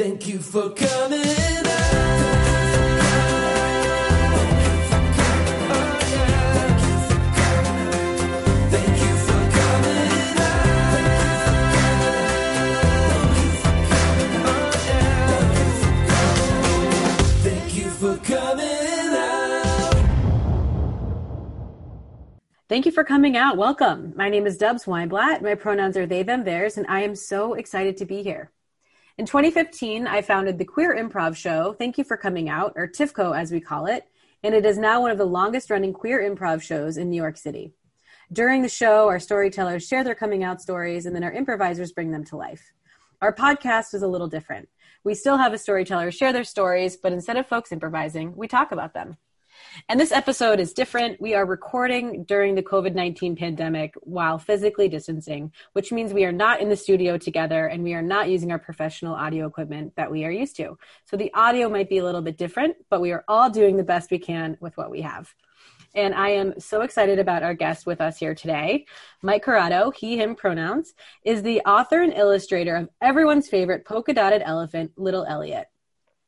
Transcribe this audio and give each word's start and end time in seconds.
Thank 0.00 0.26
you 0.26 0.38
for 0.38 0.70
coming 0.70 1.26
Thank 22.70 22.86
you 22.86 22.92
for 22.92 23.04
coming 23.04 23.36
out. 23.36 23.58
Welcome. 23.58 24.14
My 24.16 24.30
name 24.30 24.46
is 24.46 24.56
Dubs 24.56 24.86
Weinblatt. 24.86 25.42
My 25.42 25.54
pronouns 25.56 25.98
are 25.98 26.06
they, 26.06 26.22
them, 26.22 26.44
theirs, 26.44 26.78
and 26.78 26.86
I 26.88 27.02
am 27.02 27.14
so 27.14 27.52
excited 27.52 27.98
to 27.98 28.06
be 28.06 28.22
here. 28.22 28.50
In 29.18 29.26
2015, 29.26 30.06
I 30.06 30.22
founded 30.22 30.56
the 30.56 30.64
Queer 30.64 30.96
Improv 30.96 31.36
Show, 31.36 31.74
Thank 31.74 31.98
You 31.98 32.04
for 32.04 32.16
Coming 32.16 32.48
Out, 32.48 32.74
or 32.76 32.86
TYFCO 32.86 33.36
as 33.36 33.50
we 33.50 33.60
call 33.60 33.86
it, 33.86 34.04
and 34.42 34.54
it 34.54 34.64
is 34.64 34.78
now 34.78 35.00
one 35.00 35.10
of 35.10 35.18
the 35.18 35.26
longest 35.26 35.68
running 35.68 35.92
queer 35.92 36.20
improv 36.22 36.62
shows 36.62 36.96
in 36.96 37.10
New 37.10 37.16
York 37.16 37.36
City. 37.36 37.74
During 38.32 38.62
the 38.62 38.68
show, 38.68 39.08
our 39.08 39.18
storytellers 39.18 39.86
share 39.86 40.04
their 40.04 40.14
coming 40.14 40.44
out 40.44 40.62
stories, 40.62 41.04
and 41.04 41.14
then 41.14 41.24
our 41.24 41.32
improvisers 41.32 41.92
bring 41.92 42.12
them 42.12 42.24
to 42.26 42.36
life. 42.36 42.72
Our 43.20 43.34
podcast 43.34 43.92
is 43.92 44.02
a 44.02 44.08
little 44.08 44.28
different. 44.28 44.68
We 45.04 45.14
still 45.14 45.36
have 45.36 45.52
a 45.52 45.58
storyteller 45.58 46.10
share 46.10 46.32
their 46.32 46.44
stories, 46.44 46.96
but 46.96 47.12
instead 47.12 47.36
of 47.36 47.46
folks 47.46 47.72
improvising, 47.72 48.34
we 48.36 48.48
talk 48.48 48.72
about 48.72 48.94
them. 48.94 49.16
And 49.88 49.98
this 49.98 50.12
episode 50.12 50.60
is 50.60 50.72
different. 50.72 51.20
We 51.20 51.34
are 51.34 51.46
recording 51.46 52.24
during 52.24 52.54
the 52.54 52.62
COVID 52.62 52.94
19 52.94 53.36
pandemic 53.36 53.94
while 54.00 54.38
physically 54.38 54.88
distancing, 54.88 55.52
which 55.72 55.92
means 55.92 56.12
we 56.12 56.24
are 56.24 56.32
not 56.32 56.60
in 56.60 56.68
the 56.68 56.76
studio 56.76 57.18
together 57.18 57.66
and 57.66 57.82
we 57.82 57.94
are 57.94 58.02
not 58.02 58.28
using 58.28 58.50
our 58.50 58.58
professional 58.58 59.14
audio 59.14 59.46
equipment 59.46 59.94
that 59.96 60.10
we 60.10 60.24
are 60.24 60.30
used 60.30 60.56
to. 60.56 60.78
So 61.04 61.16
the 61.16 61.32
audio 61.34 61.68
might 61.68 61.88
be 61.88 61.98
a 61.98 62.04
little 62.04 62.22
bit 62.22 62.36
different, 62.36 62.76
but 62.88 63.00
we 63.00 63.12
are 63.12 63.24
all 63.28 63.50
doing 63.50 63.76
the 63.76 63.84
best 63.84 64.10
we 64.10 64.18
can 64.18 64.56
with 64.60 64.76
what 64.76 64.90
we 64.90 65.02
have. 65.02 65.34
And 65.94 66.14
I 66.14 66.30
am 66.30 66.58
so 66.60 66.82
excited 66.82 67.18
about 67.18 67.42
our 67.42 67.54
guest 67.54 67.84
with 67.84 68.00
us 68.00 68.16
here 68.16 68.34
today. 68.34 68.86
Mike 69.22 69.44
Curato, 69.44 69.92
he, 69.94 70.16
him 70.16 70.36
pronouns, 70.36 70.94
is 71.24 71.42
the 71.42 71.60
author 71.62 72.02
and 72.02 72.12
illustrator 72.12 72.76
of 72.76 72.88
everyone's 73.00 73.48
favorite 73.48 73.84
polka 73.84 74.12
dotted 74.12 74.42
elephant, 74.44 74.92
Little 74.96 75.24
Elliot. 75.24 75.66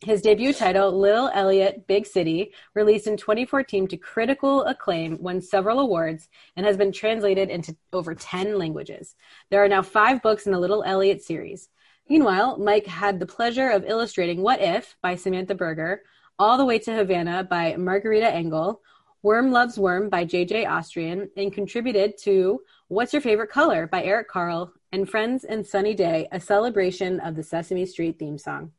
His 0.05 0.21
debut 0.21 0.53
title, 0.53 0.91
Little 0.91 1.31
Elliot 1.33 1.87
Big 1.87 2.07
City, 2.07 2.53
released 2.75 3.07
in 3.07 3.17
2014 3.17 3.87
to 3.87 3.97
critical 3.97 4.65
acclaim, 4.65 5.17
won 5.23 5.41
several 5.41 5.79
awards, 5.79 6.29
and 6.57 6.67
has 6.67 6.77
been 6.77 6.91
translated 6.91 7.51
into 7.51 7.77
over 7.93 8.13
10 8.13 8.59
languages. 8.59 9.15
There 9.51 9.63
are 9.63 9.69
now 9.69 9.83
five 9.83 10.21
books 10.21 10.45
in 10.45 10.53
the 10.53 10.59
Little 10.59 10.83
Elliot 10.83 11.23
series. 11.23 11.69
Meanwhile, 12.09 12.59
Mike 12.59 12.87
had 12.87 13.21
the 13.21 13.27
pleasure 13.27 13.71
of 13.71 13.85
illustrating 13.87 14.43
What 14.43 14.61
If 14.61 14.97
by 15.03 15.15
Samantha 15.15 15.55
Berger, 15.55 16.03
All 16.37 16.59
the 16.59 16.65
Way 16.65 16.81
to 16.81 16.93
Havana 16.93 17.45
by 17.45 17.77
Margarita 17.77 18.29
Engle, 18.29 18.81
Worm 19.23 19.53
Loves 19.53 19.79
Worm 19.79 20.09
by 20.09 20.25
JJ 20.25 20.69
Austrian, 20.69 21.31
and 21.37 21.53
contributed 21.53 22.19
to 22.23 22.61
What's 22.89 23.13
Your 23.13 23.23
Favorite 23.23 23.51
Color 23.51 23.87
by 23.87 24.03
Eric 24.03 24.27
Carle 24.27 24.73
and 24.91 25.09
Friends 25.09 25.45
and 25.45 25.65
Sunny 25.65 25.95
Day, 25.95 26.27
a 26.33 26.41
celebration 26.41 27.21
of 27.21 27.37
the 27.37 27.45
Sesame 27.45 27.87
Street 27.87 28.19
theme 28.19 28.37
song. 28.37 28.73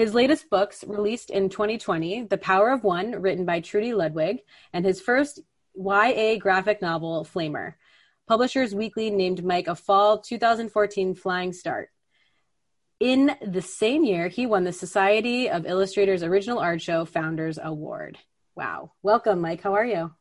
His 0.00 0.14
latest 0.14 0.48
books, 0.48 0.82
released 0.86 1.28
in 1.28 1.50
2020, 1.50 2.22
The 2.22 2.38
Power 2.38 2.70
of 2.70 2.84
One, 2.84 3.20
written 3.20 3.44
by 3.44 3.60
Trudy 3.60 3.92
Ludwig, 3.92 4.38
and 4.72 4.82
his 4.82 4.98
first 4.98 5.40
YA 5.74 6.36
graphic 6.38 6.80
novel, 6.80 7.28
Flamer. 7.30 7.74
Publishers 8.26 8.74
Weekly 8.74 9.10
named 9.10 9.44
Mike 9.44 9.68
a 9.68 9.74
fall 9.74 10.18
2014 10.18 11.14
Flying 11.14 11.52
Start. 11.52 11.90
In 12.98 13.36
the 13.46 13.60
same 13.60 14.02
year, 14.02 14.28
he 14.28 14.46
won 14.46 14.64
the 14.64 14.72
Society 14.72 15.50
of 15.50 15.66
Illustrators 15.66 16.22
Original 16.22 16.60
Art 16.60 16.80
Show 16.80 17.04
Founders 17.04 17.58
Award. 17.62 18.16
Wow. 18.56 18.92
Welcome, 19.02 19.42
Mike. 19.42 19.60
How 19.60 19.74
are 19.74 19.84
you? 19.84 20.12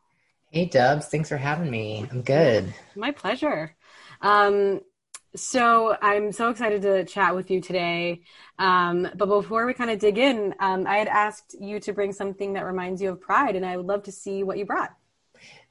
Hey, 0.52 0.66
Dubs. 0.66 1.07
Thanks 1.07 1.30
for 1.30 1.38
having 1.38 1.72
me. 1.72 2.06
I'm 2.11 2.22
good. 2.22 2.73
My 2.97 3.11
pleasure. 3.11 3.78
Um, 4.19 4.81
so 5.35 5.95
I'm 6.01 6.31
so 6.31 6.50
excited 6.50 6.81
to 6.84 7.06
chat 7.06 7.35
with 7.35 7.51
you 7.51 7.62
today. 7.62 8.22
Um, 8.57 9.07
but 9.16 9.28
before 9.28 9.66
we 9.66 9.73
kind 9.73 9.90
of 9.90 10.00
dig 10.00 10.17
in, 10.17 10.56
um, 10.59 10.88
I 10.88 10.97
had 10.97 11.07
asked 11.07 11.56
you 11.59 11.79
to 11.81 11.94
bring 11.94 12.13
something 12.13 12.53
that 12.53 12.66
reminds 12.66 13.01
you 13.01 13.12
of 13.12 13.22
Pride, 13.22 13.56
and 13.56 13.66
I 13.66 13.78
would 13.78 13.85
love 13.85 14.03
to 14.03 14.12
see 14.12 14.44
what 14.44 14.57
you 14.57 14.66
brought. 14.66 14.94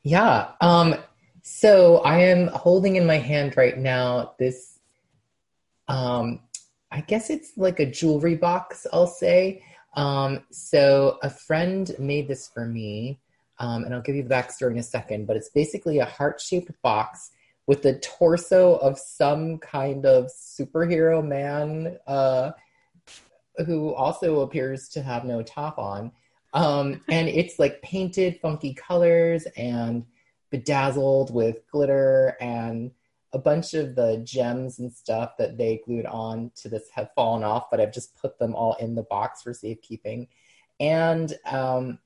Yeah. 0.03 0.53
Um, 0.61 0.97
so 1.43 1.99
I 1.99 2.19
am 2.19 2.49
holding 2.49 2.97
in 2.97 3.07
my 3.07 3.19
hand 3.19 3.57
right 3.57 3.77
now 3.77 4.35
this. 4.39 4.79
Um, 5.89 6.41
I 6.91 7.01
guess 7.03 7.31
it's 7.31 7.53
like 7.57 7.81
a 7.81 7.87
jewelry 7.87 8.37
box. 8.37 8.87
I'll 8.93 9.07
say. 9.07 9.63
Um, 9.95 10.45
so 10.51 11.19
a 11.23 11.31
friend 11.31 11.95
made 11.99 12.29
this 12.29 12.49
for 12.49 12.67
me, 12.67 13.19
um, 13.59 13.85
and 13.85 13.95
I'll 13.95 14.03
give 14.03 14.15
you 14.15 14.23
the 14.23 14.35
backstory 14.35 14.71
in 14.73 14.79
a 14.79 14.83
second. 14.83 15.27
But 15.27 15.37
it's 15.37 15.49
basically 15.49 15.99
a 15.99 16.05
heart-shaped 16.05 16.71
box 16.83 17.31
with 17.69 17.83
the 17.83 17.99
torso 17.99 18.77
of 18.77 18.99
some 18.99 19.59
kind 19.59 20.07
of 20.07 20.31
superhero 20.33 21.25
man 21.25 21.99
uh, 22.07 22.51
who 23.67 23.95
also 23.95 24.41
appears 24.41 24.89
to 24.89 25.03
have 25.03 25.25
no 25.25 25.43
top 25.43 25.79
on. 25.79 26.11
Um, 26.55 27.03
and 27.09 27.29
it's 27.29 27.59
like 27.59 27.83
painted 27.83 28.41
funky 28.41 28.73
colors 28.73 29.47
and 29.55 30.07
bedazzled 30.51 31.33
with 31.33 31.59
glitter 31.71 32.39
and 32.41 32.91
a 33.35 33.39
bunch 33.39 33.75
of 33.75 33.95
the 33.95 34.23
gems 34.25 34.79
and 34.79 34.91
stuff 34.91 35.37
that 35.37 35.59
they 35.59 35.83
glued 35.85 36.07
on 36.07 36.51
to 36.57 36.71
this 36.71 36.89
have 36.95 37.11
fallen 37.15 37.45
off, 37.45 37.71
but 37.71 37.81
I've 37.83 37.93
just 37.93 38.17
put 38.17 38.39
them 38.39 38.55
all 38.55 38.77
in 38.81 38.95
the 38.95 39.03
box 39.03 39.43
for 39.43 39.53
safekeeping. 39.53 40.29
And 40.81 41.35
um, 41.45 41.99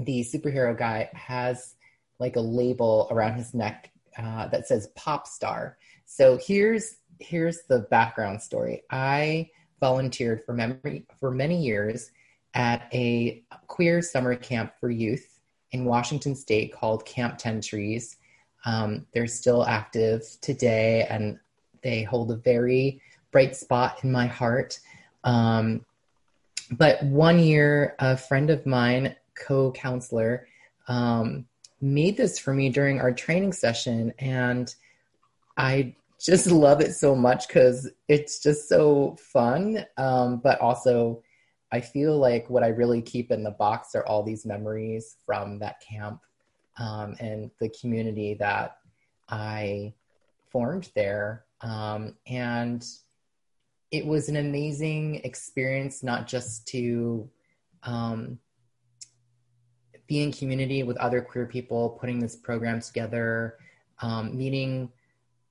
the 0.00 0.22
superhero 0.22 0.76
guy 0.76 1.10
has 1.12 1.76
like 2.18 2.34
a 2.34 2.40
label 2.40 3.06
around 3.12 3.34
his 3.34 3.54
neck 3.54 3.92
uh, 4.18 4.48
that 4.48 4.66
says 4.66 4.88
pop 4.94 5.26
star. 5.26 5.76
So 6.06 6.38
here's 6.42 6.96
here's 7.20 7.62
the 7.68 7.80
background 7.80 8.42
story. 8.42 8.82
I 8.90 9.50
volunteered 9.80 10.44
for 10.44 10.52
memory 10.52 11.06
for 11.18 11.30
many 11.30 11.62
years 11.62 12.10
at 12.54 12.88
a 12.92 13.42
queer 13.66 14.00
summer 14.02 14.34
camp 14.34 14.72
for 14.78 14.90
youth 14.90 15.40
in 15.72 15.84
Washington 15.84 16.34
State 16.34 16.72
called 16.72 17.04
Camp 17.04 17.38
Ten 17.38 17.60
Trees. 17.60 18.16
Um, 18.64 19.06
they're 19.12 19.26
still 19.26 19.64
active 19.64 20.22
today, 20.40 21.06
and 21.10 21.38
they 21.82 22.02
hold 22.02 22.30
a 22.30 22.36
very 22.36 23.00
bright 23.30 23.56
spot 23.56 24.02
in 24.04 24.12
my 24.12 24.26
heart. 24.26 24.78
Um, 25.24 25.84
but 26.70 27.02
one 27.02 27.38
year, 27.38 27.94
a 27.98 28.16
friend 28.16 28.50
of 28.50 28.64
mine, 28.64 29.16
co-counselor, 29.34 30.46
um, 30.88 31.46
made 31.80 32.16
this 32.16 32.38
for 32.38 32.52
me 32.54 32.68
during 32.68 33.00
our 33.00 33.12
training 33.12 33.52
session 33.52 34.12
and 34.18 34.74
I 35.56 35.94
just 36.20 36.46
love 36.50 36.80
it 36.80 36.94
so 36.94 37.14
much 37.14 37.48
because 37.48 37.90
it's 38.08 38.42
just 38.42 38.68
so 38.68 39.16
fun. 39.18 39.84
Um, 39.96 40.40
but 40.42 40.60
also, 40.60 41.22
I 41.72 41.80
feel 41.80 42.16
like 42.18 42.48
what 42.48 42.62
I 42.62 42.68
really 42.68 43.02
keep 43.02 43.32
in 43.32 43.42
the 43.42 43.50
box 43.50 43.94
are 43.94 44.06
all 44.06 44.22
these 44.22 44.46
memories 44.46 45.16
from 45.26 45.58
that 45.58 45.80
camp 45.80 46.20
um, 46.78 47.16
and 47.18 47.50
the 47.60 47.68
community 47.68 48.34
that 48.34 48.76
I 49.28 49.94
formed 50.50 50.90
there. 50.94 51.44
Um, 51.62 52.14
and 52.28 52.86
it 53.90 54.06
was 54.06 54.28
an 54.28 54.36
amazing 54.36 55.16
experience, 55.24 56.02
not 56.02 56.28
just 56.28 56.68
to 56.68 57.28
um, 57.82 58.38
be 60.06 60.22
in 60.22 60.32
community 60.32 60.82
with 60.82 60.96
other 60.98 61.20
queer 61.20 61.46
people, 61.46 61.90
putting 62.00 62.18
this 62.18 62.36
program 62.36 62.80
together, 62.80 63.58
um, 64.00 64.36
meeting 64.36 64.90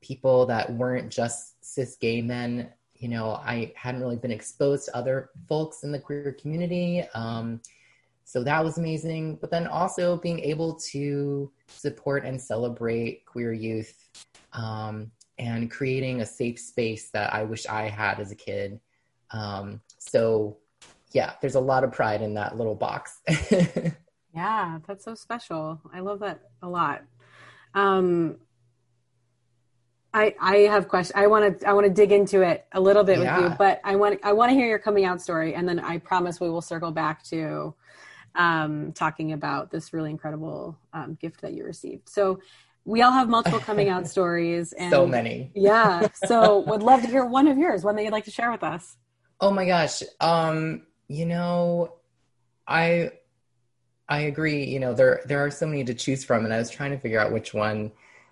people 0.02 0.46
that 0.46 0.72
weren't 0.74 1.10
just 1.10 1.64
cis 1.64 1.96
gay 1.96 2.22
men. 2.22 2.70
You 2.96 3.10
know, 3.10 3.32
I 3.32 3.74
hadn't 3.76 4.02
really 4.02 4.16
been 4.16 4.32
exposed 4.32 4.86
to 4.86 4.96
other 4.96 5.32
folks 5.50 5.84
in 5.84 5.92
the 5.92 6.00
queer 6.00 6.36
community. 6.40 7.04
Um, 7.14 7.62
so 8.26 8.44
that 8.44 8.64
was 8.64 8.78
amazing. 8.78 9.38
But 9.42 9.52
then 9.52 9.68
also 9.68 10.18
being 10.18 10.40
able 10.40 10.76
to 10.92 11.52
support 11.68 12.26
and 12.26 12.40
celebrate 12.40 13.26
queer 13.26 13.54
youth 13.54 14.10
um, 14.54 15.12
and 15.38 15.70
creating 15.70 16.22
a 16.22 16.26
safe 16.26 16.60
space 16.60 17.10
that 17.12 17.34
I 17.34 17.44
wish 17.44 17.66
I 17.66 17.90
had 17.90 18.20
as 18.20 18.32
a 18.32 18.36
kid. 18.36 18.80
Um, 19.32 19.82
so, 19.98 20.58
yeah, 21.12 21.34
there's 21.42 21.56
a 21.56 21.60
lot 21.60 21.84
of 21.84 21.92
pride 21.92 22.22
in 22.22 22.36
that 22.36 22.58
little 22.58 22.76
box. 22.76 23.20
Yeah, 24.34 24.80
that's 24.88 25.06
so 25.06 25.16
special. 25.16 25.80
I 25.94 26.00
love 26.00 26.20
that 26.20 26.50
a 26.62 26.68
lot. 26.68 27.04
Um, 27.76 28.38
I 30.14 30.36
I 30.40 30.56
have 30.58 30.88
questions. 30.88 31.14
I 31.16 31.28
want 31.28 31.60
to 31.60 31.68
I 31.68 31.74
want 31.74 31.88
to 31.88 31.94
dig 31.94 32.12
into 32.12 32.42
it 32.42 32.66
a 32.72 32.80
little 32.80 33.04
bit 33.04 33.20
yeah. 33.20 33.40
with 33.40 33.52
you, 33.52 33.58
but 33.58 33.82
I 33.84 33.96
want 33.96 34.20
I 34.24 34.34
want 34.34 34.50
to 34.50 34.56
hear 34.56 34.68
your 34.68 34.80
coming 34.80 35.06
out 35.06 35.22
story, 35.22 35.56
and 35.56 35.68
then 35.68 35.80
I 35.80 35.98
promise 35.98 36.40
we 36.40 36.50
will 36.50 36.62
circle 36.62 36.92
back 36.92 37.24
to 37.26 37.74
um, 38.36 38.92
talking 38.94 39.34
about 39.34 39.72
this 39.72 39.94
really 39.94 40.10
incredible 40.10 40.78
um, 40.94 41.18
gift 41.20 41.42
that 41.42 41.54
you 41.54 41.64
received. 41.64 42.10
So 42.10 42.40
we 42.86 43.02
all 43.02 43.12
have 43.12 43.30
multiple 43.30 43.60
coming 43.60 43.90
out 43.90 44.08
stories, 44.16 44.74
and 44.74 44.92
so 44.92 45.08
many. 45.08 45.52
yeah. 45.56 46.08
So 46.26 46.60
would 46.60 46.84
love 46.84 47.02
to 47.02 47.08
hear 47.08 47.26
one 47.40 47.48
of 47.48 47.58
yours, 47.58 47.84
one 47.84 47.96
that 47.96 48.04
you'd 48.04 48.14
like 48.14 48.26
to 48.26 48.32
share 48.32 48.52
with 48.52 48.64
us. 48.64 48.98
Oh 49.42 49.52
my 49.52 49.66
gosh. 49.66 50.04
Um, 50.20 50.84
you 51.08 51.26
know, 51.26 51.96
I 52.68 53.12
I 54.10 54.22
agree. 54.22 54.66
You 54.66 54.80
know, 54.80 54.94
there 54.94 55.22
there 55.26 55.44
are 55.44 55.52
so 55.52 55.66
many 55.66 55.84
to 55.86 55.94
choose 55.94 56.24
from, 56.24 56.46
and 56.46 56.54
I 56.54 56.58
was 56.58 56.70
trying 56.70 56.92
to 56.92 57.00
figure 57.00 57.20
out 57.20 57.32
which 57.32 57.54
one 57.54 57.92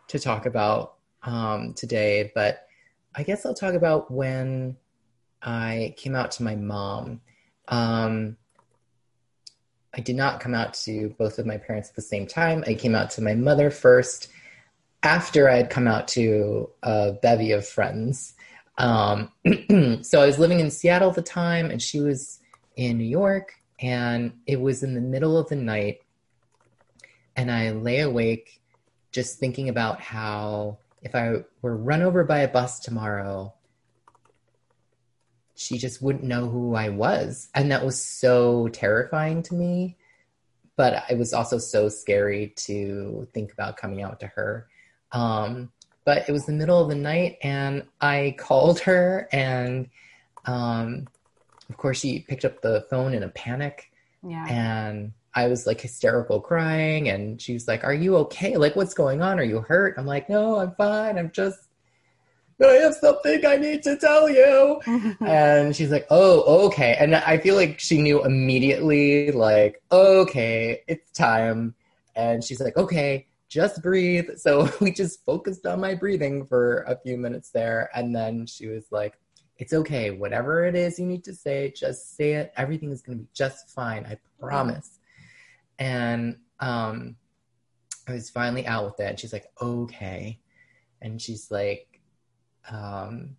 to 0.09 0.19
talk 0.19 0.45
about 0.45 0.95
um, 1.23 1.73
today. 1.73 2.31
But 2.35 2.67
I 3.15 3.23
guess 3.23 3.45
I'll 3.45 3.53
talk 3.53 3.73
about 3.73 4.11
when 4.11 4.77
I 5.41 5.95
came 5.97 6.15
out 6.15 6.31
to 6.31 6.43
my 6.43 6.55
mom. 6.55 7.21
Um, 7.67 8.37
I 9.93 9.99
did 10.01 10.15
not 10.15 10.39
come 10.39 10.53
out 10.53 10.73
to 10.85 11.13
both 11.17 11.37
of 11.37 11.45
my 11.45 11.57
parents 11.57 11.89
at 11.89 11.95
the 11.95 12.01
same 12.01 12.25
time. 12.25 12.63
I 12.65 12.75
came 12.75 12.95
out 12.95 13.09
to 13.11 13.21
my 13.21 13.35
mother 13.35 13.69
first 13.69 14.29
after 15.03 15.49
I 15.49 15.57
had 15.57 15.69
come 15.69 15.87
out 15.87 16.07
to 16.09 16.69
a 16.83 17.13
bevy 17.21 17.51
of 17.51 17.67
friends. 17.67 18.35
Um, 18.77 19.31
so 20.01 20.21
I 20.21 20.25
was 20.25 20.39
living 20.39 20.59
in 20.59 20.71
Seattle 20.71 21.09
at 21.09 21.15
the 21.15 21.21
time, 21.21 21.71
and 21.71 21.81
she 21.81 21.99
was 21.99 22.39
in 22.75 22.97
New 22.97 23.03
York, 23.03 23.53
and 23.81 24.33
it 24.45 24.61
was 24.61 24.83
in 24.83 24.93
the 24.93 25.01
middle 25.01 25.37
of 25.37 25.49
the 25.49 25.55
night. 25.55 26.01
And 27.35 27.51
I 27.51 27.71
lay 27.71 27.99
awake 27.99 28.61
just 29.11 29.39
thinking 29.39 29.69
about 29.69 29.99
how 29.99 30.77
if 31.01 31.15
I 31.15 31.43
were 31.61 31.75
run 31.75 32.01
over 32.01 32.23
by 32.23 32.39
a 32.39 32.47
bus 32.47 32.79
tomorrow, 32.79 33.53
she 35.55 35.77
just 35.77 36.01
wouldn't 36.01 36.23
know 36.23 36.47
who 36.47 36.75
I 36.75 36.89
was. 36.89 37.49
And 37.55 37.71
that 37.71 37.85
was 37.85 38.03
so 38.03 38.67
terrifying 38.69 39.43
to 39.43 39.55
me. 39.55 39.97
But 40.75 41.03
it 41.09 41.17
was 41.17 41.33
also 41.33 41.57
so 41.57 41.89
scary 41.89 42.53
to 42.57 43.27
think 43.33 43.51
about 43.51 43.77
coming 43.77 44.01
out 44.01 44.19
to 44.21 44.27
her. 44.27 44.67
Um, 45.11 45.71
but 46.05 46.27
it 46.27 46.31
was 46.31 46.45
the 46.45 46.53
middle 46.53 46.81
of 46.81 46.89
the 46.89 46.95
night, 46.95 47.37
and 47.43 47.83
I 47.99 48.35
called 48.39 48.79
her, 48.79 49.27
and 49.31 49.89
um, 50.45 51.07
of 51.71 51.77
course, 51.77 51.99
she 51.99 52.19
picked 52.19 52.45
up 52.45 52.61
the 52.61 52.85
phone 52.89 53.13
in 53.13 53.23
a 53.23 53.29
panic. 53.29 53.91
Yeah. 54.27 54.45
And 54.47 55.13
I 55.33 55.47
was 55.47 55.65
like 55.65 55.79
hysterical 55.79 56.41
crying, 56.41 57.09
and 57.09 57.41
she 57.41 57.53
was 57.53 57.67
like, 57.67 57.83
Are 57.83 57.93
you 57.93 58.17
okay? 58.17 58.57
Like, 58.57 58.75
what's 58.75 58.93
going 58.93 59.21
on? 59.21 59.39
Are 59.39 59.43
you 59.43 59.61
hurt? 59.61 59.95
I'm 59.97 60.05
like, 60.05 60.29
No, 60.29 60.59
I'm 60.59 60.75
fine. 60.75 61.17
I'm 61.17 61.31
just 61.31 61.59
I 62.69 62.73
have 62.75 62.95
something 62.95 63.45
I 63.45 63.55
need 63.57 63.83
to 63.83 63.97
tell 63.97 64.29
you. 64.29 64.81
and 65.25 65.75
she's 65.75 65.89
like, 65.89 66.05
oh, 66.09 66.65
okay. 66.67 66.95
And 66.99 67.15
I 67.15 67.37
feel 67.37 67.55
like 67.55 67.79
she 67.79 68.01
knew 68.01 68.23
immediately, 68.23 69.31
like, 69.31 69.81
okay, 69.91 70.83
it's 70.87 71.11
time. 71.11 71.75
And 72.15 72.43
she's 72.43 72.61
like, 72.61 72.77
okay, 72.77 73.27
just 73.49 73.81
breathe. 73.81 74.29
So 74.37 74.69
we 74.79 74.91
just 74.91 75.25
focused 75.25 75.65
on 75.65 75.79
my 75.79 75.95
breathing 75.95 76.45
for 76.45 76.81
a 76.81 76.97
few 76.97 77.17
minutes 77.17 77.49
there. 77.51 77.89
And 77.95 78.15
then 78.15 78.45
she 78.45 78.67
was 78.67 78.85
like, 78.91 79.17
it's 79.61 79.73
okay. 79.73 80.09
Whatever 80.09 80.65
it 80.65 80.75
is 80.75 80.97
you 80.97 81.05
need 81.05 81.23
to 81.25 81.35
say, 81.35 81.71
just 81.77 82.17
say 82.17 82.31
it. 82.31 82.51
Everything 82.57 82.89
is 82.89 83.03
going 83.03 83.19
to 83.19 83.23
be 83.25 83.29
just 83.31 83.69
fine. 83.69 84.07
I 84.07 84.17
promise. 84.39 84.97
And 85.77 86.37
um, 86.59 87.15
I 88.07 88.13
was 88.13 88.31
finally 88.31 88.65
out 88.65 88.85
with 88.85 88.99
it. 88.99 89.19
She's 89.19 89.31
like, 89.31 89.45
okay. 89.61 90.39
And 91.03 91.21
she's 91.21 91.51
like, 91.51 92.01
um, 92.71 93.37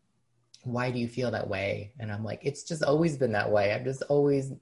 why 0.63 0.93
do 0.93 1.01
you 1.01 1.09
feel 1.09 1.33
that 1.33 1.49
way? 1.49 1.93
And 1.99 2.13
I'm 2.13 2.23
like, 2.23 2.39
it's 2.45 2.63
just 2.63 2.85
always 2.85 3.17
been 3.17 3.33
that 3.33 3.51
way. 3.51 3.73
I've 3.73 3.83
just 3.83 4.05
always, 4.09 4.53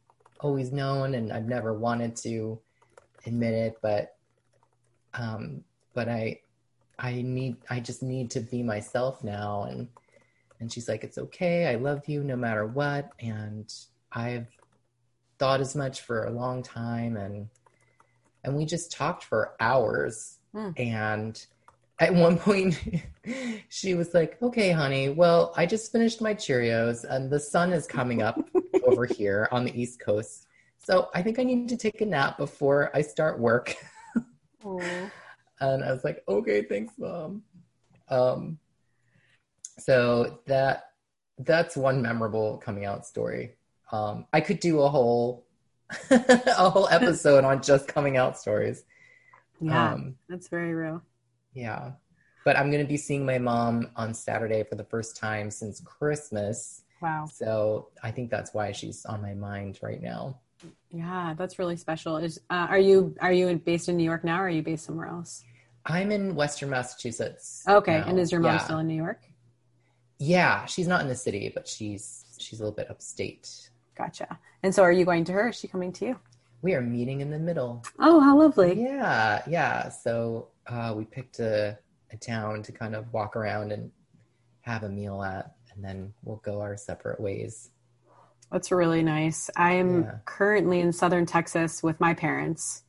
always 0.41 0.73
known, 0.73 1.15
and 1.15 1.31
I've 1.31 1.47
never 1.47 1.75
wanted 1.75 2.17
to 2.25 2.59
admit 3.27 3.53
it, 3.53 3.77
but, 3.83 4.17
um, 5.13 5.63
but 5.93 6.09
I, 6.09 6.41
I 6.99 7.21
need, 7.21 7.57
I 7.69 7.81
just 7.81 8.03
need 8.03 8.31
to 8.31 8.41
be 8.41 8.63
myself 8.63 9.23
now. 9.23 9.65
And, 9.65 9.89
and 10.61 10.73
she's 10.73 10.89
like, 10.89 11.03
it's 11.05 11.19
okay. 11.19 11.67
I 11.67 11.77
love 11.77 12.09
you 12.09 12.23
no 12.23 12.37
matter 12.37 12.67
what. 12.67 13.11
And 13.19 13.73
I've 14.13 14.49
thought 15.39 15.61
as 15.61 15.75
much 15.75 16.03
for 16.03 16.25
a 16.25 16.31
long 16.31 16.63
time. 16.63 17.17
And, 17.17 17.49
and 18.45 18.57
we 18.57 18.65
just 18.67 18.93
talked 18.93 19.25
for 19.25 19.55
hours 19.61 20.37
Mm. 20.55 20.75
and, 20.79 21.47
at 22.01 22.13
one 22.27 22.37
point 22.39 22.81
she 23.69 23.95
was 23.95 24.15
like 24.15 24.43
okay 24.43 24.73
honey 24.73 25.11
well 25.11 25.53
i 25.57 25.65
just 25.67 25.93
finished 25.93 26.21
my 26.21 26.35
cheerios 26.35 27.05
and 27.05 27.31
the 27.31 27.39
sun 27.39 27.73
is 27.73 27.87
coming 27.87 28.23
up 28.23 28.41
over 28.85 29.05
here 29.05 29.47
on 29.53 29.65
the 29.65 29.81
east 29.81 30.01
coast 30.01 30.47
so 30.79 31.09
i 31.15 31.23
think 31.23 31.39
i 31.39 31.45
need 31.45 31.69
to 31.69 31.77
take 31.77 32.01
a 32.01 32.07
nap 32.07 32.37
before 32.39 32.91
i 32.95 33.03
start 33.03 33.39
work 33.39 33.77
and 35.61 35.85
i 35.85 35.93
was 35.93 36.03
like 36.03 36.25
okay 36.27 36.63
thanks 36.63 36.95
mom 36.99 37.43
um 38.09 38.59
so 39.81 40.41
that 40.47 40.91
that's 41.39 41.77
one 41.77 42.03
memorable 42.03 42.59
coming 42.59 42.85
out 42.85 43.07
story 43.07 43.55
um 43.93 44.27
i 44.33 44.41
could 44.41 44.61
do 44.61 44.81
a 44.81 44.89
whole 44.89 45.45
a 46.11 46.71
whole 46.71 46.89
episode 46.89 47.45
on 47.45 47.63
just 47.63 47.89
coming 47.89 48.17
out 48.17 48.39
stories 48.39 48.85
Yeah, 49.61 49.93
um 49.93 50.15
that's 50.29 50.49
very 50.49 50.75
real. 50.75 51.03
Yeah. 51.55 51.93
But 52.45 52.57
I'm 52.57 52.71
going 52.71 52.83
to 52.83 52.89
be 52.89 52.97
seeing 52.97 53.27
my 53.27 53.39
mom 53.39 53.91
on 53.97 54.15
Saturday 54.15 54.65
for 54.65 54.75
the 54.75 54.85
first 54.85 55.17
time 55.17 55.51
since 55.51 55.81
Christmas. 55.81 56.83
Wow. 57.03 57.29
So 57.31 57.89
I 58.03 58.11
think 58.11 58.31
that's 58.31 58.55
why 58.55 58.73
she's 58.73 59.05
on 59.05 59.21
my 59.21 59.35
mind 59.35 59.79
right 59.83 60.03
now. 60.03 60.39
Yeah, 60.91 61.35
that's 61.37 61.59
really 61.59 61.77
special. 61.77 62.17
Is 62.17 62.41
uh, 62.51 62.67
are 62.69 62.79
you 62.79 63.15
are 63.21 63.33
you 63.33 63.55
based 63.57 63.89
in 63.89 63.97
New 63.97 64.05
York 64.05 64.25
now, 64.25 64.41
or 64.41 64.47
are 64.47 64.51
you 64.51 64.63
based 64.63 64.85
somewhere 64.85 65.07
else? 65.07 65.45
I'm 65.87 66.11
in 66.13 66.35
Western 66.35 66.69
Massachusetts. 66.71 67.65
Okay, 67.67 67.99
now. 67.99 68.07
and 68.07 68.19
is 68.19 68.33
your 68.33 68.43
mom 68.43 68.55
yeah. 68.55 68.59
still 68.59 68.79
in 68.79 68.87
New 68.87 68.97
York? 68.97 69.21
Yeah, 70.21 70.67
she's 70.67 70.87
not 70.87 71.01
in 71.01 71.09
the 71.09 71.15
city, 71.17 71.51
but 71.53 71.67
she's 71.67 72.25
she's 72.39 72.61
a 72.61 72.63
little 72.63 72.77
bit 72.77 72.91
upstate. 72.91 73.71
Gotcha. 73.97 74.39
And 74.63 74.75
so, 74.75 74.83
are 74.83 74.93
you 74.93 75.05
going 75.07 75.25
to 75.25 75.33
her? 75.33 75.49
Is 75.49 75.57
she 75.59 75.67
coming 75.67 75.93
to 75.95 76.05
you? 76.05 76.21
We 76.63 76.75
are 76.75 76.83
meeting 76.83 77.23
in 77.23 77.31
the 77.31 77.39
middle. 77.39 77.83
Oh, 77.99 78.21
how 78.21 78.39
lovely! 78.39 78.81
Yeah, 78.81 79.43
yeah. 79.49 79.89
So 79.89 80.49
uh, 80.67 80.93
we 80.95 81.07
picked 81.07 81.41
a, 81.41 81.79
a 82.13 82.17
town 82.19 82.63
to 82.65 82.71
kind 82.73 82.95
of 82.95 83.11
walk 83.15 83.35
around 83.35 83.73
and 83.73 83.91
have 84.61 84.83
a 84.83 84.89
meal 84.91 85.23
at, 85.23 85.55
and 85.75 85.83
then 85.83 86.13
we'll 86.23 86.37
go 86.45 86.61
our 86.61 86.77
separate 86.77 87.19
ways. 87.19 87.71
That's 88.53 88.71
really 88.71 89.03
nice. 89.03 89.49
I'm 89.57 90.03
Yeah. 90.03 90.15
currently 90.27 90.81
in 90.81 90.93
southern 90.93 91.25
Texas 91.25 91.83
with 91.83 91.99
my 91.99 92.13
parents. 92.13 92.83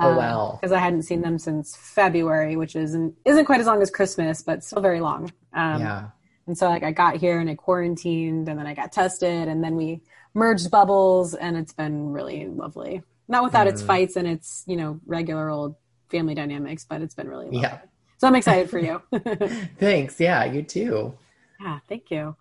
Oh, 0.00 0.16
wow. 0.16 0.58
Because 0.60 0.72
I 0.72 0.78
hadn't 0.80 1.02
seen 1.02 1.20
them 1.20 1.38
since 1.38 1.76
February, 1.76 2.56
which 2.56 2.74
isn't 2.74 3.14
isn't 3.24 3.44
quite 3.44 3.60
as 3.60 3.66
long 3.66 3.80
as 3.80 3.92
Christmas, 3.92 4.42
but 4.42 4.64
still 4.64 4.82
very 4.82 4.98
long. 5.00 5.30
Um, 5.52 5.80
yeah. 5.80 6.08
And 6.46 6.56
so, 6.56 6.68
like, 6.68 6.82
I 6.82 6.92
got 6.92 7.16
here 7.16 7.38
and 7.40 7.48
I 7.48 7.54
quarantined, 7.54 8.48
and 8.48 8.58
then 8.58 8.66
I 8.66 8.74
got 8.74 8.92
tested, 8.92 9.48
and 9.48 9.64
then 9.64 9.76
we 9.76 10.02
merged 10.34 10.70
bubbles, 10.70 11.34
and 11.34 11.56
it's 11.56 11.72
been 11.72 12.10
really 12.10 12.46
lovely. 12.46 13.02
Not 13.28 13.44
without 13.44 13.66
its 13.66 13.82
Mm. 13.82 13.86
fights 13.86 14.16
and 14.16 14.28
its 14.28 14.62
you 14.66 14.76
know 14.76 15.00
regular 15.06 15.48
old 15.48 15.76
family 16.10 16.34
dynamics, 16.34 16.84
but 16.88 17.00
it's 17.00 17.14
been 17.14 17.28
really 17.28 17.46
lovely. 17.46 17.60
Yeah. 17.60 17.78
So 18.18 18.28
I'm 18.28 18.34
excited 18.34 18.68
for 18.70 18.78
you. 18.78 19.00
Thanks. 19.78 20.20
Yeah, 20.20 20.44
you 20.44 20.62
too. 20.62 21.14
Yeah, 21.60 21.78
thank 21.88 22.10
you. 22.10 22.36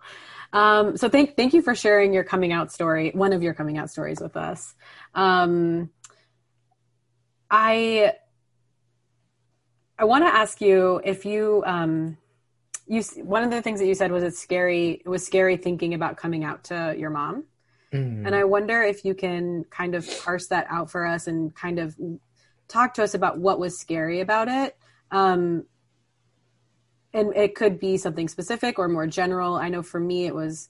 Um, 0.52 0.98
so 0.98 1.08
thank 1.10 1.36
thank 1.36 1.54
you 1.54 1.62
for 1.62 1.74
sharing 1.76 2.14
your 2.14 2.24
coming 2.24 2.52
out 2.52 2.72
story, 2.72 3.12
one 3.14 3.32
of 3.34 3.42
your 3.42 3.54
coming 3.54 3.78
out 3.78 3.90
stories 3.90 4.20
with 4.20 4.36
us. 4.36 4.76
Um, 5.16 5.90
I 7.50 8.14
I 9.98 10.06
want 10.06 10.26
to 10.26 10.34
ask 10.36 10.60
you 10.60 11.00
if 11.04 11.26
you 11.26 11.64
um, 11.66 12.18
you 12.88 13.02
one 13.24 13.44
of 13.44 13.52
the 13.52 13.62
things 13.62 13.80
that 13.80 13.88
you 13.88 13.96
said 13.96 14.12
was 14.12 14.24
it's 14.24 14.40
scary. 14.40 15.02
It 15.06 15.08
was 15.08 15.26
scary 15.26 15.58
thinking 15.58 15.94
about 15.94 16.18
coming 16.18 16.44
out 16.44 16.66
to 16.66 16.96
your 16.98 17.10
mom, 17.10 17.46
Mm. 17.94 18.26
and 18.26 18.36
I 18.36 18.44
wonder 18.44 18.82
if 18.82 19.06
you 19.06 19.14
can 19.14 19.66
kind 19.66 19.94
of 19.94 20.10
parse 20.24 20.48
that 20.48 20.66
out 20.68 20.90
for 20.90 21.06
us 21.06 21.28
and 21.28 21.54
kind 21.56 21.78
of 21.78 21.96
talk 22.68 22.96
to 22.96 23.04
us 23.04 23.14
about 23.14 23.38
what 23.38 23.60
was 23.60 23.80
scary 23.80 24.20
about 24.20 24.48
it. 24.48 24.76
Um, 25.12 25.66
and 27.14 27.36
it 27.36 27.54
could 27.54 27.80
be 27.80 27.98
something 27.98 28.28
specific 28.28 28.80
or 28.80 28.88
more 28.88 29.06
general. 29.06 29.56
I 29.56 29.70
know 29.70 29.84
for 29.84 30.00
me 30.00 30.26
it 30.26 30.34
was 30.34 30.70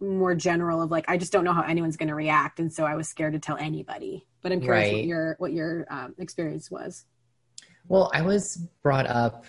more 0.00 0.34
general 0.34 0.80
of 0.80 0.90
like 0.90 1.04
I 1.08 1.18
just 1.18 1.32
don't 1.32 1.44
know 1.44 1.52
how 1.52 1.62
anyone's 1.62 1.98
going 1.98 2.08
to 2.08 2.14
react, 2.14 2.58
and 2.58 2.72
so 2.72 2.84
I 2.84 2.94
was 2.94 3.08
scared 3.08 3.34
to 3.34 3.38
tell 3.38 3.58
anybody. 3.58 4.26
But 4.40 4.52
I'm 4.52 4.60
curious 4.60 4.92
what 4.92 5.04
your 5.04 5.36
what 5.38 5.52
your 5.52 5.86
um, 5.90 6.14
experience 6.18 6.70
was. 6.70 7.04
Well, 7.86 8.10
I 8.14 8.22
was 8.22 8.56
brought 8.82 9.06
up 9.06 9.44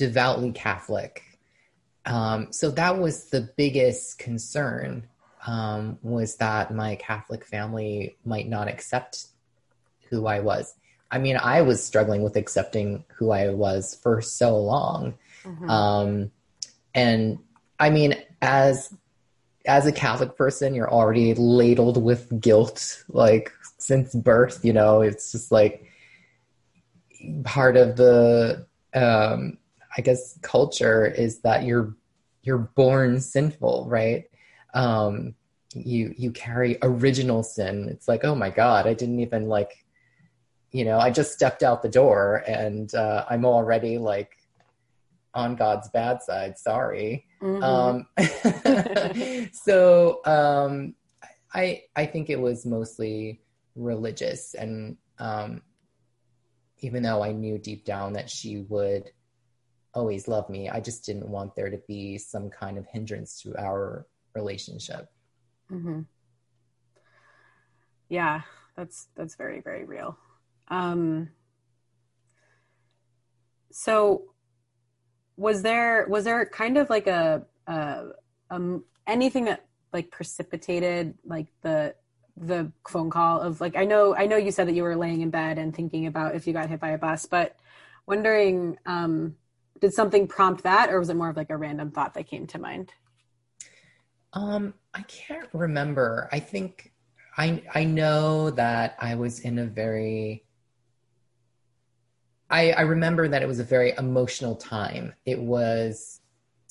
devoutly 0.00 0.50
Catholic. 0.52 1.22
Um, 2.06 2.50
so 2.52 2.70
that 2.70 2.98
was 2.98 3.28
the 3.28 3.50
biggest 3.58 4.18
concern 4.18 5.06
um, 5.46 5.98
was 6.02 6.36
that 6.36 6.74
my 6.74 6.96
Catholic 6.96 7.44
family 7.44 8.16
might 8.24 8.48
not 8.48 8.66
accept 8.66 9.26
who 10.08 10.26
I 10.26 10.40
was. 10.40 10.74
I 11.10 11.18
mean, 11.18 11.36
I 11.36 11.60
was 11.60 11.84
struggling 11.84 12.22
with 12.22 12.36
accepting 12.36 13.04
who 13.08 13.30
I 13.30 13.50
was 13.50 13.98
for 14.02 14.22
so 14.22 14.56
long. 14.56 15.18
Um, 15.68 16.30
and 16.94 17.38
I 17.78 17.90
mean, 17.90 18.16
as 18.40 18.94
as 19.66 19.86
a 19.86 19.92
Catholic 19.92 20.34
person, 20.34 20.74
you're 20.74 20.90
already 20.90 21.34
ladled 21.34 22.02
with 22.02 22.40
guilt, 22.40 23.04
like 23.08 23.52
since 23.76 24.14
birth. 24.14 24.64
You 24.64 24.72
know, 24.72 25.02
it's 25.02 25.30
just 25.32 25.52
like 25.52 25.84
part 27.44 27.76
of 27.76 27.96
the, 27.96 28.66
um, 28.94 29.58
I 29.96 30.02
guess, 30.02 30.38
culture 30.42 31.06
is 31.06 31.40
that 31.40 31.64
you're 31.64 31.94
you're 32.42 32.58
born 32.58 33.20
sinful, 33.20 33.86
right? 33.88 34.24
um, 34.74 35.34
you 35.74 36.14
you 36.16 36.32
carry 36.32 36.78
original 36.82 37.42
sin. 37.42 37.88
It's 37.90 38.08
like, 38.08 38.24
oh 38.24 38.34
my 38.34 38.50
god, 38.50 38.86
I 38.86 38.94
didn't 38.94 39.20
even 39.20 39.46
like, 39.48 39.84
you 40.72 40.84
know, 40.84 40.98
I 40.98 41.10
just 41.10 41.32
stepped 41.32 41.62
out 41.62 41.82
the 41.82 41.88
door 41.88 42.42
and 42.46 42.92
uh, 42.94 43.24
I'm 43.30 43.44
already 43.44 43.98
like 43.98 44.32
on 45.32 45.54
God's 45.54 45.88
bad 45.90 46.22
side. 46.22 46.58
Sorry. 46.58 47.26
Mhm. 47.40 47.62
Um, 47.62 49.48
so 49.52 50.20
um, 50.24 50.94
I 51.54 51.82
I 51.94 52.06
think 52.06 52.30
it 52.30 52.40
was 52.40 52.66
mostly 52.66 53.40
religious, 53.76 54.54
and 54.54 54.96
um, 55.18 55.62
even 56.78 57.02
though 57.02 57.22
I 57.22 57.32
knew 57.32 57.58
deep 57.58 57.84
down 57.84 58.14
that 58.14 58.28
she 58.28 58.58
would 58.68 59.10
always 59.94 60.28
love 60.28 60.48
me, 60.48 60.68
I 60.68 60.80
just 60.80 61.04
didn't 61.04 61.28
want 61.28 61.54
there 61.56 61.70
to 61.70 61.78
be 61.88 62.18
some 62.18 62.50
kind 62.50 62.78
of 62.78 62.86
hindrance 62.86 63.40
to 63.42 63.56
our 63.58 64.06
relationship. 64.34 65.08
hmm 65.70 66.00
Yeah, 68.08 68.42
that's 68.76 69.08
that's 69.16 69.36
very 69.36 69.60
very 69.60 69.84
real. 69.84 70.18
Um, 70.68 71.30
so, 73.72 74.24
was 75.36 75.62
there 75.62 76.06
was 76.08 76.24
there 76.24 76.44
kind 76.46 76.76
of 76.76 76.90
like 76.90 77.06
a, 77.06 77.44
a 77.66 78.04
um 78.50 78.84
anything 79.06 79.44
that 79.46 79.66
like 79.92 80.10
precipitated 80.10 81.14
like 81.24 81.46
the 81.62 81.94
the 82.36 82.70
phone 82.88 83.10
call 83.10 83.40
of 83.40 83.60
like 83.60 83.76
I 83.76 83.84
know 83.84 84.14
I 84.14 84.26
know 84.26 84.36
you 84.36 84.50
said 84.50 84.68
that 84.68 84.74
you 84.74 84.82
were 84.82 84.96
laying 84.96 85.20
in 85.20 85.30
bed 85.30 85.58
and 85.58 85.74
thinking 85.74 86.06
about 86.06 86.34
if 86.34 86.46
you 86.46 86.52
got 86.52 86.68
hit 86.68 86.80
by 86.80 86.90
a 86.90 86.98
bus, 86.98 87.26
but 87.26 87.56
wondering 88.06 88.78
um 88.86 89.36
did 89.80 89.92
something 89.92 90.26
prompt 90.26 90.62
that 90.64 90.90
or 90.90 90.98
was 90.98 91.10
it 91.10 91.16
more 91.16 91.30
of 91.30 91.36
like 91.36 91.50
a 91.50 91.56
random 91.56 91.90
thought 91.90 92.14
that 92.14 92.26
came 92.26 92.46
to 92.48 92.58
mind? 92.58 92.92
Um, 94.32 94.74
I 94.94 95.02
can't 95.02 95.48
remember. 95.52 96.28
I 96.32 96.38
think 96.40 96.92
I 97.36 97.62
I 97.74 97.84
know 97.84 98.50
that 98.50 98.96
I 99.00 99.14
was 99.14 99.40
in 99.40 99.58
a 99.58 99.66
very 99.66 100.44
I 102.48 102.72
I 102.72 102.82
remember 102.82 103.28
that 103.28 103.42
it 103.42 103.48
was 103.48 103.58
a 103.58 103.64
very 103.64 103.92
emotional 103.98 104.54
time. 104.56 105.14
It 105.24 105.40
was 105.40 106.20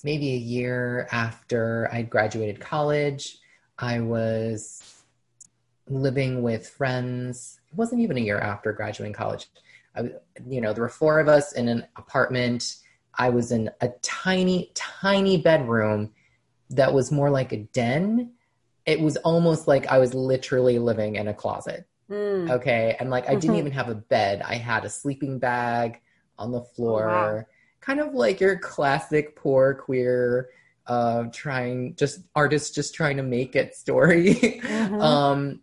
maybe 0.03 0.33
a 0.33 0.37
year 0.37 1.07
after 1.11 1.89
I'd 1.91 2.09
graduated 2.09 2.59
college. 2.59 3.37
I 3.77 3.99
was 3.99 5.03
living 5.87 6.41
with 6.41 6.67
friends. 6.67 7.59
It 7.71 7.77
wasn't 7.77 8.01
even 8.01 8.17
a 8.17 8.21
year 8.21 8.39
after 8.39 8.71
graduating 8.71 9.13
college. 9.13 9.47
I, 9.95 10.11
you 10.47 10.61
know, 10.61 10.73
there 10.73 10.83
were 10.83 10.89
four 10.89 11.19
of 11.19 11.27
us 11.27 11.53
in 11.53 11.67
an 11.67 11.87
apartment. 11.95 12.77
I 13.19 13.29
was 13.29 13.51
in 13.51 13.69
a 13.81 13.89
tiny, 14.01 14.71
tiny 14.73 15.37
bedroom 15.37 16.13
that 16.69 16.93
was 16.93 17.11
more 17.11 17.29
like 17.29 17.51
a 17.51 17.57
den. 17.57 18.31
It 18.85 19.01
was 19.01 19.17
almost 19.17 19.67
like 19.67 19.87
I 19.87 19.97
was 19.99 20.13
literally 20.13 20.79
living 20.79 21.17
in 21.17 21.27
a 21.27 21.33
closet. 21.33 21.85
Mm. 22.09 22.49
Okay. 22.49 22.95
And 22.99 23.09
like 23.09 23.29
I 23.29 23.35
didn't 23.35 23.55
even 23.63 23.73
have 23.73 23.89
a 23.89 23.95
bed. 23.95 24.41
I 24.43 24.55
had 24.55 24.85
a 24.85 24.89
sleeping 24.89 25.37
bag 25.37 25.99
on 26.39 26.51
the 26.51 26.61
floor. 26.61 27.05
wow. 27.07 27.43
Kind 27.81 27.99
of 27.99 28.13
like 28.13 28.39
your 28.39 28.57
classic 28.57 29.35
poor 29.35 29.73
queer 29.75 30.49
uh 30.87 31.25
trying 31.31 31.93
just 31.95 32.21
artists 32.35 32.71
just 32.71 32.95
trying 32.95 33.17
to 33.17 33.23
make 33.23 33.55
it 33.55 33.75
story. 33.75 34.33
Mhm. 34.63 35.01
um 35.03 35.59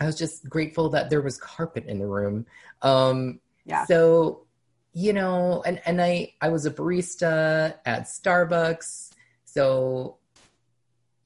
I 0.00 0.06
was 0.06 0.16
just 0.16 0.48
grateful 0.48 0.88
that 0.90 1.10
there 1.10 1.20
was 1.20 1.36
carpet 1.38 1.84
in 1.86 1.98
the 1.98 2.06
room. 2.06 2.46
Um 2.80 3.40
Yeah. 3.66 3.84
so 3.84 4.46
you 4.92 5.12
know, 5.12 5.62
and 5.64 5.80
and 5.86 6.00
I 6.00 6.34
I 6.40 6.48
was 6.48 6.66
a 6.66 6.70
barista 6.70 7.74
at 7.84 8.04
Starbucks. 8.04 9.10
So 9.44 10.18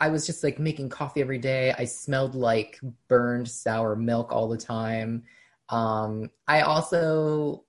I 0.01 0.09
was 0.09 0.27
just 0.27 0.45
like 0.45 0.59
making 0.59 0.89
coffee 0.89 1.21
every 1.21 1.39
day. 1.39 1.75
I 1.77 1.85
smelled 1.85 2.35
like 2.35 2.81
burned 3.09 3.49
sour 3.49 3.97
milk 3.97 4.33
all 4.33 4.49
the 4.49 4.59
time. 4.59 5.25
Um, 5.69 6.31
I 6.47 6.61
also 6.63 7.65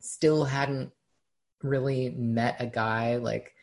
still 0.00 0.44
hadn't 0.44 0.92
really 1.62 2.10
met 2.10 2.56
a 2.60 2.66
guy, 2.66 3.16
like, 3.16 3.54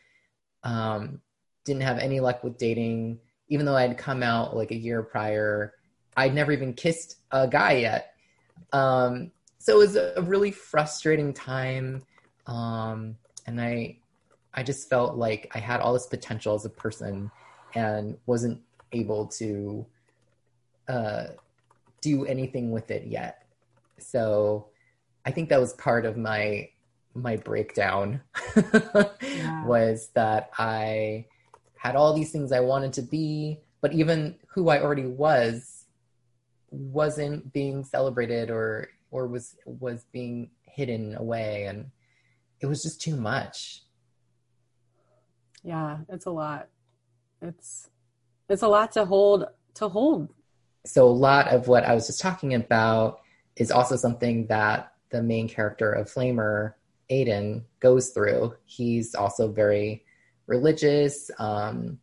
um, 0.64 1.20
didn't 1.64 1.82
have 1.82 1.98
any 1.98 2.20
luck 2.20 2.42
with 2.44 2.58
dating, 2.58 3.18
even 3.48 3.64
though 3.66 3.76
I'd 3.76 3.96
come 3.96 4.22
out 4.22 4.56
like 4.56 4.72
a 4.72 4.76
year 4.76 5.02
prior. 5.02 5.74
I'd 6.16 6.34
never 6.34 6.52
even 6.52 6.74
kissed 6.74 7.16
a 7.30 7.46
guy 7.46 7.72
yet. 7.72 8.14
Um, 8.72 9.30
so 9.66 9.72
it 9.72 9.78
was 9.78 9.96
a 9.96 10.22
really 10.22 10.52
frustrating 10.52 11.32
time. 11.32 12.04
Um, 12.46 13.16
and 13.48 13.60
I, 13.60 13.98
I 14.54 14.62
just 14.62 14.88
felt 14.88 15.16
like 15.16 15.50
I 15.56 15.58
had 15.58 15.80
all 15.80 15.92
this 15.92 16.06
potential 16.06 16.54
as 16.54 16.64
a 16.64 16.70
person 16.70 17.32
and 17.74 18.16
wasn't 18.26 18.60
able 18.92 19.26
to 19.26 19.84
uh, 20.86 21.24
do 22.00 22.24
anything 22.26 22.70
with 22.70 22.92
it 22.92 23.08
yet. 23.08 23.44
So 23.98 24.68
I 25.24 25.32
think 25.32 25.48
that 25.48 25.58
was 25.58 25.72
part 25.74 26.06
of 26.06 26.16
my 26.16 26.68
my 27.16 27.34
breakdown 27.36 28.20
Yeah. 28.56 29.64
was 29.64 30.10
that 30.14 30.50
I 30.58 31.24
had 31.76 31.96
all 31.96 32.14
these 32.14 32.30
things 32.30 32.52
I 32.52 32.60
wanted 32.60 32.92
to 32.92 33.02
be, 33.02 33.58
but 33.80 33.92
even 33.94 34.36
who 34.46 34.68
I 34.68 34.80
already 34.80 35.06
was 35.06 35.86
wasn't 36.70 37.52
being 37.52 37.82
celebrated 37.82 38.48
or 38.48 38.90
or 39.10 39.26
was 39.26 39.56
was 39.64 40.04
being 40.12 40.50
hidden 40.62 41.16
away 41.16 41.64
and 41.64 41.90
it 42.60 42.66
was 42.66 42.82
just 42.82 43.00
too 43.00 43.16
much. 43.16 43.82
Yeah, 45.62 45.98
it's 46.08 46.26
a 46.26 46.30
lot. 46.30 46.68
It's 47.42 47.90
it's 48.48 48.62
a 48.62 48.68
lot 48.68 48.92
to 48.92 49.04
hold 49.04 49.46
to 49.74 49.88
hold. 49.88 50.32
so 50.84 51.06
a 51.06 51.10
lot 51.10 51.48
of 51.48 51.68
what 51.68 51.84
I 51.84 51.94
was 51.94 52.06
just 52.06 52.20
talking 52.20 52.54
about 52.54 53.20
is 53.56 53.70
also 53.70 53.96
something 53.96 54.46
that 54.46 54.92
the 55.10 55.22
main 55.22 55.48
character 55.48 55.92
of 55.92 56.10
Flamer, 56.10 56.74
Aiden, 57.10 57.64
goes 57.80 58.10
through. 58.10 58.54
He's 58.64 59.14
also 59.14 59.50
very 59.50 60.04
religious, 60.46 61.30
um, 61.38 61.98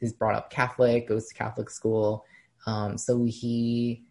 is 0.00 0.12
brought 0.12 0.34
up 0.34 0.50
Catholic, 0.50 1.08
goes 1.08 1.28
to 1.28 1.34
Catholic 1.34 1.70
school. 1.70 2.24
Um, 2.66 2.96
so 2.98 3.24
he 3.24 4.04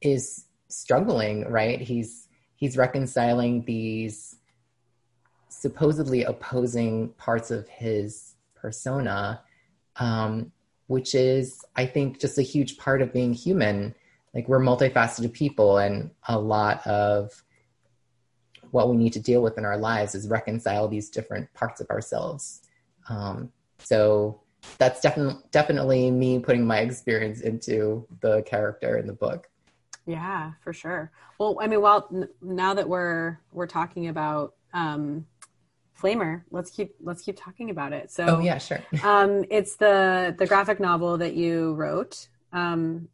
is 0.00 0.46
struggling, 0.74 1.48
right? 1.50 1.80
He's 1.80 2.28
he's 2.56 2.76
reconciling 2.76 3.64
these 3.64 4.36
supposedly 5.48 6.24
opposing 6.24 7.08
parts 7.10 7.50
of 7.50 7.68
his 7.68 8.34
persona 8.54 9.40
um, 9.96 10.50
which 10.86 11.14
is 11.14 11.64
i 11.76 11.86
think 11.86 12.20
just 12.20 12.38
a 12.38 12.42
huge 12.42 12.76
part 12.78 13.00
of 13.02 13.12
being 13.12 13.32
human. 13.32 13.94
Like 14.34 14.48
we're 14.48 14.60
multifaceted 14.60 15.32
people 15.32 15.78
and 15.78 16.10
a 16.28 16.38
lot 16.38 16.84
of 16.86 17.44
what 18.72 18.90
we 18.90 18.96
need 18.96 19.12
to 19.12 19.20
deal 19.20 19.42
with 19.42 19.56
in 19.58 19.64
our 19.64 19.78
lives 19.78 20.16
is 20.16 20.26
reconcile 20.26 20.88
these 20.88 21.08
different 21.08 21.52
parts 21.54 21.80
of 21.80 21.88
ourselves. 21.90 22.62
Um, 23.08 23.52
so 23.78 24.40
that's 24.78 25.00
definitely 25.00 25.40
definitely 25.52 26.10
me 26.10 26.40
putting 26.40 26.66
my 26.66 26.80
experience 26.80 27.40
into 27.42 28.06
the 28.20 28.42
character 28.42 28.98
in 28.98 29.06
the 29.06 29.12
book 29.12 29.48
Yeah, 30.06 30.52
for 30.62 30.72
sure. 30.72 31.10
Well, 31.38 31.56
I 31.60 31.66
mean, 31.66 31.80
while 31.80 32.08
n- 32.12 32.28
now 32.42 32.74
that 32.74 32.88
we're 32.88 33.38
we're 33.52 33.66
talking 33.66 34.08
about 34.08 34.54
um, 34.72 35.26
Flamer, 36.00 36.42
let's 36.50 36.70
keep 36.70 36.94
let's 37.00 37.22
keep 37.22 37.36
talking 37.40 37.70
about 37.70 37.92
it. 37.92 38.10
So, 38.10 38.24
oh 38.24 38.40
yeah 38.40 38.58
sure 38.58 38.80
um, 39.02 39.44
it's 39.50 39.76
the 39.76 40.34
the 40.38 40.46
graphic 40.46 40.80
novel 40.80 41.18
that 41.18 41.34
you 41.34 41.74
wrote, 41.74 42.28
um, 42.52 43.08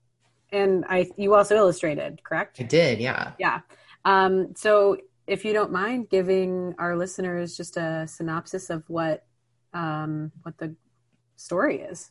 and 0.50 0.84
I 0.88 1.08
you 1.16 1.34
also 1.34 1.56
illustrated, 1.56 2.22
correct? 2.24 2.60
i 2.60 2.64
did 2.64 2.98
yeah 2.98 3.32
Yeah. 3.38 3.60
Um, 4.04 4.54
so, 4.56 4.96
if 5.26 5.44
you 5.44 5.52
don't 5.52 5.70
mind 5.70 6.08
giving 6.08 6.74
our 6.78 6.96
listeners 6.96 7.56
just 7.56 7.76
a 7.76 8.06
synopsis 8.08 8.70
of 8.70 8.82
what 8.88 9.24
um, 9.72 10.32
what 10.42 10.58
the 10.58 10.74
story 11.36 11.80
is. 11.80 12.10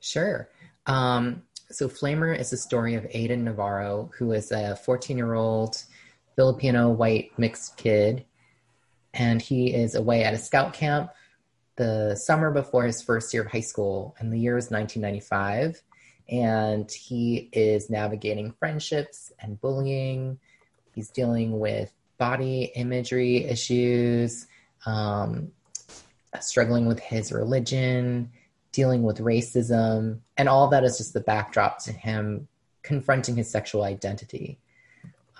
Sure. 0.00 0.48
Um, 0.86 1.42
so 1.70 1.88
Flamer 1.88 2.38
is 2.38 2.50
the 2.50 2.56
story 2.56 2.94
of 2.94 3.04
Aiden 3.04 3.42
Navarro, 3.42 4.10
who 4.16 4.32
is 4.32 4.50
a 4.52 4.76
14 4.76 5.16
year 5.16 5.34
old 5.34 5.82
Filipino 6.36 6.88
white 6.88 7.30
mixed 7.38 7.76
kid. 7.76 8.24
And 9.12 9.42
he 9.42 9.74
is 9.74 9.94
away 9.94 10.24
at 10.24 10.34
a 10.34 10.38
scout 10.38 10.72
camp 10.72 11.10
the 11.76 12.14
summer 12.16 12.50
before 12.50 12.84
his 12.84 13.02
first 13.02 13.32
year 13.34 13.42
of 13.42 13.50
high 13.50 13.60
school. 13.60 14.14
And 14.18 14.32
the 14.32 14.38
year 14.38 14.56
is 14.56 14.70
1995. 14.70 15.82
And 16.30 16.90
he 16.90 17.48
is 17.52 17.90
navigating 17.90 18.52
friendships 18.58 19.32
and 19.40 19.60
bullying. 19.60 20.38
He's 20.94 21.10
dealing 21.10 21.58
with 21.58 21.92
body 22.18 22.72
imagery 22.74 23.44
issues, 23.44 24.46
um, 24.86 25.52
struggling 26.40 26.86
with 26.86 27.00
his 27.00 27.32
religion, 27.32 28.30
dealing 28.72 29.02
with 29.02 29.18
racism, 29.18 30.20
and 30.36 30.48
all 30.48 30.68
that 30.68 30.84
is 30.84 30.98
just 30.98 31.12
the 31.12 31.20
backdrop 31.20 31.78
to 31.84 31.92
him 31.92 32.48
confronting 32.82 33.36
his 33.36 33.50
sexual 33.50 33.82
identity. 33.82 34.58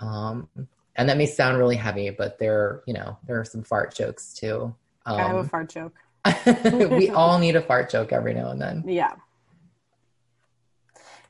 Um, 0.01 0.47
and 0.95 1.07
that 1.09 1.17
may 1.17 1.25
sound 1.25 1.57
really 1.57 1.75
heavy, 1.75 2.09
but 2.09 2.39
there, 2.39 2.81
you 2.85 2.93
know, 2.93 3.17
there 3.25 3.39
are 3.39 3.45
some 3.45 3.63
fart 3.63 3.93
jokes 3.93 4.33
too. 4.33 4.75
I 5.05 5.21
have 5.21 5.35
a 5.35 5.39
Um, 5.39 5.49
fart 5.49 5.69
joke. 5.69 5.93
we 6.91 7.09
all 7.09 7.39
need 7.39 7.55
a 7.55 7.61
fart 7.61 7.89
joke 7.89 8.11
every 8.11 8.33
now 8.33 8.49
and 8.49 8.61
then. 8.61 8.83
Yeah. 8.85 9.15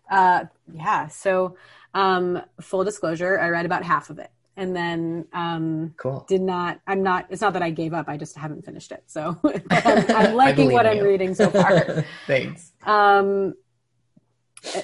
Uh, 0.09 0.45
yeah. 0.73 1.07
So, 1.07 1.55
um, 1.93 2.41
full 2.59 2.83
disclosure, 2.83 3.39
I 3.39 3.49
read 3.49 3.65
about 3.65 3.83
half 3.83 4.09
of 4.09 4.17
it 4.19 4.31
and 4.59 4.75
then 4.75 5.25
um, 5.31 5.93
cool. 5.97 6.25
did 6.27 6.41
not. 6.41 6.81
I'm 6.85 7.01
not. 7.01 7.27
It's 7.29 7.41
not 7.41 7.53
that 7.53 7.61
I 7.63 7.69
gave 7.69 7.93
up. 7.93 8.09
I 8.09 8.17
just 8.17 8.37
haven't 8.37 8.65
finished 8.65 8.91
it. 8.91 9.03
So 9.07 9.39
I'm, 9.71 10.05
I'm 10.11 10.35
liking 10.35 10.71
what 10.71 10.85
I'm 10.85 10.99
reading 10.99 11.33
so 11.33 11.49
far. 11.49 12.03
Thanks. 12.27 12.73
Um, 12.83 13.53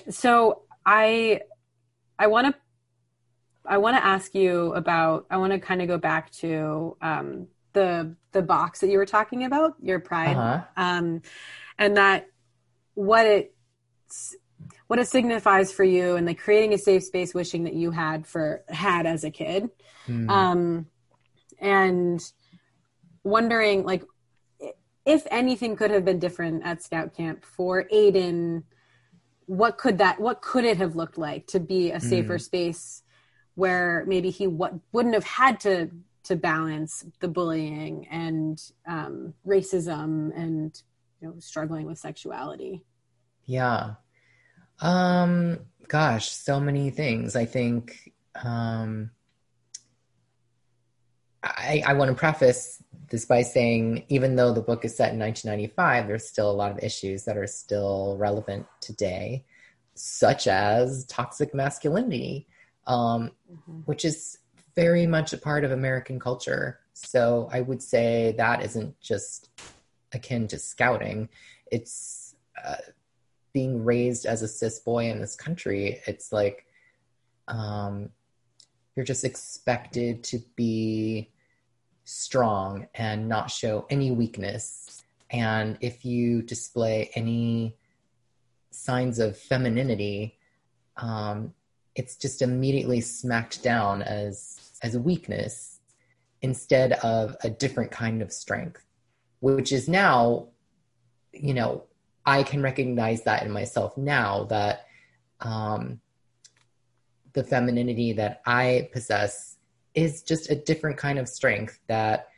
so 0.10 0.62
I 0.86 1.41
I 2.17 2.27
want 2.27 2.48
to 2.48 2.62
I 3.65 3.77
want 3.77 3.98
to 3.98 4.05
ask 4.05 4.34
you 4.34 4.74
about. 4.74 5.25
I 5.29 5.38
want 5.38 5.51
to 5.51 5.60
kind 5.60 5.82
of 5.82 5.89
go 5.89 5.98
back 5.98 6.32
to 6.44 6.96
um, 7.01 7.48
the 7.74 8.15
the 8.32 8.41
box 8.41 8.79
that 8.79 8.89
you 8.89 8.98
were 8.98 9.05
talking 9.05 9.44
about, 9.44 9.74
your 9.82 10.00
pride, 10.00 10.38
Uh-huh. 10.38 10.63
um, 10.77 11.22
and 11.77 11.98
that 11.98 12.27
what 12.94 13.25
it 13.25 13.53
what 14.95 15.01
it 15.01 15.09
signifies 15.09 15.73
for 15.73 15.83
you, 15.83 16.15
and 16.15 16.25
like 16.25 16.39
creating 16.39 16.73
a 16.73 16.77
safe 16.77 17.03
space, 17.03 17.33
wishing 17.33 17.65
that 17.65 17.73
you 17.73 17.91
had 17.91 18.25
for 18.25 18.63
had 18.69 19.05
as 19.05 19.25
a 19.25 19.29
kid, 19.29 19.69
Hmm. 20.05 20.29
um, 20.29 20.85
and 21.59 22.21
wondering 23.25 23.83
like 23.83 24.03
if 25.05 25.27
anything 25.29 25.75
could 25.75 25.91
have 25.91 26.05
been 26.05 26.17
different 26.17 26.63
at 26.63 26.81
Scout 26.81 27.13
Camp 27.13 27.43
for 27.43 27.83
Aiden. 27.93 28.63
What 29.47 29.77
could 29.77 29.97
that? 29.97 30.19
What 30.19 30.41
could 30.41 30.63
it 30.63 30.77
have 30.77 30.95
looked 30.95 31.17
like 31.17 31.45
to 31.47 31.59
be 31.59 31.91
a 31.91 31.99
safer 31.99 32.39
space 32.39 33.03
where 33.55 34.05
maybe 34.07 34.29
he 34.29 34.47
what 34.47 34.73
wouldn't 34.93 35.13
have 35.13 35.25
had 35.25 35.59
to 35.61 35.91
to 36.23 36.37
balance 36.37 37.05
the 37.19 37.27
bullying 37.27 38.07
and 38.07 38.61
um, 38.87 39.33
racism 39.45 40.31
and 40.35 40.81
you 41.19 41.27
know 41.27 41.35
struggling 41.39 41.85
with 41.85 41.99
sexuality. 41.99 42.81
Yeah. 43.45 43.95
Um 44.79 45.60
gosh, 45.88 46.29
so 46.29 46.60
many 46.60 46.89
things. 46.89 47.36
I 47.36 47.46
think 47.46 48.12
um 48.44 49.12
I 51.44 51.84
I 51.86 51.94
want 51.94 52.10
to 52.10 52.15
preface 52.15 52.82
this 53.10 53.25
by 53.25 53.44
saying 53.44 54.05
even 54.10 54.36
though 54.36 54.51
the 54.51 54.62
book 54.62 54.84
is 54.84 54.96
set 54.96 55.13
in 55.13 55.20
1995, 55.20 56.08
there's 56.08 56.27
still 56.27 56.50
a 56.50 56.53
lot 56.53 56.72
of 56.72 56.79
issues 56.79 57.24
that 57.25 57.38
are 57.38 57.48
still 57.48 58.17
relevant 58.17 58.65
today, 58.82 59.46
such 59.94 60.48
as 60.48 61.05
toxic 61.05 61.53
masculinity, 61.53 62.48
um, 62.88 63.32
which 63.86 64.05
is 64.05 64.39
very 64.75 65.08
much 65.08 65.34
a 65.34 65.38
part 65.38 65.63
of 65.63 65.72
American 65.72 66.20
culture. 66.20 66.79
So 66.94 67.50
I 67.51 67.62
would 67.62 67.82
say 67.82 68.34
that 68.38 68.63
isn't 68.63 69.00
just 69.00 69.50
akin 70.13 70.48
to 70.48 70.60
scouting. 70.60 71.29
It's 71.72 72.36
uh, 72.65 72.75
being 73.55 73.85
raised 73.85 74.25
as 74.25 74.41
a 74.41 74.50
cis 74.50 74.79
boy 74.79 75.09
in 75.09 75.21
this 75.21 75.38
country. 75.38 76.01
It's 76.07 76.33
like 76.33 76.65
um, 77.47 78.09
you're 78.95 79.05
just 79.05 79.24
expected 79.24 80.25
to 80.25 80.39
be 80.57 81.31
strong 82.03 82.88
and 82.93 83.29
not 83.29 83.50
show 83.50 83.88
any 83.89 84.12
weakness. 84.12 85.01
And 85.29 85.77
if 85.79 86.03
you 86.03 86.41
display 86.41 87.12
any 87.15 87.77
signs 88.71 89.19
of 89.19 89.38
femininity, 89.38 90.38
um, 90.97 91.53
it's 91.95 92.17
just 92.17 92.41
immediately 92.41 93.00
smacked 93.00 93.63
down 93.63 94.01
as 94.01 94.59
as 94.83 94.95
a 94.95 95.00
weakness 95.00 95.79
instead 96.41 96.91
of 96.91 97.38
a 97.45 97.50
different 97.50 97.89
kind 97.89 98.21
of 98.21 98.33
strength, 98.33 98.85
which 99.39 99.71
is 99.71 99.88
now, 99.88 100.50
you 101.31 101.53
know, 101.53 101.85
I 102.25 102.44
can 102.44 102.62
recognize 102.62 103.24
that 103.24 103.44
in 103.44 103.51
myself 103.51 103.98
now 103.98 104.46
that 104.46 104.88
um, 105.41 106.00
the 107.34 107.44
femininity 107.44 108.14
that 108.14 108.42
I 108.46 108.90
possess 108.92 109.57
is 109.94 110.24
just 110.24 110.50
a 110.50 110.55
different 110.55 110.98
kind 110.98 111.20
of 111.20 111.29
strength 111.29 111.79
that 111.88 112.29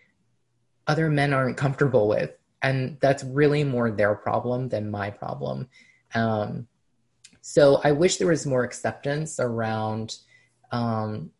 other 0.88 1.10
men 1.10 1.34
aren't 1.34 1.58
comfortable 1.58 2.08
with. 2.08 2.32
And 2.62 2.97
that's 3.00 3.23
really 3.23 3.63
more 3.63 3.91
their 3.91 4.15
problem 4.15 4.69
than 4.69 4.89
my 4.89 5.10
problem. 5.10 5.69
Um, 6.15 6.67
so 7.41 7.80
I 7.84 7.91
wish 7.91 8.17
there 8.17 8.28
was 8.28 8.45
more 8.45 8.63
acceptance 8.63 9.39
around, 9.39 10.17
um, 10.71 11.32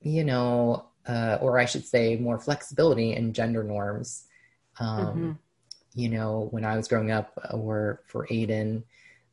you 0.00 0.22
know, 0.24 0.90
uh, 1.06 1.38
or 1.40 1.58
I 1.58 1.64
should 1.64 1.84
say 1.84 2.16
more 2.16 2.38
flexibility 2.38 3.14
in 3.14 3.32
gender 3.32 3.64
norms. 3.64 4.26
Um, 4.78 5.18
Mhm. 5.18 5.38
You 5.98 6.10
know, 6.10 6.46
when 6.52 6.64
I 6.64 6.76
was 6.76 6.86
growing 6.86 7.10
up, 7.10 7.32
uh, 7.36 7.56
or 7.56 8.02
for 8.06 8.28
Aiden, 8.28 8.84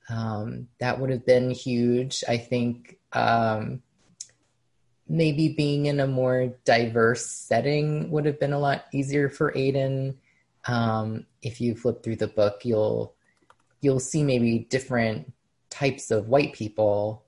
um, 0.10 0.68
that 0.80 1.00
would 1.00 1.12
have 1.12 1.24
been 1.24 1.52
huge. 1.52 2.24
I 2.28 2.38
think 2.38 2.98
um, 3.14 3.84
maybe 5.08 5.50
being 5.50 5.86
in 5.86 6.00
a 6.00 6.08
more 6.08 6.56
diverse 6.66 7.28
setting 7.28 8.10
would 8.10 8.26
have 8.26 8.40
been 8.40 8.52
a 8.52 8.58
lot 8.58 8.86
easier 8.92 9.30
for 9.30 9.52
Aiden. 9.52 10.16
Um, 10.68 11.28
if 11.44 11.62
you 11.62 11.76
flip 11.76 12.02
through 12.02 12.16
the 12.16 12.30
book, 12.30 12.66
you'll 12.66 13.14
you'll 13.82 14.00
see 14.00 14.24
maybe 14.24 14.66
different 14.72 15.32
types 15.70 16.10
of 16.10 16.30
white 16.30 16.54
people, 16.54 17.26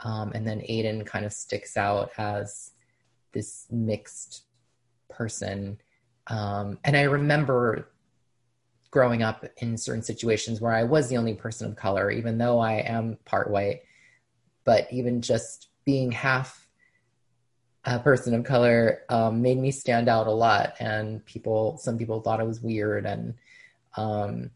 um, 0.00 0.32
and 0.34 0.44
then 0.44 0.62
Aiden 0.62 1.06
kind 1.06 1.24
of 1.24 1.32
sticks 1.32 1.76
out 1.76 2.10
as 2.18 2.72
this 3.30 3.68
mixed 3.70 4.42
person. 5.08 5.78
Um, 6.26 6.78
and 6.82 6.96
I 6.96 7.02
remember 7.02 7.89
growing 8.90 9.22
up 9.22 9.44
in 9.58 9.76
certain 9.76 10.02
situations 10.02 10.60
where 10.60 10.72
I 10.72 10.82
was 10.82 11.08
the 11.08 11.16
only 11.16 11.34
person 11.34 11.68
of 11.68 11.76
color, 11.76 12.10
even 12.10 12.38
though 12.38 12.58
I 12.58 12.74
am 12.78 13.18
part 13.24 13.50
white. 13.50 13.82
But 14.64 14.88
even 14.92 15.22
just 15.22 15.68
being 15.84 16.12
half 16.12 16.68
a 17.84 17.98
person 17.98 18.34
of 18.34 18.44
color 18.44 19.02
um, 19.08 19.40
made 19.40 19.58
me 19.58 19.70
stand 19.70 20.08
out 20.08 20.26
a 20.26 20.32
lot, 20.32 20.74
and 20.80 21.24
people, 21.24 21.78
some 21.78 21.96
people 21.96 22.20
thought 22.20 22.40
it 22.40 22.46
was 22.46 22.60
weird, 22.60 23.06
and 23.06 23.34
um, 23.96 24.50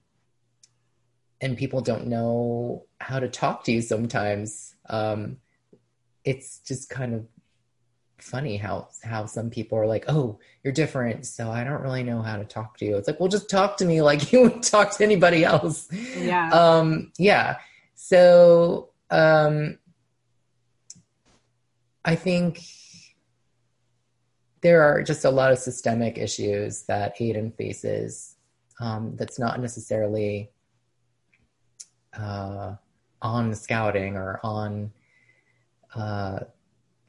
and 1.41 1.57
people 1.57 1.81
don't 1.81 2.07
know 2.07 2.85
how 3.01 3.19
to 3.19 3.29
talk 3.29 3.65
to 3.65 3.73
you 3.73 3.83
sometimes. 3.83 4.75
Um, 4.89 5.39
it's 6.25 6.59
just 6.61 6.89
kind 6.89 7.15
of 7.15 7.27
funny 8.25 8.57
how 8.57 8.89
how 9.03 9.27
some 9.27 9.51
people 9.51 9.79
are 9.79 9.87
like, 9.87 10.05
"Oh, 10.09 10.39
you're 10.63 10.73
different, 10.73 11.27
so 11.27 11.51
I 11.51 11.63
don't 11.63 11.83
really 11.83 12.03
know 12.03 12.23
how 12.23 12.37
to 12.37 12.45
talk 12.45 12.79
to 12.79 12.85
you." 12.85 12.97
It's 12.97 13.07
like, 13.07 13.21
well, 13.21 13.29
just 13.29 13.51
talk 13.51 13.77
to 13.79 13.85
me 13.85 14.03
like 14.03 14.33
you 14.33 14.43
would 14.43 14.63
talk 14.63 14.97
to 14.97 15.05
anybody 15.05 15.45
else. 15.45 15.89
Yeah. 16.17 16.49
Um, 16.51 17.13
yeah. 17.19 17.59
So 17.95 18.91
um, 19.11 19.79
I 22.05 22.15
think 22.15 22.61
there 24.63 24.83
are 24.83 25.03
just 25.03 25.25
a 25.25 25.31
lot 25.31 25.53
of 25.53 25.59
systemic 25.59 26.19
issues 26.19 26.83
that 26.85 27.19
Aiden 27.19 27.55
faces. 27.55 28.37
Um, 28.81 29.15
that's 29.17 29.39
not 29.39 29.61
necessarily 29.61 30.51
uh, 32.19 32.75
on 33.23 33.55
scouting 33.55 34.17
or 34.17 34.41
on 34.43 34.91
uh, 35.95 36.41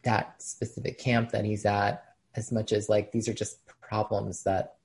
that 0.05 0.41
specific 0.41 0.97
camp 0.97 1.31
that 1.31 1.45
he's 1.45 1.65
at 1.65 2.15
as 2.35 2.51
much 2.51 2.71
as 2.71 2.89
like 2.89 3.11
these 3.11 3.27
are 3.27 3.33
just 3.33 3.59
problems 3.81 4.43
that 4.43 4.75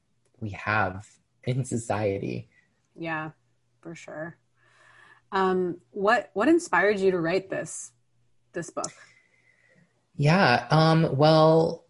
we 0.41 0.51
have 0.51 1.07
in 1.45 1.65
society 1.65 2.49
Yeah, 2.99 3.31
for 3.81 3.95
sure. 3.95 4.37
Um, 5.33 5.79
what 5.93 6.31
what 6.35 6.49
inspired 6.49 6.99
you 6.99 7.13
to 7.13 7.21
write 7.21 7.49
this 7.51 7.93
this 8.53 8.71
book? 8.71 8.93
yeah 10.17 10.67
um 10.71 11.17
well 11.17 11.87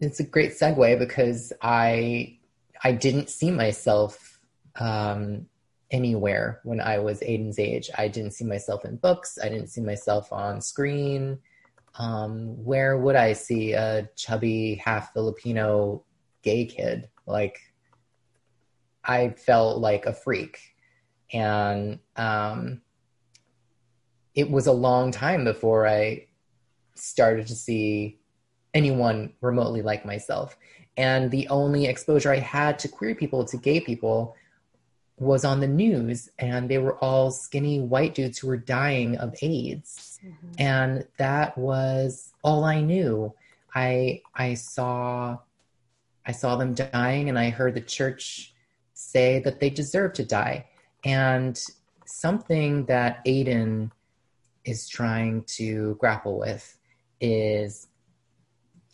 it's 0.00 0.20
a 0.20 0.24
great 0.24 0.52
segue 0.52 0.98
because 0.98 1.52
i 1.62 2.38
i 2.84 2.92
didn't 2.92 3.30
see 3.30 3.50
myself 3.50 4.38
um 4.78 5.46
anywhere 5.90 6.60
when 6.62 6.80
i 6.80 6.98
was 6.98 7.20
aiden's 7.20 7.58
age 7.58 7.90
i 7.96 8.06
didn't 8.06 8.32
see 8.32 8.44
myself 8.44 8.84
in 8.84 8.96
books 8.96 9.38
i 9.42 9.48
didn't 9.48 9.68
see 9.68 9.80
myself 9.80 10.32
on 10.32 10.60
screen 10.60 11.38
um 11.98 12.62
where 12.64 12.96
would 12.96 13.16
i 13.16 13.32
see 13.32 13.72
a 13.72 14.08
chubby 14.16 14.74
half 14.84 15.12
filipino 15.12 16.04
gay 16.42 16.64
kid 16.64 17.08
like 17.26 17.58
i 19.04 19.30
felt 19.30 19.78
like 19.78 20.06
a 20.06 20.12
freak 20.12 20.58
and 21.32 21.98
um 22.16 22.80
it 24.34 24.50
was 24.50 24.66
a 24.66 24.72
long 24.72 25.10
time 25.10 25.44
before 25.44 25.86
i 25.86 26.26
started 26.94 27.46
to 27.46 27.54
see 27.54 28.18
anyone 28.76 29.32
remotely 29.40 29.82
like 29.82 30.04
myself. 30.04 30.56
And 30.96 31.30
the 31.30 31.48
only 31.48 31.86
exposure 31.86 32.30
I 32.30 32.38
had 32.38 32.78
to 32.80 32.88
queer 32.88 33.14
people, 33.14 33.44
to 33.46 33.56
gay 33.56 33.80
people, 33.80 34.34
was 35.18 35.44
on 35.44 35.60
the 35.60 35.66
news, 35.66 36.28
and 36.38 36.68
they 36.68 36.78
were 36.78 36.96
all 36.98 37.30
skinny 37.30 37.80
white 37.80 38.14
dudes 38.14 38.38
who 38.38 38.48
were 38.48 38.56
dying 38.56 39.16
of 39.16 39.34
AIDS. 39.40 40.18
Mm-hmm. 40.24 40.52
And 40.58 41.06
that 41.16 41.56
was 41.56 42.32
all 42.42 42.64
I 42.64 42.80
knew. 42.80 43.34
I 43.74 44.22
I 44.34 44.54
saw 44.54 45.38
I 46.26 46.32
saw 46.32 46.56
them 46.56 46.74
dying 46.74 47.28
and 47.28 47.38
I 47.38 47.50
heard 47.50 47.74
the 47.74 47.80
church 47.80 48.52
say 48.94 49.38
that 49.40 49.60
they 49.60 49.70
deserve 49.70 50.14
to 50.14 50.24
die. 50.24 50.66
And 51.04 51.60
something 52.04 52.86
that 52.86 53.24
Aiden 53.24 53.90
is 54.64 54.88
trying 54.88 55.44
to 55.44 55.96
grapple 56.00 56.38
with 56.38 56.76
is 57.20 57.86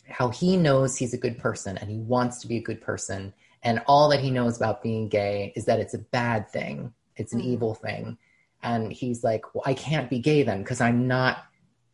how 0.07 0.29
he 0.29 0.57
knows 0.57 0.95
he's 0.95 1.13
a 1.13 1.17
good 1.17 1.39
person 1.39 1.77
and 1.77 1.89
he 1.89 1.97
wants 1.97 2.39
to 2.41 2.47
be 2.47 2.57
a 2.57 2.61
good 2.61 2.81
person. 2.81 3.33
And 3.63 3.81
all 3.87 4.09
that 4.09 4.19
he 4.19 4.29
knows 4.29 4.57
about 4.57 4.83
being 4.83 5.07
gay 5.09 5.53
is 5.55 5.65
that 5.65 5.79
it's 5.79 5.93
a 5.93 5.99
bad 5.99 6.49
thing, 6.49 6.93
it's 7.15 7.33
an 7.33 7.39
mm-hmm. 7.39 7.53
evil 7.53 7.73
thing. 7.73 8.17
And 8.61 8.91
he's 8.93 9.23
like, 9.23 9.53
Well, 9.53 9.63
I 9.65 9.73
can't 9.73 10.09
be 10.09 10.19
gay 10.19 10.43
then 10.43 10.59
because 10.59 10.81
I'm 10.81 11.07
not 11.07 11.45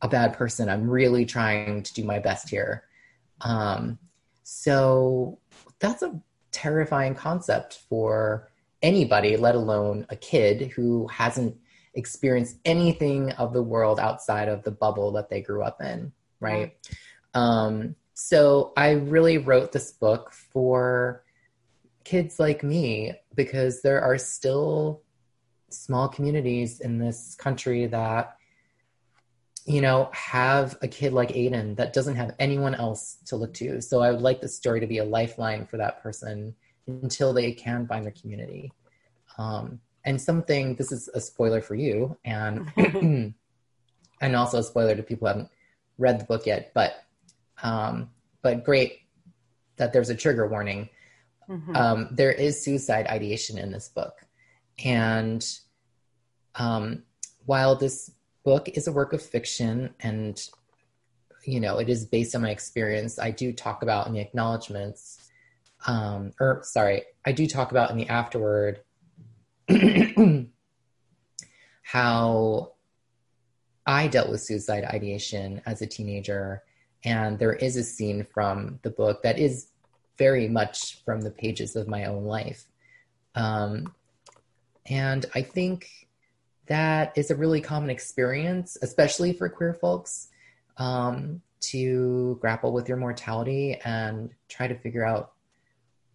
a 0.02 0.08
bad 0.08 0.34
person. 0.34 0.70
I'm 0.70 0.90
really 0.90 1.26
trying 1.26 1.84
to 1.84 1.94
do 1.94 2.04
my 2.04 2.20
best 2.20 2.50
here. 2.50 2.84
Um, 3.42 4.00
so 4.44 5.40
that's 5.80 6.02
a 6.02 6.20
terrifying 6.52 7.16
concept 7.16 7.80
for 7.90 8.50
anybody, 8.82 9.38
let 9.38 9.56
alone 9.56 10.06
a 10.10 10.16
kid 10.16 10.72
who 10.72 11.08
hasn't 11.08 11.56
experienced 11.94 12.58
anything 12.66 13.32
of 13.34 13.54
the 13.54 13.62
world 13.62 14.00
outside 14.00 14.48
of 14.48 14.64
the 14.64 14.72
bubble 14.72 15.12
that 15.12 15.30
they 15.30 15.42
grew 15.42 15.64
up 15.64 15.82
in, 15.82 16.12
right? 16.40 16.78
Um, 17.34 17.96
so 18.14 18.74
I 18.76 18.92
really 18.92 19.38
wrote 19.38 19.72
this 19.72 19.92
book 19.92 20.34
for 20.34 21.24
kids 22.10 22.40
like 22.40 22.64
me 22.64 23.14
because 23.36 23.84
there 23.84 24.02
are 24.02 24.18
still 24.18 25.04
small 25.70 26.08
communities 26.08 26.80
in 26.80 26.98
this 26.98 27.36
country 27.36 27.86
that 27.86 28.36
you 29.68 29.80
know 29.80 30.10
have 30.12 30.76
a 30.82 30.88
kid 30.88 31.14
like 31.14 31.30
aiden 31.34 31.76
that 31.76 31.94
doesn't 31.94 32.16
have 32.16 32.34
anyone 32.40 32.74
else 32.74 33.18
to 33.28 33.36
look 33.36 33.54
to. 33.54 33.80
So 33.80 34.02
i 34.02 34.10
would 34.12 34.22
like 34.22 34.42
the 34.42 34.48
story 34.48 34.80
to 34.80 34.88
be 34.88 34.98
a 34.98 35.04
lifeline 35.04 35.68
for 35.68 35.78
that 35.78 36.02
person 36.02 36.56
until 36.88 37.32
they 37.32 37.52
can 37.52 37.86
find 37.86 38.04
their 38.04 38.18
community. 38.20 38.72
Um, 39.38 39.80
and 40.04 40.20
something 40.20 40.74
this 40.78 40.92
is 40.92 41.10
a 41.14 41.22
spoiler 41.22 41.62
for 41.62 41.76
you 41.76 42.18
and 42.26 42.74
and 44.22 44.36
also 44.36 44.58
a 44.58 44.64
spoiler 44.64 44.96
to 44.96 45.04
people 45.04 45.28
who 45.28 45.34
haven't 45.34 45.52
read 46.00 46.20
the 46.20 46.26
book 46.26 46.48
yet 46.48 46.72
but 46.74 47.04
um, 47.62 48.10
but 48.42 48.64
great 48.64 49.02
that 49.76 49.94
there's 49.94 50.10
a 50.10 50.16
trigger 50.16 50.48
warning 50.48 50.90
mm-hmm. 51.50 51.76
um, 51.76 52.08
there 52.12 52.32
is 52.32 52.64
suicide 52.64 53.08
ideation 53.08 53.58
in 53.58 53.72
this 53.72 53.90
book 53.90 54.26
and 54.84 55.46
um, 56.56 57.04
while 57.46 57.76
this 57.76 58.12
book 58.44 58.70
is 58.70 58.88
a 58.88 58.92
work 58.92 59.14
of 59.14 59.22
fiction 59.22 59.94
and 60.00 60.42
you 61.46 61.60
know 61.60 61.80
it 61.80 61.90
is 61.90 62.06
based 62.06 62.36
on 62.36 62.42
my 62.42 62.52
experience 62.52 63.20
i 63.20 63.32
do 63.32 63.52
talk 63.52 63.82
about 63.82 64.08
in 64.08 64.14
the 64.14 64.20
acknowledgments 64.20 65.30
um, 65.88 66.32
or 66.40 66.62
sorry 66.64 67.04
i 67.26 67.32
do 67.32 67.48
talk 67.48 67.72
about 67.72 67.92
in 67.92 67.98
the 67.98 68.08
afterword 68.08 68.82
how 71.84 72.74
I 73.90 74.08
dealt 74.08 74.30
with 74.30 74.42
suicide 74.42 74.84
ideation 74.84 75.64
as 75.66 75.82
a 75.82 75.88
teenager. 75.88 76.62
And 77.04 77.40
there 77.40 77.54
is 77.54 77.76
a 77.76 77.84
scene 77.84 78.24
from 78.24 78.78
the 78.84 78.92
book 78.92 79.24
that 79.24 79.40
is 79.40 79.70
very 80.20 80.48
much 80.48 81.04
from 81.04 81.22
the 81.22 81.32
pages 81.32 81.76
of 81.76 81.88
my 81.88 82.06
own 82.06 82.26
life. 82.26 82.66
Um, 83.34 83.94
and 84.86 85.26
I 85.34 85.42
think 85.42 86.08
that 86.68 87.14
is 87.18 87.32
a 87.32 87.36
really 87.36 87.62
common 87.62 87.90
experience, 87.90 88.78
especially 88.84 89.34
for 89.34 89.50
queer 89.50 89.74
folks, 89.74 90.28
um, 90.78 91.42
to 91.62 92.38
grapple 92.42 92.72
with 92.72 92.88
your 92.88 92.98
mortality 92.98 93.80
and 93.84 94.30
try 94.50 94.68
to 94.68 94.76
figure 94.76 95.06
out 95.06 95.32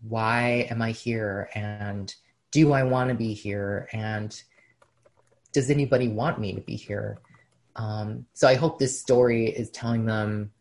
why 0.09 0.69
am 0.71 0.81
I 0.83 0.93
here 0.93 1.49
and 1.55 2.14
do 2.51 2.73
I 2.73 2.85
want 2.85 3.09
to 3.09 3.14
be 3.14 3.35
here? 3.35 3.88
And 3.93 4.40
does 5.53 5.71
anybody 5.71 6.09
want 6.09 6.38
me 6.38 6.53
to 6.53 6.61
be 6.61 6.77
here? 6.77 7.19
Um, 7.75 8.27
so 8.35 8.47
I 8.47 8.55
hope 8.55 8.79
this 8.79 9.01
story 9.01 9.47
is 9.47 9.71
telling 9.71 10.05
them 10.05 10.53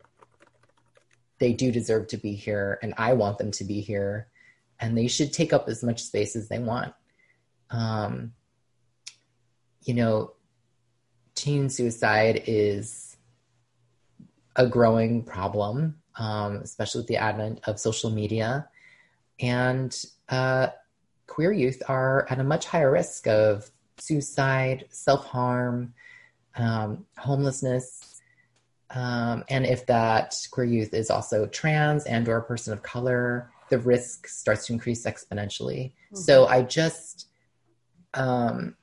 they 1.39 1.53
do 1.53 1.71
deserve 1.71 2.07
to 2.07 2.17
be 2.17 2.33
here 2.33 2.79
and 2.81 2.93
I 2.97 3.13
want 3.13 3.37
them 3.37 3.51
to 3.51 3.63
be 3.63 3.81
here 3.81 4.27
and 4.79 4.97
they 4.97 5.07
should 5.07 5.31
take 5.31 5.53
up 5.53 5.67
as 5.67 5.83
much 5.83 6.01
space 6.01 6.35
as 6.35 6.49
they 6.49 6.59
want. 6.59 6.93
Um, 7.69 8.33
you 9.83 9.93
know, 9.93 10.33
teen 11.35 11.69
suicide 11.69 12.43
is 12.47 13.17
a 14.55 14.67
growing 14.67 15.23
problem, 15.23 15.95
um, 16.15 16.57
especially 16.57 16.99
with 16.99 17.07
the 17.07 17.17
advent 17.17 17.61
of 17.65 17.79
social 17.79 18.09
media. 18.09 18.67
And 19.39 19.97
uh, 20.29 20.67
queer 21.27 21.51
youth 21.51 21.81
are 21.87 22.27
at 22.29 22.39
a 22.39 22.43
much 22.43 22.65
higher 22.65 22.91
risk 22.91 23.27
of 23.27 23.69
suicide, 23.97 24.85
self 24.89 25.25
harm, 25.25 25.93
um, 26.55 27.05
homelessness. 27.17 28.12
Um, 28.93 29.43
and 29.49 29.65
if 29.65 29.85
that 29.87 30.35
queer 30.51 30.65
youth 30.65 30.93
is 30.93 31.09
also 31.09 31.47
trans 31.47 32.05
and 32.05 32.27
or 32.27 32.37
a 32.37 32.43
person 32.43 32.73
of 32.73 32.83
color, 32.83 33.51
the 33.69 33.79
risk 33.79 34.27
starts 34.27 34.67
to 34.67 34.73
increase 34.73 35.05
exponentially. 35.05 35.93
Mm-hmm. 35.93 36.17
So 36.17 36.45
I 36.45 36.61
just, 36.61 37.27
um, 38.13 38.75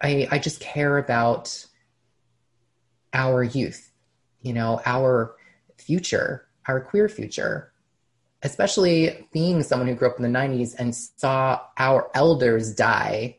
I, 0.00 0.28
I 0.30 0.38
just 0.38 0.60
care 0.60 0.98
about 0.98 1.66
our 3.12 3.42
youth, 3.42 3.90
you 4.42 4.52
know, 4.52 4.80
our 4.84 5.34
future, 5.76 6.46
our 6.66 6.80
queer 6.80 7.08
future 7.08 7.72
especially 8.42 9.26
being 9.32 9.62
someone 9.62 9.88
who 9.88 9.94
grew 9.94 10.08
up 10.08 10.16
in 10.18 10.22
the 10.22 10.38
90s 10.38 10.74
and 10.78 10.94
saw 10.94 11.60
our 11.76 12.10
elders 12.14 12.74
die, 12.74 13.38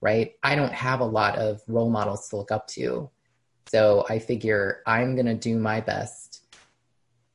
right? 0.00 0.32
I 0.42 0.56
don't 0.56 0.72
have 0.72 1.00
a 1.00 1.04
lot 1.04 1.36
of 1.36 1.60
role 1.68 1.90
models 1.90 2.28
to 2.28 2.36
look 2.36 2.50
up 2.50 2.66
to. 2.68 3.08
So 3.66 4.04
I 4.08 4.18
figure 4.18 4.82
I'm 4.86 5.14
going 5.14 5.26
to 5.26 5.34
do 5.34 5.58
my 5.58 5.80
best 5.80 6.44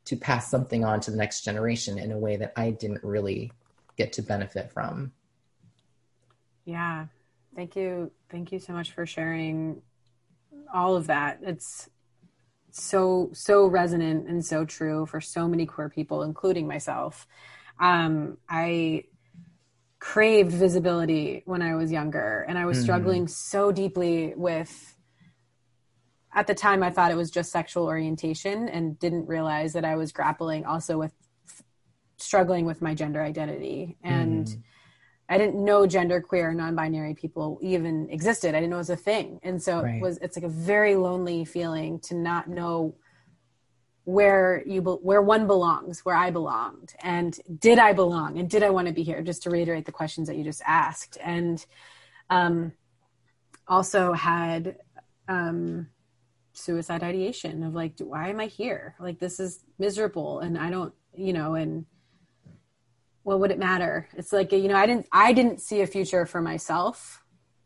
to 0.05 0.15
pass 0.15 0.49
something 0.49 0.85
on 0.85 0.99
to 1.01 1.11
the 1.11 1.17
next 1.17 1.41
generation 1.41 1.97
in 1.97 2.11
a 2.11 2.17
way 2.17 2.37
that 2.37 2.53
I 2.55 2.71
didn't 2.71 3.03
really 3.03 3.51
get 3.97 4.13
to 4.13 4.21
benefit 4.21 4.71
from. 4.71 5.11
Yeah. 6.65 7.07
Thank 7.55 7.75
you. 7.75 8.11
Thank 8.29 8.51
you 8.51 8.59
so 8.59 8.73
much 8.73 8.91
for 8.91 9.05
sharing 9.05 9.81
all 10.73 10.95
of 10.95 11.07
that. 11.07 11.39
It's 11.41 11.89
so 12.79 13.29
so 13.33 13.65
resonant 13.65 14.27
and 14.27 14.45
so 14.45 14.65
true 14.65 15.05
for 15.05 15.19
so 15.19 15.47
many 15.47 15.65
queer 15.65 15.89
people 15.89 16.21
including 16.23 16.67
myself 16.67 17.27
um, 17.79 18.37
i 18.49 19.03
craved 19.99 20.51
visibility 20.51 21.41
when 21.45 21.61
i 21.61 21.75
was 21.75 21.91
younger 21.91 22.45
and 22.47 22.57
i 22.57 22.65
was 22.65 22.77
mm. 22.77 22.83
struggling 22.83 23.27
so 23.27 23.71
deeply 23.71 24.33
with 24.35 24.96
at 26.37 26.47
the 26.47 26.55
time 26.55 26.81
i 26.81 26.89
thought 26.89 27.11
it 27.11 27.17
was 27.17 27.29
just 27.29 27.51
sexual 27.51 27.83
orientation 27.83 28.69
and 28.69 28.97
didn't 28.99 29.27
realize 29.27 29.73
that 29.73 29.83
i 29.83 29.95
was 29.95 30.13
grappling 30.13 30.65
also 30.65 30.97
with 30.97 31.13
struggling 32.17 32.65
with 32.65 32.81
my 32.81 32.93
gender 32.93 33.21
identity 33.21 33.97
and 34.03 34.47
mm 34.47 34.63
I 35.29 35.37
didn't 35.37 35.63
know 35.63 35.81
genderqueer 35.81 36.55
non-binary 36.55 37.13
people 37.15 37.59
even 37.61 38.09
existed. 38.09 38.55
I 38.55 38.59
didn't 38.59 38.69
know 38.69 38.77
it 38.77 38.79
was 38.79 38.89
a 38.89 38.95
thing. 38.95 39.39
And 39.43 39.61
so 39.61 39.81
right. 39.81 39.95
it 39.95 40.01
was 40.01 40.17
it's 40.19 40.37
like 40.37 40.45
a 40.45 40.49
very 40.49 40.95
lonely 40.95 41.43
feeling 41.43 41.99
to 42.01 42.15
not 42.15 42.47
know 42.47 42.95
where 44.05 44.63
you 44.65 44.81
where 44.81 45.21
one 45.21 45.47
belongs, 45.47 46.05
where 46.05 46.15
I 46.15 46.31
belonged. 46.31 46.93
And 47.01 47.37
did 47.59 47.77
I 47.77 47.91
belong? 47.91 48.39
And 48.39 48.49
did 48.49 48.63
I 48.63 48.69
want 48.69 48.87
to 48.87 48.93
be 48.93 49.03
here? 49.03 49.21
Just 49.21 49.43
to 49.43 49.49
reiterate 49.49 49.85
the 49.85 49.91
questions 49.91 50.29
that 50.29 50.37
you 50.37 50.45
just 50.45 50.61
asked. 50.65 51.17
And 51.21 51.65
um 52.29 52.71
also 53.67 54.13
had 54.13 54.77
um 55.27 55.87
suicide 56.57 57.03
ideation 57.03 57.63
of 57.63 57.73
like 57.73 57.93
why 57.99 58.29
am 58.29 58.39
I 58.39 58.47
here? 58.47 58.95
Like 58.99 59.19
this 59.19 59.39
is 59.39 59.63
miserable 59.77 60.39
and 60.39 60.57
I 60.57 60.69
don't, 60.69 60.93
you 61.13 61.33
know, 61.33 61.55
and 61.55 61.85
what 63.23 63.39
would 63.39 63.51
it 63.51 63.59
matter? 63.59 64.07
It's 64.15 64.31
like, 64.31 64.51
you 64.51 64.67
know, 64.67 64.75
I 64.75 64.85
didn't, 64.85 65.07
I 65.11 65.33
didn't 65.33 65.61
see 65.61 65.81
a 65.81 65.87
future 65.87 66.25
for 66.25 66.41
myself 66.41 67.23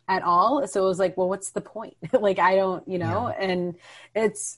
at 0.07 0.23
all. 0.23 0.65
So 0.67 0.83
it 0.83 0.87
was 0.87 0.99
like, 0.99 1.15
well, 1.15 1.29
what's 1.29 1.51
the 1.51 1.61
point? 1.61 1.95
like, 2.19 2.39
I 2.39 2.55
don't, 2.55 2.87
you 2.87 2.97
know, 2.97 3.29
yeah. 3.29 3.45
and 3.45 3.75
it's, 4.15 4.57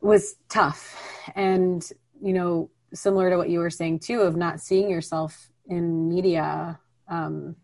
was 0.00 0.36
tough. 0.48 0.96
And, 1.34 1.88
you 2.22 2.32
know, 2.32 2.70
similar 2.92 3.30
to 3.30 3.38
what 3.38 3.48
you 3.48 3.58
were 3.58 3.70
saying 3.70 4.00
too, 4.00 4.20
of 4.20 4.36
not 4.36 4.60
seeing 4.60 4.90
yourself 4.90 5.50
in 5.66 6.08
media, 6.08 6.78
um, 7.08 7.56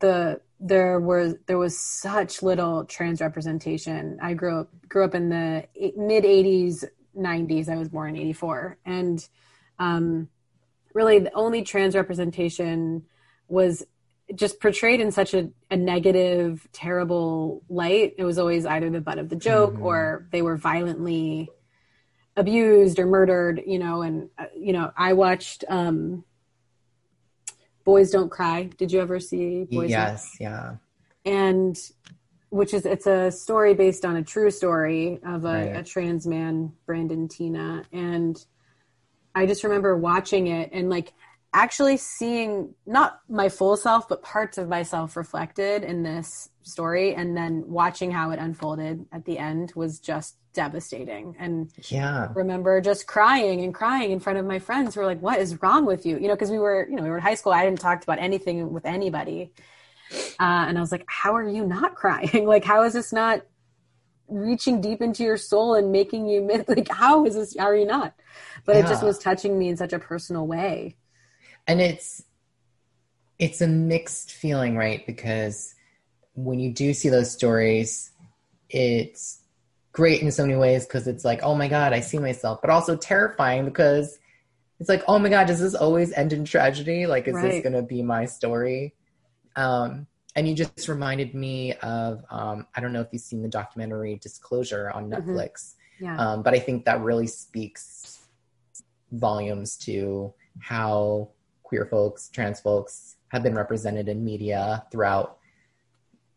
the, 0.00 0.40
there 0.60 1.00
was 1.00 1.34
there 1.46 1.58
was 1.58 1.78
such 1.78 2.42
little 2.42 2.84
trans 2.84 3.20
representation. 3.20 4.18
I 4.22 4.34
grew 4.34 4.60
up 4.60 4.70
grew 4.88 5.04
up 5.04 5.14
in 5.14 5.28
the 5.28 5.66
mid 5.96 6.24
'80s, 6.24 6.84
'90s. 7.16 7.68
I 7.68 7.76
was 7.76 7.88
born 7.88 8.16
in 8.16 8.22
'84, 8.22 8.78
and 8.84 9.28
um, 9.78 10.28
really 10.94 11.18
the 11.18 11.34
only 11.34 11.62
trans 11.62 11.94
representation 11.94 13.04
was 13.48 13.84
just 14.34 14.60
portrayed 14.60 15.00
in 15.00 15.12
such 15.12 15.34
a, 15.34 15.50
a 15.70 15.76
negative, 15.76 16.66
terrible 16.72 17.62
light. 17.68 18.14
It 18.16 18.24
was 18.24 18.38
always 18.38 18.64
either 18.64 18.88
the 18.90 19.00
butt 19.00 19.18
of 19.18 19.28
the 19.28 19.36
joke 19.36 19.74
mm-hmm. 19.74 19.82
or 19.82 20.26
they 20.32 20.42
were 20.42 20.56
violently 20.56 21.50
abused 22.36 22.98
or 22.98 23.06
murdered, 23.06 23.62
you 23.66 23.78
know. 23.78 24.02
And, 24.02 24.30
uh, 24.38 24.46
you 24.56 24.72
know, 24.72 24.90
I 24.96 25.12
watched 25.12 25.64
um, 25.68 26.24
Boys 27.84 28.10
Don't 28.10 28.30
Cry. 28.30 28.64
Did 28.78 28.90
you 28.92 29.00
ever 29.00 29.20
see 29.20 29.64
Boys? 29.64 29.70
Don't 29.70 29.78
Cry? 29.78 29.88
Yes, 29.88 30.36
yeah. 30.40 30.76
And 31.24 31.76
which 32.50 32.72
is 32.72 32.86
it's 32.86 33.06
a 33.06 33.30
story 33.30 33.74
based 33.74 34.04
on 34.04 34.16
a 34.16 34.22
true 34.22 34.50
story 34.50 35.18
of 35.26 35.44
a, 35.44 35.48
Right. 35.48 35.76
a 35.76 35.82
trans 35.82 36.26
man, 36.26 36.72
Brandon 36.86 37.28
Teena, 37.28 37.84
and 37.92 38.44
I 39.34 39.46
just 39.46 39.64
remember 39.64 39.96
watching 39.96 40.46
it 40.46 40.70
and 40.72 40.88
like 40.88 41.12
actually 41.52 41.96
seeing 41.96 42.74
not 42.86 43.20
my 43.28 43.48
full 43.48 43.76
self 43.76 44.08
but 44.08 44.22
parts 44.22 44.58
of 44.58 44.68
myself 44.68 45.16
reflected 45.16 45.82
in 45.82 46.02
this 46.02 46.50
story 46.62 47.14
and 47.14 47.36
then 47.36 47.64
watching 47.66 48.10
how 48.10 48.30
it 48.30 48.38
unfolded 48.38 49.06
at 49.12 49.24
the 49.24 49.38
end 49.38 49.72
was 49.74 49.98
just 50.00 50.36
devastating. 50.54 51.36
And 51.38 51.70
Yeah. 51.88 52.30
remember 52.34 52.80
just 52.80 53.06
crying 53.06 53.62
and 53.62 53.74
crying 53.74 54.10
in 54.10 54.20
front 54.20 54.38
of 54.38 54.46
my 54.46 54.58
friends 54.58 54.94
who 54.94 55.00
were 55.00 55.06
like 55.06 55.20
what 55.20 55.38
is 55.38 55.60
wrong 55.62 55.84
with 55.84 56.06
you? 56.06 56.18
You 56.18 56.28
know 56.28 56.34
because 56.34 56.50
we 56.50 56.58
were 56.58 56.86
you 56.88 56.96
know 56.96 57.02
we 57.02 57.10
were 57.10 57.18
in 57.18 57.22
high 57.22 57.34
school. 57.34 57.52
I 57.52 57.64
didn't 57.64 57.80
talk 57.80 58.02
about 58.02 58.18
anything 58.18 58.72
with 58.72 58.86
anybody. 58.86 59.52
Uh, 60.40 60.66
and 60.66 60.76
i 60.76 60.80
was 60.80 60.90
like 60.90 61.04
how 61.06 61.34
are 61.34 61.48
you 61.48 61.66
not 61.66 61.94
crying? 62.02 62.46
Like 62.46 62.64
how 62.64 62.82
is 62.84 62.94
this 62.94 63.12
not 63.12 63.42
reaching 64.26 64.80
deep 64.80 65.02
into 65.02 65.22
your 65.22 65.36
soul 65.36 65.74
and 65.74 65.92
making 65.92 66.26
you 66.26 66.64
like 66.66 66.88
how 66.88 67.26
is 67.26 67.34
this 67.34 67.56
how 67.56 67.66
are 67.66 67.76
you 67.76 67.86
not? 67.86 68.14
But 68.64 68.76
it 68.76 68.86
just 68.86 69.02
was 69.02 69.18
touching 69.18 69.58
me 69.58 69.68
in 69.68 69.76
such 69.76 69.92
a 69.92 69.98
personal 69.98 70.46
way. 70.46 70.96
And 71.66 71.80
it's 71.80 72.22
it's 73.38 73.60
a 73.60 73.66
mixed 73.66 74.32
feeling 74.32 74.76
right? 74.76 75.06
Because 75.06 75.74
when 76.34 76.58
you 76.58 76.72
do 76.72 76.92
see 76.94 77.08
those 77.08 77.30
stories 77.30 78.10
it's 78.70 79.43
great 79.94 80.20
in 80.20 80.30
so 80.30 80.42
many 80.42 80.56
ways 80.56 80.86
because 80.86 81.06
it's 81.06 81.24
like 81.24 81.40
oh 81.42 81.54
my 81.54 81.68
god 81.68 81.92
i 81.92 82.00
see 82.00 82.18
myself 82.18 82.60
but 82.60 82.68
also 82.68 82.96
terrifying 82.96 83.64
because 83.64 84.18
it's 84.80 84.88
like 84.88 85.02
oh 85.08 85.18
my 85.18 85.30
god 85.30 85.46
does 85.46 85.60
this 85.60 85.74
always 85.74 86.12
end 86.12 86.32
in 86.32 86.44
tragedy? 86.44 87.06
Like 87.06 87.28
is 87.28 87.40
this 87.40 87.62
going 87.62 87.74
to 87.74 87.82
be 87.82 88.02
my 88.02 88.26
story? 88.26 88.92
Um 89.56 90.06
and 90.34 90.48
you 90.48 90.54
just 90.54 90.88
reminded 90.88 91.32
me 91.32 91.72
of 91.74 92.24
um 92.28 92.66
i 92.74 92.80
don't 92.80 92.92
know 92.92 93.00
if 93.00 93.08
you've 93.12 93.22
seen 93.22 93.40
the 93.40 93.48
documentary 93.48 94.16
disclosure 94.20 94.90
on 94.90 95.08
Mhm. 95.08 95.14
netflix 95.14 95.74
yeah. 96.00 96.16
um, 96.18 96.42
but 96.42 96.54
I 96.54 96.58
think 96.58 96.84
that 96.86 97.00
really 97.00 97.28
speaks 97.28 98.18
volumes 99.12 99.76
to 99.78 100.34
how 100.58 101.30
queer 101.62 101.86
folks, 101.86 102.28
trans 102.30 102.60
folks 102.60 103.16
have 103.28 103.42
been 103.42 103.54
represented 103.54 104.08
in 104.08 104.24
media 104.24 104.84
throughout 104.90 105.38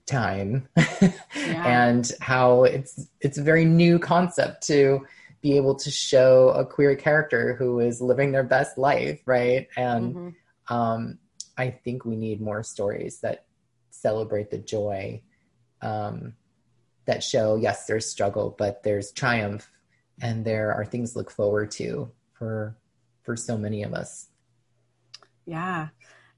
time, 0.07 0.67
and 1.65 2.11
how 2.21 2.63
it's 2.63 3.07
it's 3.21 3.37
a 3.37 3.43
very 3.43 3.65
new 3.65 3.99
concept 3.99 4.65
to 4.67 5.05
be 5.41 5.55
able 5.55 5.75
to 5.75 5.91
show 5.91 6.49
a 6.49 6.65
queer 6.65 6.95
character 6.95 7.55
who 7.55 7.79
is 7.79 8.01
living 8.01 8.31
their 8.31 8.43
best 8.43 8.77
life, 8.77 9.21
right? 9.25 9.67
And 9.77 10.15
Mhm. 10.15 10.33
um, 10.69 11.19
I 11.57 11.69
think 11.69 12.05
we 12.05 12.15
need 12.15 12.41
more 12.41 12.63
stories 12.63 13.19
that 13.21 13.45
celebrate 13.91 14.49
the 14.49 14.57
joy 14.57 15.21
um, 15.81 16.33
that 17.05 17.23
show 17.23 17.55
yes, 17.55 17.85
there's 17.85 18.05
struggle, 18.09 18.55
but 18.57 18.83
there's 18.83 19.11
triumph, 19.11 19.69
and 20.21 20.43
there 20.43 20.73
are 20.73 20.85
things 20.85 21.13
to 21.13 21.19
look 21.19 21.31
forward 21.31 21.71
to 21.71 22.11
for 22.33 22.75
for 23.23 23.35
so 23.35 23.57
many 23.57 23.83
of 23.83 23.93
us. 23.93 24.27
Yeah, 25.45 25.89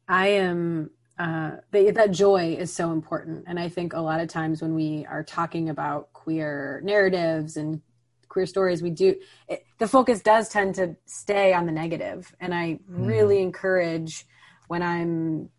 I 0.08 0.28
am. 0.30 0.92
Uh, 1.20 1.58
that 1.72 1.96
that 1.96 2.12
joy 2.12 2.56
is 2.58 2.74
so 2.74 2.92
important, 2.92 3.44
and 3.46 3.60
I 3.60 3.68
think 3.68 3.92
a 3.92 4.00
lot 4.00 4.22
of 4.22 4.30
times 4.30 4.62
when 4.62 4.74
we 4.74 5.06
are 5.10 5.22
talking 5.22 5.68
about 5.68 6.14
queer 6.14 6.80
narratives 6.84 7.58
and 7.58 7.82
queer 8.30 8.46
stories, 8.46 8.82
we 8.82 8.90
do 8.90 9.16
it, 9.50 9.66
the 9.80 9.88
focus 9.88 10.22
does 10.22 10.48
tend 10.48 10.76
to 10.76 10.96
stay 11.06 11.54
on 11.54 11.66
the 11.66 11.74
negative. 11.74 12.34
and 12.40 12.56
I 12.56 12.80
really 12.88 13.42
encourage 13.42 14.26
when 14.68 14.82
I'm 14.82 15.50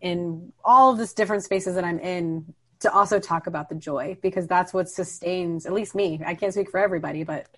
in 0.00 0.52
all 0.64 0.92
of 0.92 0.98
this 0.98 1.12
different 1.14 1.42
spaces 1.42 1.74
that 1.74 1.84
I'm 1.84 1.98
in 1.98 2.54
to 2.80 2.92
also 2.92 3.18
talk 3.18 3.48
about 3.48 3.68
the 3.68 3.74
joy 3.74 4.16
because 4.22 4.46
that's 4.46 4.72
what 4.72 4.88
sustains 4.88 5.66
at 5.66 5.72
least 5.72 5.96
me. 5.96 6.20
I 6.24 6.34
can't 6.34 6.52
speak 6.52 6.70
for 6.70 6.78
everybody, 6.78 7.24
but 7.24 7.48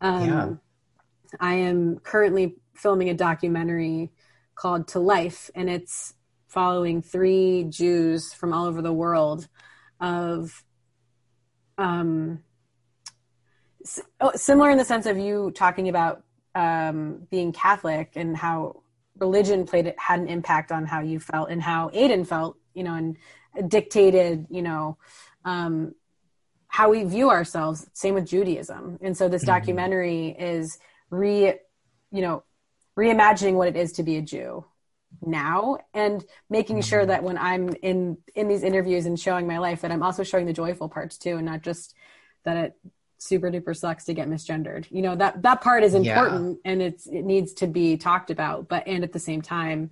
um, 0.00 0.24
Yeah. 0.24 0.48
I 1.40 1.54
am 1.54 1.98
currently 1.98 2.56
filming 2.74 3.10
a 3.10 3.14
documentary 3.14 4.12
called 4.54 4.88
To 4.88 5.00
Life, 5.00 5.50
and 5.54 5.68
it's 5.68 6.14
following 6.60 7.02
three 7.02 7.64
Jews 7.68 8.32
from 8.32 8.54
all 8.54 8.64
over 8.64 8.80
the 8.80 8.90
world 8.92 9.46
of 10.00 10.64
um, 11.76 12.42
s- 13.84 14.00
oh, 14.22 14.32
similar 14.34 14.70
in 14.70 14.78
the 14.78 14.84
sense 14.86 15.04
of 15.04 15.18
you 15.18 15.50
talking 15.54 15.90
about 15.90 16.22
um, 16.54 17.26
being 17.30 17.52
Catholic 17.52 18.12
and 18.16 18.34
how 18.34 18.80
religion 19.18 19.66
played 19.66 19.86
it 19.86 19.98
had 19.98 20.18
an 20.18 20.28
impact 20.28 20.72
on 20.72 20.86
how 20.86 21.00
you 21.02 21.20
felt 21.20 21.50
and 21.50 21.60
how 21.62 21.90
Aiden 21.90 22.26
felt, 22.26 22.56
you 22.72 22.84
know, 22.84 22.94
and 22.94 23.18
dictated, 23.70 24.46
you 24.48 24.62
know, 24.62 24.96
um, 25.44 25.94
how 26.68 26.88
we 26.88 27.04
view 27.04 27.28
ourselves. 27.28 27.86
Same 27.92 28.14
with 28.14 28.26
Judaism, 28.26 28.98
and 29.02 29.14
so 29.14 29.28
this 29.28 29.42
Mhm. 29.42 29.48
documentary 29.48 30.28
is 30.38 30.78
re, 31.10 31.52
you 32.10 32.22
know, 32.22 32.44
reimagining 32.96 33.56
what 33.56 33.68
it 33.68 33.76
is 33.76 33.92
to 33.92 34.02
be 34.02 34.16
a 34.16 34.22
Jew 34.22 34.64
now 35.22 35.78
and 35.94 36.24
making 36.50 36.82
sure 36.82 37.04
Mhm. 37.04 37.08
that 37.08 37.22
when 37.22 37.38
I'm 37.38 37.74
in 37.82 38.18
in 38.34 38.48
these 38.48 38.62
interviews 38.62 39.06
and 39.06 39.18
showing 39.18 39.46
my 39.46 39.58
life 39.58 39.80
that 39.80 39.90
I'm 39.90 40.02
also 40.02 40.22
showing 40.22 40.46
the 40.46 40.52
joyful 40.52 40.88
parts 40.88 41.16
too 41.18 41.36
and 41.36 41.46
not 41.46 41.62
just 41.62 41.94
that 42.44 42.56
it 42.56 42.74
super 43.18 43.50
duper 43.50 43.74
sucks 43.74 44.04
to 44.04 44.14
get 44.14 44.28
misgendered. 44.28 44.86
You 44.90 45.02
know, 45.02 45.16
that 45.16 45.42
that 45.42 45.62
part 45.62 45.82
is 45.82 45.94
Yeah. 45.94 46.00
important 46.18 46.58
and 46.64 46.82
it's 46.82 47.06
it 47.06 47.24
needs 47.24 47.54
to 47.54 47.66
be 47.66 47.96
talked 47.96 48.30
about, 48.30 48.68
but 48.68 48.86
and 48.86 49.04
at 49.04 49.12
the 49.12 49.18
same 49.18 49.42
time 49.42 49.90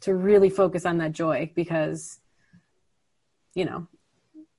to 0.00 0.14
really 0.14 0.50
focus 0.50 0.84
on 0.84 0.98
that 0.98 1.12
joy 1.12 1.50
because 1.54 2.20
you 3.54 3.64
know, 3.64 3.86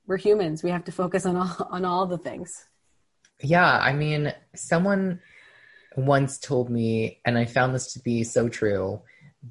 we're 0.06 0.16
humans. 0.16 0.64
We 0.64 0.70
have 0.70 0.84
to 0.84 0.92
focus 0.92 1.24
on 1.26 1.36
all 1.36 1.68
on 1.70 1.84
all 1.84 2.06
the 2.06 2.18
things. 2.18 2.66
Yeah, 3.40 3.78
I 3.78 3.92
mean, 3.92 4.34
someone 4.56 5.20
once 5.96 6.38
told 6.38 6.70
me, 6.70 7.20
and 7.24 7.38
I 7.38 7.44
found 7.44 7.74
this 7.74 7.92
to 7.92 8.00
be 8.00 8.24
so 8.24 8.48
true, 8.48 9.00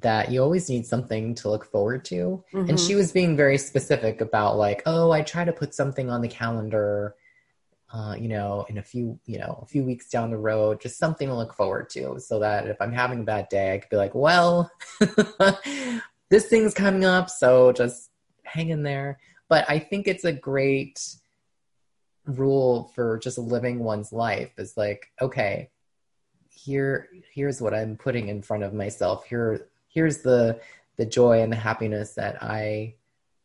that 0.00 0.30
you 0.30 0.42
always 0.42 0.68
need 0.68 0.86
something 0.86 1.34
to 1.34 1.48
look 1.48 1.64
forward 1.64 2.04
to. 2.04 2.44
And 2.52 2.70
Mhm. 2.70 2.86
she 2.86 2.94
was 2.94 3.10
being 3.10 3.36
very 3.36 3.56
specific 3.56 4.20
about, 4.20 4.56
like, 4.56 4.82
oh, 4.86 5.10
I 5.10 5.22
try 5.22 5.44
to 5.44 5.52
put 5.52 5.74
something 5.74 6.10
on 6.10 6.20
the 6.20 6.28
calendar, 6.28 7.14
uh, 7.92 8.14
you 8.18 8.28
know, 8.28 8.66
in 8.68 8.76
a 8.76 8.82
few, 8.82 9.18
you 9.24 9.38
know, 9.38 9.58
a 9.62 9.66
few 9.66 9.82
weeks 9.82 10.10
down 10.10 10.30
the 10.30 10.36
road, 10.36 10.80
just 10.80 10.98
something 10.98 11.28
to 11.28 11.34
look 11.34 11.54
forward 11.54 11.88
to, 11.90 12.20
so 12.20 12.38
that 12.38 12.66
if 12.66 12.76
I'm 12.80 12.92
having 12.92 13.20
a 13.20 13.24
bad 13.24 13.48
day, 13.48 13.74
I 13.74 13.78
could 13.78 13.88
be 13.88 13.96
like, 13.96 14.14
well, 14.14 14.70
this 16.28 16.46
thing's 16.48 16.74
coming 16.74 17.06
up, 17.06 17.30
so 17.30 17.72
just 17.72 18.10
hang 18.42 18.68
in 18.68 18.82
there. 18.82 19.18
But 19.48 19.64
I 19.70 19.78
think 19.78 20.06
it's 20.06 20.24
a 20.24 20.32
great 20.32 21.00
rule 22.26 22.92
for 22.94 23.18
just 23.18 23.38
living 23.38 23.78
one's 23.78 24.12
life 24.12 24.50
is 24.58 24.76
like 24.76 25.10
okay 25.22 25.70
here 26.50 27.08
here's 27.32 27.62
what 27.62 27.72
i'm 27.72 27.96
putting 27.96 28.28
in 28.28 28.42
front 28.42 28.62
of 28.62 28.74
myself 28.74 29.24
here 29.24 29.68
here's 29.88 30.18
the 30.18 30.60
the 30.96 31.06
joy 31.06 31.42
and 31.42 31.52
the 31.52 31.56
happiness 31.56 32.14
that 32.14 32.42
i 32.42 32.94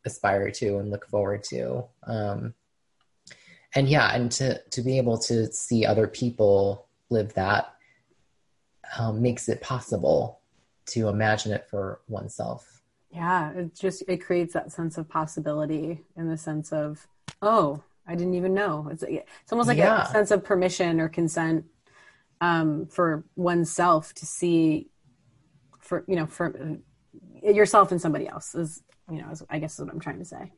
aspire 0.04 0.50
to 0.50 0.78
and 0.78 0.90
look 0.90 1.06
forward 1.06 1.42
to 1.42 1.84
um 2.04 2.54
and 3.74 3.88
yeah 3.88 4.14
and 4.14 4.30
to 4.30 4.60
to 4.70 4.82
be 4.82 4.98
able 4.98 5.18
to 5.18 5.50
see 5.52 5.84
other 5.86 6.06
people 6.06 6.86
live 7.10 7.32
that 7.34 7.74
um, 8.98 9.22
makes 9.22 9.48
it 9.48 9.60
possible 9.60 10.40
to 10.86 11.08
imagine 11.08 11.52
it 11.52 11.66
for 11.70 12.00
oneself 12.08 12.82
Yeah, 13.10 13.52
it 13.52 13.74
just 13.74 14.02
it 14.08 14.18
creates 14.18 14.52
that 14.54 14.72
sense 14.72 14.98
of 14.98 15.08
possibility 15.08 16.02
in 16.16 16.28
the 16.28 16.36
sense 16.36 16.72
of, 16.72 17.06
oh, 17.40 17.82
I 18.06 18.14
didn't 18.16 18.34
even 18.34 18.52
know. 18.54 18.88
It's 18.90 19.02
it's 19.02 19.52
almost 19.52 19.68
like 19.68 19.78
Yeah. 19.78 20.02
a 20.02 20.06
sense 20.06 20.30
of 20.30 20.44
permission 20.44 21.00
or 21.00 21.08
consent 21.08 21.64
um, 22.40 22.86
for 22.86 23.24
oneself 23.36 24.12
to 24.14 24.26
see, 24.26 24.90
for 25.84 26.04
you 26.08 26.16
know, 26.16 26.26
for 26.26 26.78
yourself 27.42 27.92
and 27.92 28.00
somebody 28.00 28.26
else 28.26 28.54
is 28.54 28.82
you 29.10 29.20
know, 29.20 29.30
is, 29.30 29.42
I 29.50 29.58
guess 29.58 29.74
is 29.74 29.84
what 29.84 29.92
I'm 29.92 30.00
trying 30.00 30.18
to 30.18 30.24
say. 30.24 30.52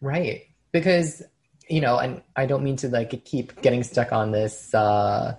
Right. 0.00 0.42
Because, 0.72 1.22
you 1.68 1.80
know, 1.80 1.98
and 1.98 2.22
I 2.34 2.46
don't 2.46 2.62
mean 2.62 2.76
to 2.76 2.88
like 2.88 3.24
keep 3.24 3.60
getting 3.62 3.82
stuck 3.82 4.12
on 4.12 4.30
this 4.30 4.74
uh, 4.74 5.36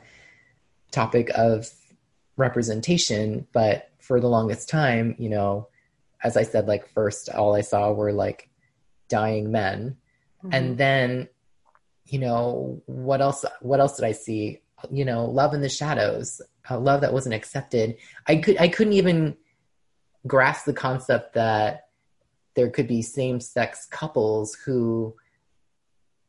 topic 0.91 1.29
of 1.35 1.69
representation, 2.35 3.47
but 3.53 3.89
for 3.99 4.19
the 4.19 4.27
longest 4.27 4.69
time, 4.69 5.15
you 5.17 5.29
know, 5.29 5.67
as 6.23 6.37
I 6.37 6.43
said, 6.43 6.67
like 6.67 6.87
first, 6.89 7.29
all 7.29 7.55
I 7.55 7.61
saw 7.61 7.91
were 7.91 8.11
like 8.11 8.49
dying 9.09 9.51
men. 9.51 9.97
Mm-hmm. 10.43 10.53
And 10.53 10.77
then, 10.77 11.29
you 12.05 12.19
know, 12.19 12.81
what 12.85 13.21
else, 13.21 13.45
what 13.61 13.79
else 13.79 13.97
did 13.97 14.05
I 14.05 14.13
see? 14.13 14.59
You 14.91 15.05
know, 15.05 15.25
love 15.25 15.53
in 15.53 15.61
the 15.61 15.69
shadows, 15.69 16.41
uh, 16.69 16.79
love 16.79 17.01
that 17.01 17.13
wasn't 17.13 17.35
accepted. 17.35 17.97
I 18.27 18.37
could, 18.37 18.57
I 18.59 18.67
couldn't 18.67 18.93
even 18.93 19.37
grasp 20.25 20.65
the 20.65 20.73
concept 20.73 21.33
that 21.33 21.89
there 22.55 22.69
could 22.69 22.87
be 22.87 23.01
same-sex 23.01 23.87
couples 23.89 24.55
who 24.55 25.15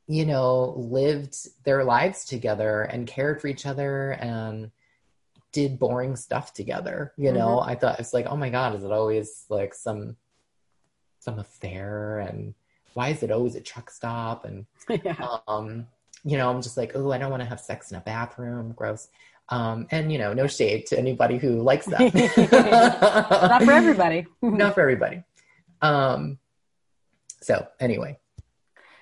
you 0.06 0.24
know 0.24 0.74
lived 0.76 1.36
their 1.64 1.84
lives 1.84 2.24
together 2.24 2.82
and 2.82 3.06
cared 3.06 3.40
for 3.40 3.48
each 3.48 3.66
other 3.66 4.12
and 4.12 4.70
did 5.52 5.78
boring 5.78 6.16
stuff 6.16 6.52
together. 6.52 7.12
You 7.16 7.32
know, 7.32 7.60
I 7.60 7.74
thought 7.74 7.98
it's 7.98 8.12
like, 8.12 8.26
oh 8.26 8.36
my 8.36 8.50
god, 8.50 8.74
is 8.74 8.84
it 8.84 8.92
always 8.92 9.44
like 9.48 9.74
some 9.74 10.16
some 11.20 11.38
affair 11.38 12.20
and 12.20 12.54
why 12.94 13.08
is 13.08 13.22
it 13.22 13.30
always 13.30 13.54
a 13.54 13.60
truck 13.60 13.90
stop 13.90 14.44
and 14.44 14.66
yeah. 15.04 15.38
um 15.46 15.86
you 16.24 16.36
know 16.36 16.50
i'm 16.50 16.62
just 16.62 16.76
like 16.76 16.92
oh 16.94 17.10
i 17.12 17.18
don't 17.18 17.30
want 17.30 17.42
to 17.42 17.48
have 17.48 17.60
sex 17.60 17.90
in 17.90 17.96
a 17.96 18.00
bathroom 18.00 18.72
gross 18.72 19.08
um 19.50 19.86
and 19.90 20.12
you 20.12 20.18
know 20.18 20.32
no 20.32 20.46
shade 20.46 20.86
to 20.86 20.98
anybody 20.98 21.38
who 21.38 21.62
likes 21.62 21.86
that 21.86 22.00
Not 23.50 23.62
for 23.64 23.72
everybody. 23.72 24.26
not 24.42 24.74
for 24.74 24.80
everybody 24.82 25.22
um 25.82 26.38
so 27.40 27.66
anyway 27.80 28.18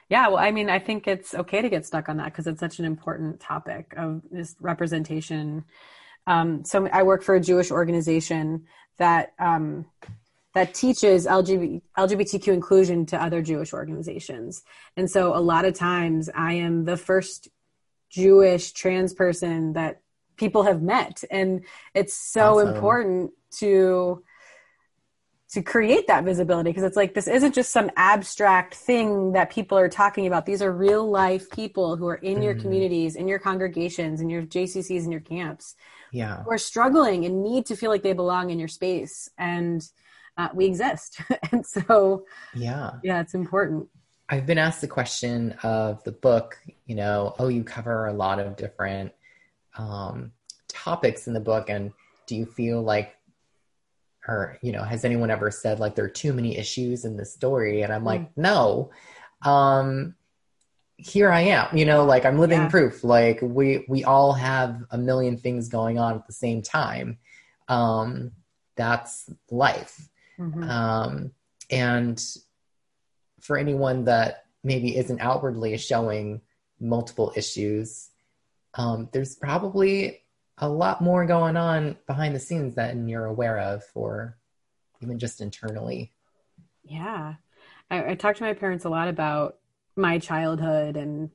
Yeah, 0.09 0.29
well, 0.29 0.39
I 0.39 0.53
mean, 0.53 0.71
I 0.71 0.79
think 0.79 1.09
it's 1.09 1.35
okay 1.35 1.63
to 1.63 1.69
get 1.69 1.85
stuck 1.85 2.09
on 2.09 2.19
that 2.19 2.27
because 2.27 2.47
it's 2.47 2.61
such 2.61 2.79
an 2.79 2.85
important 2.85 3.41
topic 3.41 3.93
of 3.97 4.23
this 4.31 4.55
representation. 4.61 5.65
Um, 6.29 6.65
so 6.65 6.87
I 6.93 7.03
work 7.03 7.23
for 7.25 7.35
a 7.35 7.41
Jewish 7.41 7.71
organization 7.73 8.67
that 8.99 9.33
um, 9.41 9.87
that 10.55 10.75
teaches 10.75 11.27
LGBT, 11.27 11.83
LGBTQ 11.99 12.53
inclusion 12.53 13.05
to 13.07 13.21
other 13.21 13.43
Jewish 13.43 13.73
organizations, 13.73 14.63
and 14.97 15.11
so 15.11 15.35
a 15.37 15.43
lot 15.53 15.65
of 15.65 15.75
times 15.75 16.31
I 16.35 16.53
am 16.55 16.85
the 16.85 16.97
first 16.97 17.49
Jewish 18.09 18.73
trans 18.73 19.13
person 19.13 19.73
that 19.73 20.03
people 20.37 20.63
have 20.65 20.83
met, 20.83 21.25
and 21.31 21.65
it's 21.95 22.15
so 22.15 22.59
Awesome. 22.59 22.69
important 22.75 23.31
to 23.59 24.23
to 25.49 25.63
create 25.63 26.09
that 26.09 26.25
visibility 26.25 26.71
because 26.71 26.83
it's 26.83 26.97
like 26.97 27.15
this 27.15 27.29
isn't 27.29 27.55
just 27.55 27.71
some 27.71 27.89
abstract 27.97 28.75
thing 28.75 29.33
that 29.33 29.49
people 29.49 29.79
are 29.79 29.89
talking 29.89 30.27
about. 30.27 30.45
These 30.45 30.61
are 30.61 30.73
real 30.73 31.09
life 31.09 31.49
people 31.51 31.97
who 31.97 32.07
are 32.09 32.17
in 32.17 32.43
your 32.43 32.55
Mhm. 32.55 32.61
communities 32.63 33.15
in 33.15 33.29
your 33.29 33.39
congregations 33.39 34.21
in 34.21 34.29
your 34.29 34.43
jccs 34.43 35.05
and 35.05 35.13
your 35.13 35.21
camps 35.21 35.77
yeah. 36.11 36.43
who 36.43 36.51
are 36.51 36.59
struggling 36.59 37.25
and 37.25 37.43
need 37.45 37.65
to 37.67 37.77
feel 37.77 37.91
like 37.91 38.03
they 38.03 38.13
belong 38.13 38.51
in 38.51 38.59
your 38.59 38.69
space. 38.69 39.31
And 39.39 39.89
uh, 40.37 40.49
we 40.53 40.67
exist. 40.67 41.21
And 41.53 41.65
so 41.65 42.25
yeah. 42.53 42.93
yeah 43.03 43.21
it's 43.21 43.35
important. 43.35 43.89
I've 44.29 44.47
been 44.47 44.59
asked 44.59 44.81
the 44.81 44.89
question 44.89 45.53
of 45.63 46.03
the 46.03 46.13
book, 46.13 46.59
you 46.87 46.97
know, 46.97 47.35
oh, 47.39 47.49
you 47.49 47.63
cover 47.63 48.07
a 48.09 48.13
lot 48.13 48.41
of 48.41 48.57
different 48.57 49.13
um, 49.79 50.33
topics 50.69 51.27
in 51.27 51.35
the 51.35 51.41
book, 51.41 51.69
and 51.69 51.93
do 52.27 52.37
you 52.37 52.47
feel 52.47 52.83
like, 52.83 53.15
or, 54.29 54.59
you 54.63 54.73
know, 54.73 54.83
has 54.83 55.05
anyone 55.05 55.31
ever 55.31 55.51
said 55.51 55.79
like 55.79 55.95
there 55.95 56.05
are 56.05 56.09
too 56.09 56.33
many 56.33 56.57
issues 56.57 57.05
in 57.05 57.17
the 57.17 57.25
story? 57.25 57.83
And 57.83 57.93
I'm 57.93 58.05
like, 58.05 58.37
no. 58.37 58.91
Um, 59.43 60.17
here 60.97 61.31
I 61.31 61.43
am, 61.43 61.77
you 61.77 61.85
know, 61.85 62.05
like 62.05 62.25
I'm 62.25 62.39
living 62.39 62.63
Yeah. 62.63 62.69
proof. 62.69 63.05
Like 63.05 63.39
we 63.43 63.85
we 63.87 64.03
all 64.05 64.33
have 64.33 64.83
a 64.91 64.99
million 64.99 65.37
things 65.37 65.69
going 65.69 65.99
on 65.99 66.15
at 66.17 66.27
the 66.27 66.33
same 66.33 66.63
time. 66.63 67.19
Um, 67.69 68.33
that's 68.77 69.31
life. 69.51 70.09
Mhm. 70.39 70.69
Um, 70.69 71.31
and 71.71 72.23
for 73.41 73.57
anyone 73.59 74.05
that 74.05 74.47
maybe 74.65 74.97
isn't 74.97 75.21
outwardly 75.21 75.77
showing 75.77 76.41
multiple 76.81 77.33
issues, 77.37 78.09
um, 78.77 79.09
there's 79.13 79.35
probably 79.37 80.21
a 80.59 80.69
lot 80.69 81.03
more 81.03 81.27
going 81.27 81.57
on 81.57 81.97
behind 82.07 82.35
the 82.35 82.41
scenes 82.41 82.75
that 82.77 82.97
you're 82.97 83.27
aware 83.27 83.59
of, 83.59 83.83
or 83.95 84.39
even 85.03 85.19
just 85.19 85.41
internally. 85.41 86.13
yeah 86.85 87.35
I, 87.91 88.11
I 88.11 88.15
talked 88.15 88.39
to 88.39 88.45
my 88.45 88.55
parents 88.55 88.85
a 88.85 88.89
lot 88.89 89.09
about 89.09 89.59
my 89.97 90.19
childhood 90.19 90.97
and 90.97 91.31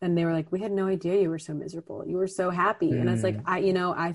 and 0.00 0.16
they 0.16 0.24
were 0.24 0.32
like 0.32 0.50
we 0.52 0.60
had 0.60 0.72
no 0.72 0.86
idea 0.86 1.20
you 1.20 1.30
were 1.30 1.38
so 1.38 1.54
miserable 1.54 2.04
you 2.06 2.16
were 2.16 2.26
so 2.26 2.50
happy 2.50 2.98
and 2.98 3.08
i 3.08 3.12
was 3.12 3.22
like 3.22 3.36
Mm. 3.36 3.42
i 3.46 3.58
you 3.58 3.72
know 3.72 3.92
i 3.94 4.14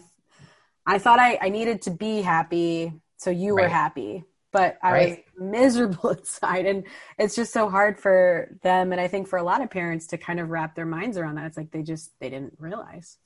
i 0.86 0.98
thought 0.98 1.20
i 1.20 1.38
i 1.42 1.50
needed 1.50 1.82
to 1.84 1.92
be 1.92 2.22
happy 2.22 2.94
so 3.18 3.30
you 3.30 3.54
were 3.56 3.68
happy 3.68 4.24
but 4.52 4.78
i 4.84 4.94
Right. 4.94 5.10
was 5.10 5.18
miserable 5.40 6.10
inside 6.20 6.66
and 6.66 6.84
it's 7.18 7.36
just 7.36 7.54
so 7.54 7.70
hard 7.70 7.98
for 8.00 8.56
them 8.62 8.92
and 8.92 9.00
i 9.02 9.08
think 9.08 9.28
for 9.28 9.38
a 9.40 9.44
lot 9.44 9.62
of 9.62 9.70
parents 9.70 10.08
to 10.08 10.18
kind 10.18 10.40
of 10.40 10.50
wrap 10.50 10.76
their 10.76 10.86
minds 10.86 11.18
around 11.18 11.36
that 11.36 11.46
it's 11.46 11.58
like 11.58 11.72
they 11.72 11.82
just 11.82 12.12
they 12.20 12.30
didn't 12.30 12.54
realize 12.60 13.18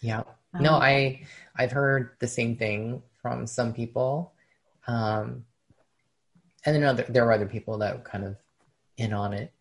Yeah. 0.00 0.22
No, 0.60 0.74
Um, 0.74 0.82
I 0.82 1.26
I've 1.56 1.72
heard 1.72 2.16
the 2.18 2.26
same 2.28 2.56
thing 2.56 3.02
from 3.20 3.46
some 3.46 3.72
people, 3.72 4.32
um, 4.86 5.44
and 6.64 6.74
then 6.74 6.84
other, 6.84 7.04
there 7.08 7.24
were 7.24 7.32
other 7.32 7.46
people 7.48 7.78
that 7.78 7.96
were 7.96 8.04
kind 8.04 8.24
of 8.24 8.36
in 8.96 9.12
on 9.12 9.32
it, 9.32 9.52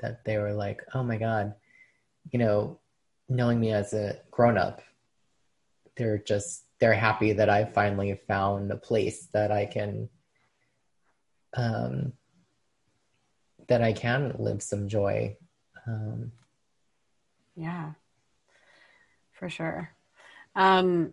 that 0.00 0.24
they 0.24 0.38
were 0.38 0.52
like, 0.52 0.82
"Oh 0.94 1.02
my 1.02 1.16
god," 1.18 1.54
you 2.30 2.38
know, 2.38 2.78
knowing 3.28 3.60
me 3.60 3.72
as 3.72 3.94
a 3.94 4.18
grown 4.30 4.58
up, 4.58 4.82
they're 5.96 6.18
just 6.18 6.64
they're 6.80 6.94
happy 6.94 7.32
that 7.32 7.48
I 7.48 7.64
finally 7.64 8.18
found 8.26 8.70
a 8.70 8.76
place 8.76 9.26
that 9.32 9.50
I 9.52 9.66
can, 9.66 10.08
um, 11.54 12.12
that 13.68 13.82
I 13.82 13.92
can 13.92 14.34
live 14.38 14.62
some 14.62 14.88
joy. 14.88 15.36
Um, 15.86 16.32
Yeah, 17.56 17.92
for 19.32 19.48
sure. 19.48 19.90
Um, 20.56 21.12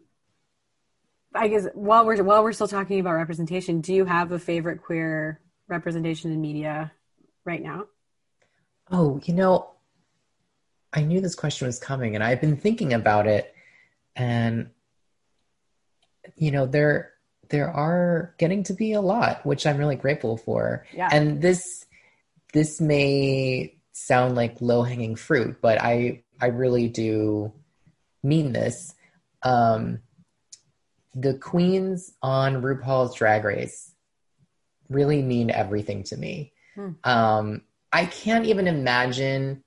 I 1.34 1.48
guess 1.48 1.68
while 1.74 2.06
we're 2.06 2.22
while 2.24 2.44
we're 2.44 2.52
still 2.52 2.68
talking 2.68 3.00
about 3.00 3.14
representation, 3.14 3.82
do 3.82 3.94
you 3.94 4.06
have 4.06 4.32
a 4.32 4.40
favorite 4.40 4.82
queer 4.82 5.40
representation 5.68 6.32
in 6.32 6.42
media 6.42 6.92
right 7.46 7.62
now? 7.62 7.86
Oh, 8.92 9.22
you 9.24 9.34
know, 9.34 9.72
I 10.92 11.04
knew 11.04 11.22
this 11.22 11.36
question 11.36 11.68
was 11.68 11.80
coming 11.80 12.16
and 12.16 12.24
I've 12.24 12.42
been 12.42 12.58
thinking 12.58 12.94
about 12.94 13.28
it 13.28 13.54
and 14.16 14.70
you 16.36 16.52
know, 16.52 16.66
there 16.66 17.11
there 17.52 17.70
are 17.70 18.34
getting 18.38 18.64
to 18.64 18.74
be 18.74 18.94
a 18.94 19.02
lot, 19.02 19.46
which 19.46 19.68
I'm 19.68 19.78
really 19.78 19.98
grateful 19.98 20.38
for. 20.38 20.86
Yeah. 20.94 21.10
And 21.12 21.42
this 21.42 21.86
this 22.54 22.82
may 22.82 23.76
sound 23.92 24.36
like 24.36 24.62
low-hanging 24.62 25.16
fruit, 25.16 25.62
but 25.62 25.80
I 25.80 26.24
I 26.40 26.48
really 26.48 26.88
do 26.88 27.54
mean 28.24 28.54
this. 28.54 28.96
Um 29.44 30.00
the 31.14 31.34
queens 31.36 32.14
on 32.24 32.62
RuPaul's 32.62 33.16
Drag 33.16 33.44
Race 33.44 33.94
really 34.90 35.22
mean 35.22 35.52
everything 35.52 36.04
to 36.04 36.18
me. 36.18 36.54
Hmm. 36.76 36.92
Um 37.04 37.62
I 37.92 38.06
can't 38.06 38.46
even 38.46 38.68
imagine 38.68 39.64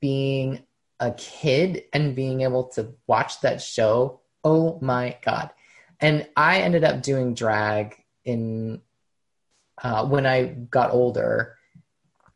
being 0.00 0.64
a 0.98 1.12
kid 1.12 1.84
and 1.92 2.16
being 2.16 2.40
able 2.40 2.64
to 2.64 2.94
watch 3.06 3.40
that 3.42 3.60
show. 3.60 4.20
Oh 4.42 4.78
my 4.80 5.18
god. 5.22 5.50
And 6.02 6.26
I 6.36 6.58
ended 6.58 6.82
up 6.84 7.02
doing 7.02 7.32
drag 7.34 7.96
in 8.24 8.82
uh, 9.82 10.04
when 10.06 10.26
I 10.26 10.46
got 10.46 10.90
older. 10.90 11.56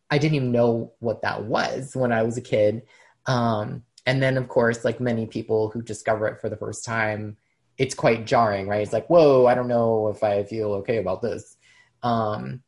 I 0.09 0.19
didn't 0.19 0.37
even 0.37 0.53
know 0.53 0.93
what 1.01 1.23
that 1.23 1.45
was 1.45 1.95
when 1.97 2.13
I 2.13 2.23
was 2.23 2.37
a 2.37 2.41
kid. 2.41 2.83
Um, 3.27 3.83
and 4.07 4.23
then, 4.23 4.37
of 4.37 4.49
course, 4.49 4.85
like 4.85 5.01
many 5.01 5.27
people 5.27 5.69
who 5.69 5.83
discover 5.83 6.29
it 6.29 6.41
for 6.41 6.49
the 6.49 6.57
first 6.57 6.85
time, 6.85 7.37
it's 7.77 7.95
quite 7.95 8.25
jarring, 8.25 8.69
right? 8.69 8.83
It's 8.83 8.93
like, 8.93 9.09
whoa, 9.09 9.47
I 9.47 9.57
don't 9.57 9.67
know 9.67 10.09
if 10.09 10.23
I 10.23 10.45
feel 10.45 10.75
okay 10.75 10.99
about 10.99 11.23
this. 11.23 11.57
Um, 12.05 12.63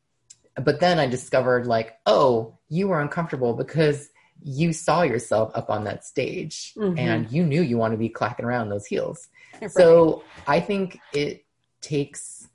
but 0.56 0.80
then 0.80 0.98
I 0.98 1.06
discovered, 1.06 1.68
like, 1.68 1.96
oh, 2.06 2.58
you 2.68 2.88
were 2.88 3.00
uncomfortable 3.00 3.54
because 3.54 4.10
you 4.42 4.72
saw 4.72 5.02
yourself 5.02 5.52
up 5.54 5.70
on 5.70 5.84
that 5.84 6.04
stage 6.04 6.74
Mhm. 6.76 6.98
and 6.98 7.30
you 7.30 7.44
knew 7.44 7.62
you 7.62 7.78
want 7.78 7.92
to 7.92 7.98
be 7.98 8.08
clacking 8.08 8.44
around 8.44 8.68
those 8.68 8.86
heels. 8.86 9.28
Right. 9.60 9.70
So 9.72 10.22
I 10.46 10.60
think 10.60 11.00
it 11.12 11.44
takes 11.80 12.46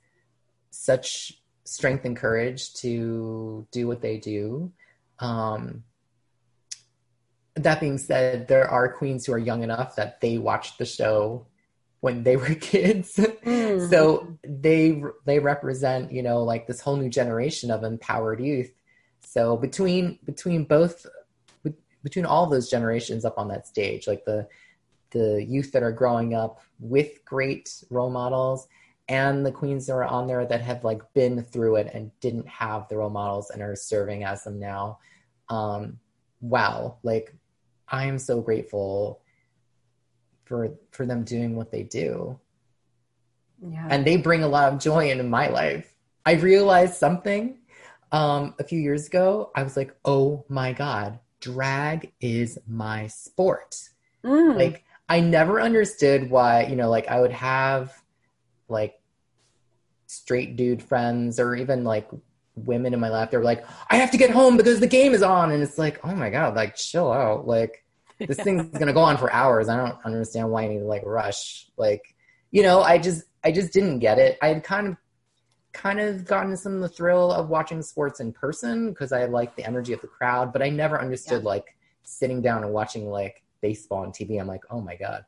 such 0.70 1.42
strength 1.64 2.04
and 2.04 2.16
courage 2.16 2.72
to 2.74 3.66
do 3.70 3.86
what 3.86 4.00
they 4.00 4.16
do. 4.16 4.72
Um, 5.18 5.84
that 7.56 7.80
being 7.80 7.98
said, 7.98 8.48
there 8.48 8.68
are 8.68 8.92
queens 8.92 9.26
who 9.26 9.32
are 9.32 9.38
young 9.38 9.62
enough 9.62 9.96
that 9.96 10.20
they 10.20 10.38
watched 10.38 10.78
the 10.78 10.84
show 10.84 11.46
when 12.00 12.22
they 12.22 12.36
were 12.42 12.54
kids. 12.54 13.16
Mm. 13.16 13.90
so 13.90 14.36
they 14.46 15.02
they 15.24 15.38
represent, 15.38 16.12
you 16.12 16.22
know, 16.22 16.42
like 16.42 16.66
this 16.66 16.80
whole 16.80 16.96
new 16.96 17.08
generation 17.08 17.70
of 17.70 17.84
empowered 17.84 18.40
youth. 18.40 18.72
So 19.20 19.56
between 19.56 20.18
between 20.24 20.64
both 20.64 21.06
between 22.02 22.26
all 22.26 22.46
those 22.46 22.68
generations 22.68 23.24
up 23.24 23.38
on 23.38 23.48
that 23.48 23.66
stage, 23.66 24.06
like 24.06 24.24
the 24.26 24.46
the 25.14 25.42
youth 25.42 25.72
that 25.72 25.82
are 25.82 25.92
growing 25.92 26.34
up 26.34 26.60
with 26.80 27.24
great 27.24 27.82
role 27.88 28.10
models 28.10 28.68
and 29.08 29.46
the 29.46 29.52
queens 29.52 29.86
that 29.86 29.94
are 29.94 30.04
on 30.04 30.26
there 30.26 30.44
that 30.44 30.60
have 30.60 30.82
like 30.82 31.00
been 31.14 31.42
through 31.42 31.76
it 31.76 31.90
and 31.94 32.10
didn't 32.20 32.48
have 32.48 32.88
the 32.88 32.96
role 32.96 33.10
models 33.10 33.50
and 33.50 33.62
are 33.62 33.76
serving 33.76 34.24
as 34.24 34.44
them 34.44 34.58
now. 34.58 34.98
Um 35.48 35.98
wow. 36.40 36.98
Like 37.02 37.34
i 37.88 38.06
am 38.06 38.18
so 38.18 38.40
grateful 38.40 39.20
for 40.44 40.70
for 40.90 41.06
them 41.06 41.22
doing 41.22 41.56
what 41.56 41.70
they 41.70 41.84
do. 41.84 42.38
Yeah. 43.66 43.86
and 43.88 44.04
they 44.04 44.16
bring 44.16 44.42
a 44.42 44.48
lot 44.48 44.72
of 44.72 44.78
joy 44.78 45.10
into 45.10 45.24
my 45.24 45.48
life. 45.48 45.94
I 46.26 46.32
realized 46.32 46.94
something 46.94 47.58
um 48.10 48.54
a 48.58 48.64
few 48.64 48.80
years 48.80 49.06
ago. 49.06 49.52
I 49.54 49.62
was 49.62 49.76
like 49.76 49.94
oh 50.04 50.44
my 50.48 50.72
god 50.72 51.20
drag 51.40 52.10
is 52.20 52.58
my 52.66 53.06
sport. 53.06 53.76
Mm. 54.24 54.56
like 54.56 54.84
I 55.08 55.20
never 55.20 55.60
understood 55.60 56.30
why, 56.30 56.64
you 56.64 56.76
know, 56.76 56.88
like 56.88 57.08
I 57.08 57.20
would 57.20 57.32
have 57.32 57.92
like 58.68 58.98
straight 60.06 60.56
dude 60.56 60.82
friends 60.82 61.38
or 61.38 61.54
even 61.54 61.84
like 61.84 62.08
women 62.56 62.94
in 62.94 63.00
my 63.00 63.08
life. 63.08 63.30
They 63.30 63.36
were 63.36 63.44
like, 63.44 63.64
I 63.90 63.96
have 63.96 64.10
to 64.12 64.16
get 64.16 64.30
home 64.30 64.56
because 64.56 64.80
the 64.80 64.86
game 64.86 65.12
is 65.12 65.22
on. 65.22 65.50
And 65.52 65.62
it's 65.62 65.78
like, 65.78 66.00
oh 66.04 66.14
my 66.14 66.30
God, 66.30 66.54
like 66.54 66.76
chill 66.76 67.12
out. 67.12 67.46
Like 67.46 67.84
this 68.18 68.38
yeah. 68.38 68.44
thing's 68.44 68.66
going 68.72 68.86
to 68.86 68.92
go 68.92 69.00
on 69.00 69.18
for 69.18 69.32
hours. 69.32 69.68
I 69.68 69.76
don't 69.76 69.98
understand 70.04 70.50
why 70.50 70.64
I 70.64 70.68
need 70.68 70.80
to 70.80 70.86
like 70.86 71.04
rush. 71.04 71.68
Like, 71.76 72.14
you 72.50 72.62
know, 72.62 72.82
I 72.82 72.98
just, 72.98 73.24
I 73.42 73.52
just 73.52 73.72
didn't 73.72 73.98
get 73.98 74.18
it. 74.18 74.38
I 74.40 74.48
had 74.48 74.64
kind 74.64 74.88
of, 74.88 74.96
kind 75.72 76.00
of 76.00 76.24
gotten 76.24 76.56
some 76.56 76.76
of 76.76 76.80
the 76.80 76.88
thrill 76.88 77.32
of 77.32 77.48
watching 77.48 77.82
sports 77.82 78.20
in 78.20 78.32
person 78.32 78.90
because 78.90 79.12
I 79.12 79.24
like 79.24 79.56
the 79.56 79.66
energy 79.66 79.92
of 79.92 80.00
the 80.00 80.06
crowd, 80.06 80.52
but 80.52 80.62
I 80.62 80.68
never 80.70 81.00
understood 81.00 81.42
yeah. 81.42 81.48
like 81.48 81.76
sitting 82.04 82.40
down 82.40 82.62
and 82.62 82.72
watching 82.72 83.10
like 83.10 83.42
baseball 83.64 84.02
on 84.02 84.12
TV. 84.12 84.38
I'm 84.38 84.46
like, 84.46 84.60
oh 84.70 84.82
my 84.82 84.94
God. 84.94 85.24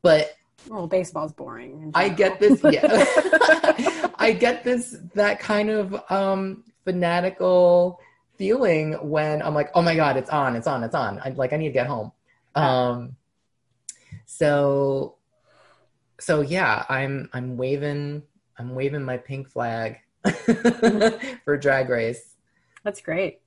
But 0.00 0.36
well, 0.68 0.86
baseball's 0.86 1.32
boring. 1.32 1.90
I 1.92 2.08
get 2.08 2.38
this. 2.38 2.60
Yeah, 2.62 2.86
I 4.18 4.32
get 4.38 4.62
this 4.62 4.96
that 5.14 5.40
kind 5.40 5.70
of 5.70 6.00
um, 6.08 6.62
fanatical 6.84 7.98
feeling 8.36 8.92
when 9.10 9.42
I'm 9.42 9.54
like, 9.54 9.70
oh 9.74 9.82
my 9.82 9.96
god, 9.96 10.16
it's 10.16 10.30
on, 10.30 10.54
it's 10.54 10.68
on, 10.68 10.84
it's 10.84 10.94
on. 10.94 11.20
I 11.24 11.30
like 11.30 11.52
I 11.52 11.56
need 11.56 11.68
to 11.68 11.72
get 11.72 11.88
home. 11.88 12.12
Um, 12.54 13.16
so, 14.26 15.16
so 16.20 16.42
yeah, 16.42 16.84
I'm 16.88 17.28
I'm 17.32 17.56
waving 17.56 18.22
I'm 18.56 18.76
waving 18.76 19.02
my 19.02 19.16
pink 19.16 19.48
flag 19.48 19.98
for 21.44 21.56
Drag 21.56 21.88
Race. 21.88 22.36
That's 22.84 23.00
great. 23.00 23.40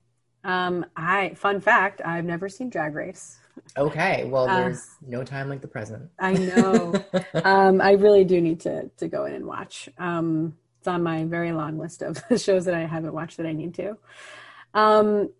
Um, 0.44 0.84
I 0.94 1.32
fun 1.34 1.62
fact, 1.62 2.02
I've 2.04 2.26
never 2.26 2.50
seen 2.50 2.68
Drag 2.68 2.94
Race. 2.94 3.38
Okay, 3.76 4.24
well, 4.24 4.48
uh, 4.48 4.56
there's 4.56 4.80
uh, 4.80 5.06
no 5.06 5.24
time 5.24 5.48
like 5.48 5.60
the 5.60 5.68
present. 5.68 6.10
I 6.18 6.32
know. 6.34 6.94
um, 7.44 7.80
I 7.80 7.92
really 7.92 8.24
do 8.24 8.40
need 8.40 8.60
to 8.60 8.90
to 8.98 9.08
go 9.08 9.24
in 9.24 9.34
and 9.34 9.46
watch. 9.46 9.88
Um, 9.98 10.56
it's 10.78 10.88
on 10.88 11.02
my 11.02 11.24
very 11.24 11.52
long 11.52 11.78
list 11.78 12.02
of 12.02 12.22
shows 12.40 12.66
that 12.66 12.74
I 12.74 12.84
haven't 12.84 13.14
watched 13.14 13.36
that 13.38 13.46
I 13.46 13.52
need 13.52 13.74
to. 13.74 13.96
Um, 14.74 15.30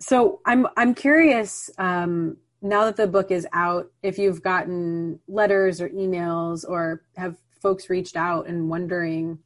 so 0.00 0.40
I'm 0.44 0.66
I'm 0.76 0.94
curious 0.94 1.70
um, 1.78 2.36
now 2.60 2.84
that 2.86 2.96
the 2.96 3.06
book 3.06 3.30
is 3.30 3.46
out, 3.52 3.90
if 4.02 4.18
you've 4.18 4.42
gotten 4.42 5.20
letters 5.28 5.80
or 5.80 5.88
emails 5.90 6.64
or 6.68 7.02
have 7.16 7.36
folks 7.60 7.88
reached 7.88 8.16
out 8.16 8.46
and 8.46 8.68
wondering 8.68 9.38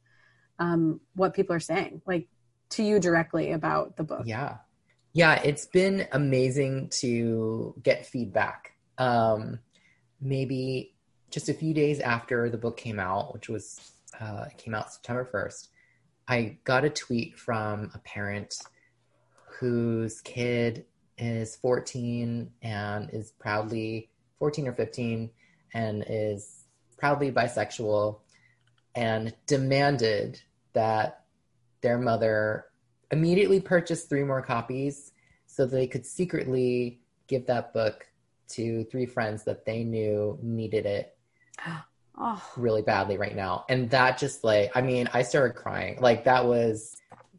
um, 0.57 0.99
what 1.15 1.33
people 1.33 1.55
are 1.55 1.59
saying, 1.59 2.01
like 2.05 2.27
to 2.69 2.83
you 2.83 2.99
directly 2.99 3.51
about 3.51 3.95
the 3.97 4.03
book. 4.03 4.23
Yeah. 4.25 4.57
Yeah, 5.13 5.41
it's 5.41 5.65
been 5.65 6.07
amazing 6.11 6.89
to 6.99 7.75
get 7.81 8.05
feedback. 8.05 8.73
Um, 8.97 9.59
maybe 10.21 10.93
just 11.31 11.49
a 11.49 11.53
few 11.53 11.73
days 11.73 11.99
after 11.99 12.49
the 12.49 12.57
book 12.57 12.77
came 12.77 12.99
out, 12.99 13.33
which 13.33 13.49
was 13.49 13.79
uh, 14.19 14.45
it 14.51 14.57
came 14.57 14.75
out 14.75 14.91
September 14.91 15.27
1st, 15.31 15.67
I 16.27 16.57
got 16.63 16.85
a 16.85 16.89
tweet 16.89 17.37
from 17.37 17.91
a 17.93 17.99
parent 17.99 18.55
whose 19.59 20.21
kid 20.21 20.85
is 21.17 21.55
14 21.57 22.51
and 22.61 23.09
is 23.11 23.31
proudly 23.31 24.09
14 24.37 24.67
or 24.67 24.73
15 24.73 25.29
and 25.73 26.05
is 26.07 26.65
proudly 26.97 27.31
bisexual 27.31 28.19
and 28.95 29.33
demanded 29.47 30.41
that 30.73 31.25
their 31.81 31.97
mother 31.97 32.65
immediately 33.11 33.59
purchased 33.59 34.09
three 34.09 34.23
more 34.23 34.41
copies 34.41 35.11
so 35.45 35.65
they 35.65 35.87
could 35.87 36.05
secretly 36.05 37.01
give 37.27 37.45
that 37.47 37.73
book 37.73 38.05
to 38.49 38.83
three 38.85 39.05
friends 39.05 39.43
that 39.43 39.65
they 39.65 39.83
knew 39.83 40.37
needed 40.41 40.85
it 40.85 41.17
oh. 42.17 42.51
really 42.57 42.81
badly 42.81 43.17
right 43.17 43.35
now. 43.35 43.65
And 43.69 43.89
that 43.91 44.17
just 44.17 44.43
like, 44.43 44.71
I 44.75 44.81
mean, 44.81 45.09
I 45.13 45.23
started 45.23 45.53
crying. 45.53 45.97
Like 45.99 46.23
that 46.25 46.45
was 46.45 46.95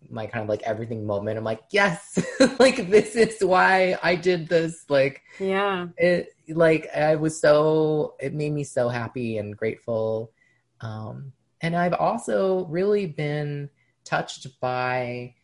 my 0.09 0.27
kind 0.27 0.43
of 0.43 0.49
like 0.49 0.63
everything 0.63 1.07
moment. 1.07 1.39
I'm 1.39 1.45
like, 1.45 1.63
yes, 1.71 2.19
like 2.59 2.91
this 2.91 3.15
is 3.15 3.45
why 3.45 3.99
I 4.03 4.17
did 4.17 4.49
this. 4.49 4.85
Like, 4.89 5.23
yeah, 5.39 5.87
it 5.97 6.35
like 6.49 6.89
I 6.95 7.17
was 7.17 7.41
so, 7.41 8.15
it 8.19 8.35
made 8.35 8.53
me 8.53 8.65
so 8.65 8.89
happy 8.89 9.39
and 9.39 9.57
grateful. 9.57 10.33
Um, 10.81 11.33
and 11.61 11.77
I've 11.77 11.95
also 11.95 12.67
really 12.67 13.07
been 13.07 13.71
touched 14.05 14.61
by 14.61 15.35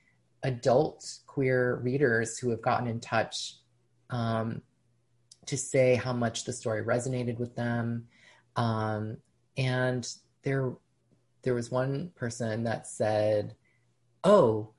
adult 0.47 1.19
queer 1.27 1.81
readers 1.83 2.39
who 2.39 2.51
have 2.51 2.63
gotten 2.63 2.87
in 2.87 3.01
touch 3.01 3.57
um, 4.11 4.63
to 5.47 5.57
say 5.57 5.97
how 5.97 6.13
much 6.13 6.45
the 6.45 6.53
story 6.53 6.83
resonated 6.85 7.39
with 7.39 7.55
them. 7.57 8.07
Um, 8.55 9.19
and 9.57 10.09
there, 10.43 10.73
there 11.43 11.55
was 11.55 11.71
one 11.71 12.13
person 12.15 12.65
that 12.65 12.87
said, 12.87 13.57
"Oh, 14.23 14.71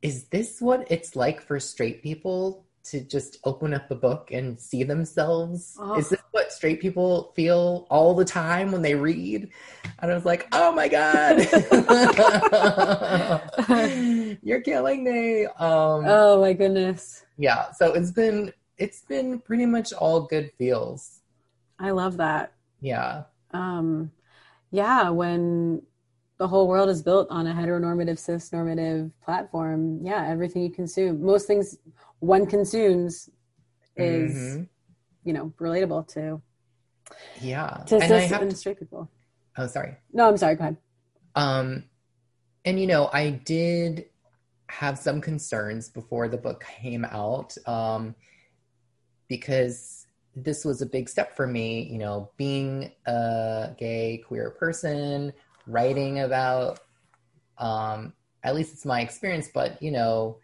is 0.00 0.24
this 0.28 0.60
what 0.60 0.90
it's 0.90 1.14
like 1.14 1.40
for 1.40 1.60
straight 1.60 2.02
people 2.02 2.64
to 2.90 3.00
just 3.00 3.38
open 3.44 3.74
up 3.74 3.90
a 3.90 3.94
book 3.94 4.30
and 4.32 4.58
see 4.58 4.82
themselves? 4.82 5.76
Oh. 5.78 5.98
Is 5.98 6.08
this 6.08 6.20
what 6.32 6.52
straight 6.52 6.80
people 6.80 7.32
feel 7.34 7.86
all 7.90 8.14
the 8.14 8.24
time 8.24 8.72
when 8.72 8.82
they 8.82 8.94
read? 8.94 9.50
And 10.00 10.10
I 10.10 10.14
was 10.14 10.24
like, 10.24 10.48
oh 10.52 10.72
my 10.72 10.88
God, 10.88 11.38
you're 14.42 14.60
killing 14.60 15.04
me. 15.04 15.46
Um, 15.46 16.04
oh 16.06 16.40
my 16.40 16.52
goodness. 16.52 17.24
Yeah. 17.36 17.72
So 17.72 17.92
it's 17.94 18.10
been, 18.10 18.52
it's 18.76 19.02
been 19.02 19.40
pretty 19.40 19.66
much 19.66 19.92
all 19.92 20.22
good 20.22 20.50
feels. 20.58 21.20
I 21.78 21.90
love 21.90 22.16
that. 22.16 22.52
Yeah. 22.80 23.24
Um, 23.52 24.10
yeah. 24.70 25.10
When 25.10 25.82
the 26.38 26.46
whole 26.46 26.68
world 26.68 26.88
is 26.88 27.02
built 27.02 27.28
on 27.30 27.46
a 27.46 27.52
heteronormative, 27.52 28.18
cis 28.18 28.52
normative 28.52 29.10
platform, 29.22 29.98
yeah, 30.02 30.26
everything 30.26 30.62
you 30.62 30.70
consume, 30.70 31.22
most 31.22 31.46
things, 31.46 31.78
one 32.20 32.46
consumes 32.46 33.28
is 33.96 34.34
mm-hmm. 34.34 34.62
you 35.24 35.32
know 35.32 35.52
relatable 35.60 36.06
to 36.14 36.40
yeah. 37.40 37.82
to 37.86 37.96
and 37.96 38.04
cis 38.04 38.32
and 38.32 38.56
straight 38.56 38.78
people. 38.78 39.10
Oh 39.56 39.66
sorry. 39.66 39.96
No 40.12 40.28
i'm 40.28 40.36
sorry. 40.36 40.56
Go 40.56 40.62
ahead. 40.62 40.76
Um 41.34 41.84
and 42.64 42.78
you 42.78 42.86
know 42.86 43.08
i 43.12 43.30
did 43.30 44.06
have 44.68 44.98
some 44.98 45.20
concerns 45.20 45.88
before 45.88 46.28
the 46.28 46.36
book 46.36 46.64
came 46.80 47.04
out 47.06 47.56
um 47.66 48.14
because 49.28 50.06
this 50.36 50.64
was 50.64 50.82
a 50.82 50.86
big 50.86 51.08
step 51.08 51.34
for 51.34 51.46
me 51.46 51.88
you 51.90 51.98
know 51.98 52.30
being 52.36 52.92
a 53.06 53.70
gay 53.78 54.22
queer 54.26 54.50
person 54.50 55.32
writing 55.66 56.20
about 56.20 56.80
um 57.58 58.12
at 58.44 58.54
least 58.54 58.72
it's 58.72 58.84
my 58.84 59.00
experience 59.00 59.48
but 59.52 59.82
you 59.82 59.90
know 59.90 60.38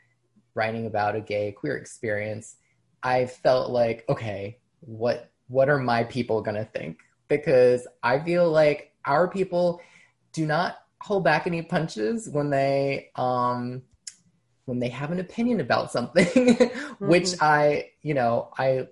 writing 0.55 0.87
about 0.87 1.17
a 1.17 1.21
gay 1.21 1.53
queer 1.53 1.77
experience, 1.77 2.57
I 3.03 3.27
felt 3.27 3.71
like, 3.71 4.05
okay, 4.09 4.59
what 4.81 5.31
what 5.49 5.69
are 5.69 5.79
my 5.79 6.05
people 6.05 6.41
gonna 6.41 6.65
think? 6.65 6.99
Because 7.29 7.87
I 8.03 8.19
feel 8.19 8.51
like 8.51 8.93
our 9.05 9.29
people 9.29 9.81
do 10.33 10.47
not 10.47 10.77
hold 11.01 11.25
back 11.25 11.47
any 11.47 11.63
punches 11.63 12.29
when 12.29 12.51
they 12.51 13.11
um 13.17 13.83
when 14.65 14.79
they 14.79 14.89
have 14.89 15.13
an 15.13 15.21
opinion 15.21 15.61
about 15.61 15.93
something, 15.93 16.25
mm-hmm. 16.27 17.09
which 17.09 17.35
I, 17.41 17.91
you 18.03 18.15
know, 18.15 18.51
I 18.57 18.89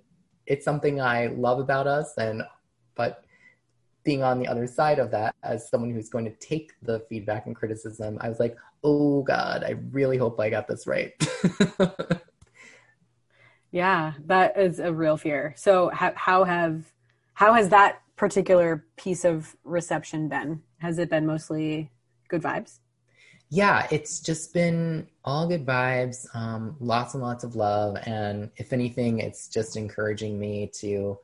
it's 0.47 0.65
something 0.65 1.01
I 1.01 1.29
love 1.29 1.59
about 1.61 1.87
us 1.87 2.17
and 2.19 2.43
but 2.95 3.22
being 4.05 4.23
on 4.23 4.39
the 4.39 4.47
other 4.47 4.67
side 4.67 4.99
of 4.99 5.11
that 5.11 5.35
as 5.43 5.69
someone 5.69 5.91
who's 5.91 6.09
going 6.09 6.25
to 6.25 6.33
take 6.33 6.73
the 6.83 7.01
feedback 7.09 7.47
and 7.47 7.55
criticism, 7.55 8.19
I 8.21 8.29
was 8.29 8.41
like, 8.41 8.57
oh 8.85 9.23
God, 9.23 9.65
I 9.65 9.77
really 9.91 10.17
hope 10.17 10.41
I 10.41 10.51
got 10.51 10.67
this 10.67 10.87
right. 10.87 11.13
yeah, 13.71 14.15
that 14.27 14.59
is 14.59 14.79
a 14.79 14.93
real 14.93 15.17
fear. 15.17 15.55
So 15.57 15.91
how, 15.91 16.13
how 16.17 16.45
have 16.45 16.93
how 17.35 17.55
has 17.55 17.71
that 17.71 18.03
particular 18.17 18.85
piece 18.97 19.25
of 19.25 19.57
reception 19.65 20.29
been? 20.29 20.63
Has 20.79 20.99
it 20.99 21.09
been 21.09 21.27
mostly 21.27 21.91
good 22.29 22.43
vibes? 22.43 22.79
Yeah, 23.49 23.87
it's 23.91 24.21
just 24.21 24.55
been 24.55 25.09
all 25.25 25.47
good 25.47 25.67
vibes, 25.67 26.27
um, 26.35 26.77
lots 26.81 27.15
and 27.15 27.23
lots 27.23 27.45
of 27.45 27.55
love, 27.55 27.97
and 28.07 28.51
if 28.57 28.73
anything, 28.73 29.19
it's 29.19 29.49
just 29.49 29.77
encouraging 29.77 30.39
me 30.39 30.71
to 30.81 31.19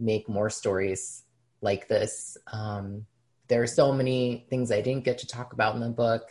make 0.00 0.28
more 0.28 0.48
stories 0.48 1.23
like 1.64 1.88
this. 1.88 2.36
Um, 2.52 3.06
there 3.48 3.62
are 3.62 3.66
so 3.66 3.92
many 3.92 4.46
things 4.48 4.70
I 4.70 4.80
didn't 4.80 5.04
get 5.04 5.18
to 5.18 5.26
talk 5.26 5.52
about 5.52 5.74
in 5.74 5.80
the 5.80 5.88
book 5.88 6.22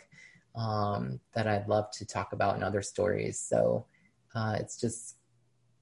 um, 0.54 1.20
that 1.34 1.46
I'd 1.46 1.68
love 1.68 1.90
to 1.92 2.06
talk 2.06 2.32
about 2.32 2.56
in 2.56 2.62
other 2.62 2.80
stories. 2.80 3.38
So 3.38 3.86
uh, 4.34 4.56
it's 4.58 4.80
just 4.80 5.16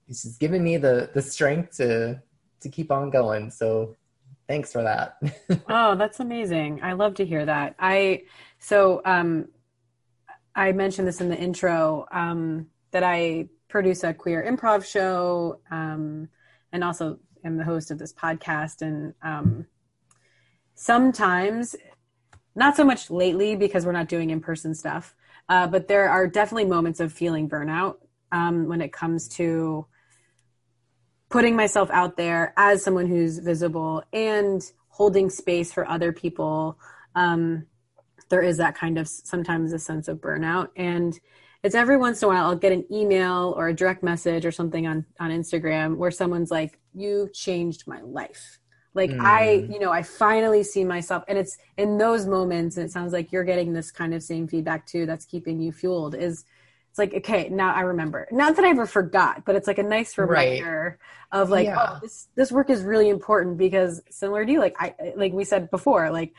it's 0.09 0.23
just 0.23 0.41
given 0.41 0.65
me 0.65 0.77
the 0.79 1.11
the 1.15 1.23
strength 1.23 1.77
to 1.77 2.21
to 2.61 2.69
keep 2.69 2.91
on 2.91 3.11
going. 3.11 3.51
So 3.51 3.97
thanks 4.49 4.73
for 4.73 4.83
that. 4.83 5.17
oh, 5.69 5.95
that's 5.95 6.21
amazing. 6.21 6.81
I 6.83 6.95
love 6.95 7.15
to 7.15 7.25
hear 7.25 7.45
that. 7.47 7.75
I 7.79 8.25
so 8.59 9.03
um, 9.05 9.49
I 10.55 10.73
mentioned 10.73 11.07
this 11.07 11.21
in 11.21 11.29
the 11.29 11.39
intro 11.39 12.07
um, 12.11 12.67
that 12.91 13.03
I 13.03 13.49
produce 13.69 14.05
a 14.05 14.13
queer 14.13 14.45
improv 14.47 14.85
show 14.85 15.61
um, 15.71 16.29
and 16.73 16.85
also 16.85 17.19
am 17.45 17.57
the 17.57 17.65
host 17.65 17.91
of 17.91 17.99
this 17.99 18.13
podcast, 18.13 18.83
and 18.83 19.15
um, 19.23 19.67
sometimes, 20.75 21.77
not 22.55 22.77
so 22.77 22.85
much 22.85 23.11
lately 23.11 23.57
because 23.57 23.87
we're 23.87 23.93
not 23.93 24.09
doing 24.09 24.31
in 24.31 24.41
person 24.41 24.75
stuff, 24.75 25.15
uh, 25.49 25.67
but 25.67 25.89
there 25.89 26.09
are 26.09 26.27
definitely 26.27 26.67
moments 26.67 27.01
of 27.01 27.13
feeling 27.13 27.49
burnout 27.49 27.97
um, 28.31 28.69
when 28.69 28.81
it 28.81 28.93
comes 28.93 29.29
to 29.29 29.87
putting 31.29 31.57
myself 31.57 31.91
out 31.91 32.17
there 32.17 32.53
as 32.57 32.85
someone 32.85 33.07
who's 33.07 33.39
visible 33.39 34.05
and 34.13 34.73
holding 34.89 35.31
space 35.31 35.73
for 35.73 35.89
other 35.89 36.13
people. 36.13 36.79
Um, 37.15 37.67
there 38.29 38.43
is 38.43 38.59
that 38.59 38.75
kind 38.75 38.99
of 38.99 39.09
sometimes 39.09 39.73
a 39.73 39.79
sense 39.79 40.09
of 40.09 40.19
burnout 40.19 40.69
and 40.77 41.19
it's 41.63 41.75
every 41.75 41.97
once 41.97 42.21
in 42.23 42.27
a 42.27 42.29
while 42.29 42.47
I'll 42.47 42.57
get 42.57 42.73
an 42.73 42.85
email 42.91 43.55
or 43.57 43.69
a 43.69 43.75
direct 43.75 44.03
message 44.03 44.45
or 44.45 44.51
something 44.51 44.87
on 44.87 45.07
on 45.21 45.31
Instagram 45.31 45.97
where 45.97 46.11
someone's 46.11 46.51
like, 46.51 46.81
"You 46.93 47.31
changed 47.33 47.87
my 47.87 48.01
life." 48.03 48.59
Like 48.95 49.11
mm. 49.11 49.21
I, 49.21 49.53
you 49.71 49.79
know, 49.79 49.91
I 49.91 50.03
finally 50.03 50.63
see 50.63 50.85
myself, 50.85 51.25
and 51.27 51.39
it's 51.39 51.57
in 51.79 51.97
those 51.97 52.27
moments, 52.27 52.77
and 52.77 52.85
it 52.85 52.93
sounds 52.93 53.13
like 53.13 53.33
you're 53.33 53.45
getting 53.45 53.73
this 53.73 53.91
kind 53.91 54.13
of 54.13 54.23
same 54.23 54.47
feedback 54.47 54.87
too. 54.87 55.07
That's 55.07 55.25
keeping 55.25 55.61
you 55.61 55.73
fueled. 55.73 56.15
Is 56.15 56.45
it's 56.91 56.99
like 56.99 57.15
okay, 57.15 57.49
now 57.49 57.73
I 57.73 57.83
remember. 57.83 58.29
Not 58.31 58.57
that 58.57 58.67
I 58.67 58.69
ever 58.69 58.85
forgot, 58.85 59.45
but 59.47 59.55
it's 59.55 59.67
like 59.67 59.79
a 59.79 59.83
nice 59.83 60.19
reminder 60.19 60.99
right. 61.33 61.41
of 61.41 61.49
like, 61.49 61.67
yeah. 61.67 61.93
oh, 61.93 61.99
this 62.03 62.29
this 62.35 62.53
work 62.53 62.69
is 62.69 62.83
really 62.83 63.09
important 63.09 63.57
because 63.57 64.03
similar 64.11 64.45
to 64.45 64.53
you, 64.53 64.61
like 64.61 64.77
I 64.79 64.95
like 65.17 65.33
we 65.33 65.45
said 65.45 65.71
before, 65.71 66.11
like 66.11 66.35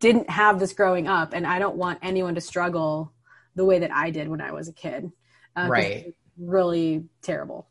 didn't 0.00 0.28
have 0.28 0.60
this 0.60 0.74
growing 0.74 1.08
up, 1.08 1.32
and 1.32 1.46
I 1.46 1.58
don't 1.58 1.76
want 1.76 2.00
anyone 2.02 2.34
to 2.34 2.40
struggle 2.42 3.13
the 3.54 3.64
way 3.64 3.78
that 3.80 3.92
I 3.92 4.10
did 4.10 4.28
when 4.28 4.40
I 4.40 4.52
was 4.52 4.68
a 4.68 4.72
kid. 4.72 5.10
Uh, 5.56 5.68
right. 5.70 6.14
Really 6.38 7.04
terrible. 7.22 7.68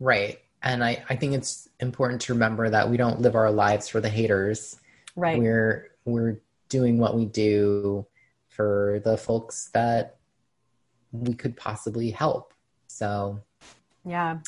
Right. 0.00 0.38
And 0.62 0.82
I, 0.82 1.04
I 1.08 1.16
think 1.16 1.34
it's 1.34 1.68
important 1.80 2.22
to 2.22 2.32
remember 2.32 2.68
that 2.70 2.90
we 2.90 2.96
don't 2.96 3.20
live 3.20 3.34
our 3.34 3.50
lives 3.50 3.88
for 3.88 4.00
the 4.00 4.08
haters. 4.08 4.76
Right. 5.14 5.38
We're 5.38 5.90
we're 6.04 6.40
doing 6.68 6.98
what 6.98 7.16
we 7.16 7.26
do 7.26 8.06
for 8.48 9.00
the 9.04 9.16
folks 9.16 9.70
that 9.74 10.16
we 11.12 11.34
could 11.34 11.56
possibly 11.56 12.10
help. 12.10 12.54
So 12.86 13.40
Yeah. 14.04 14.38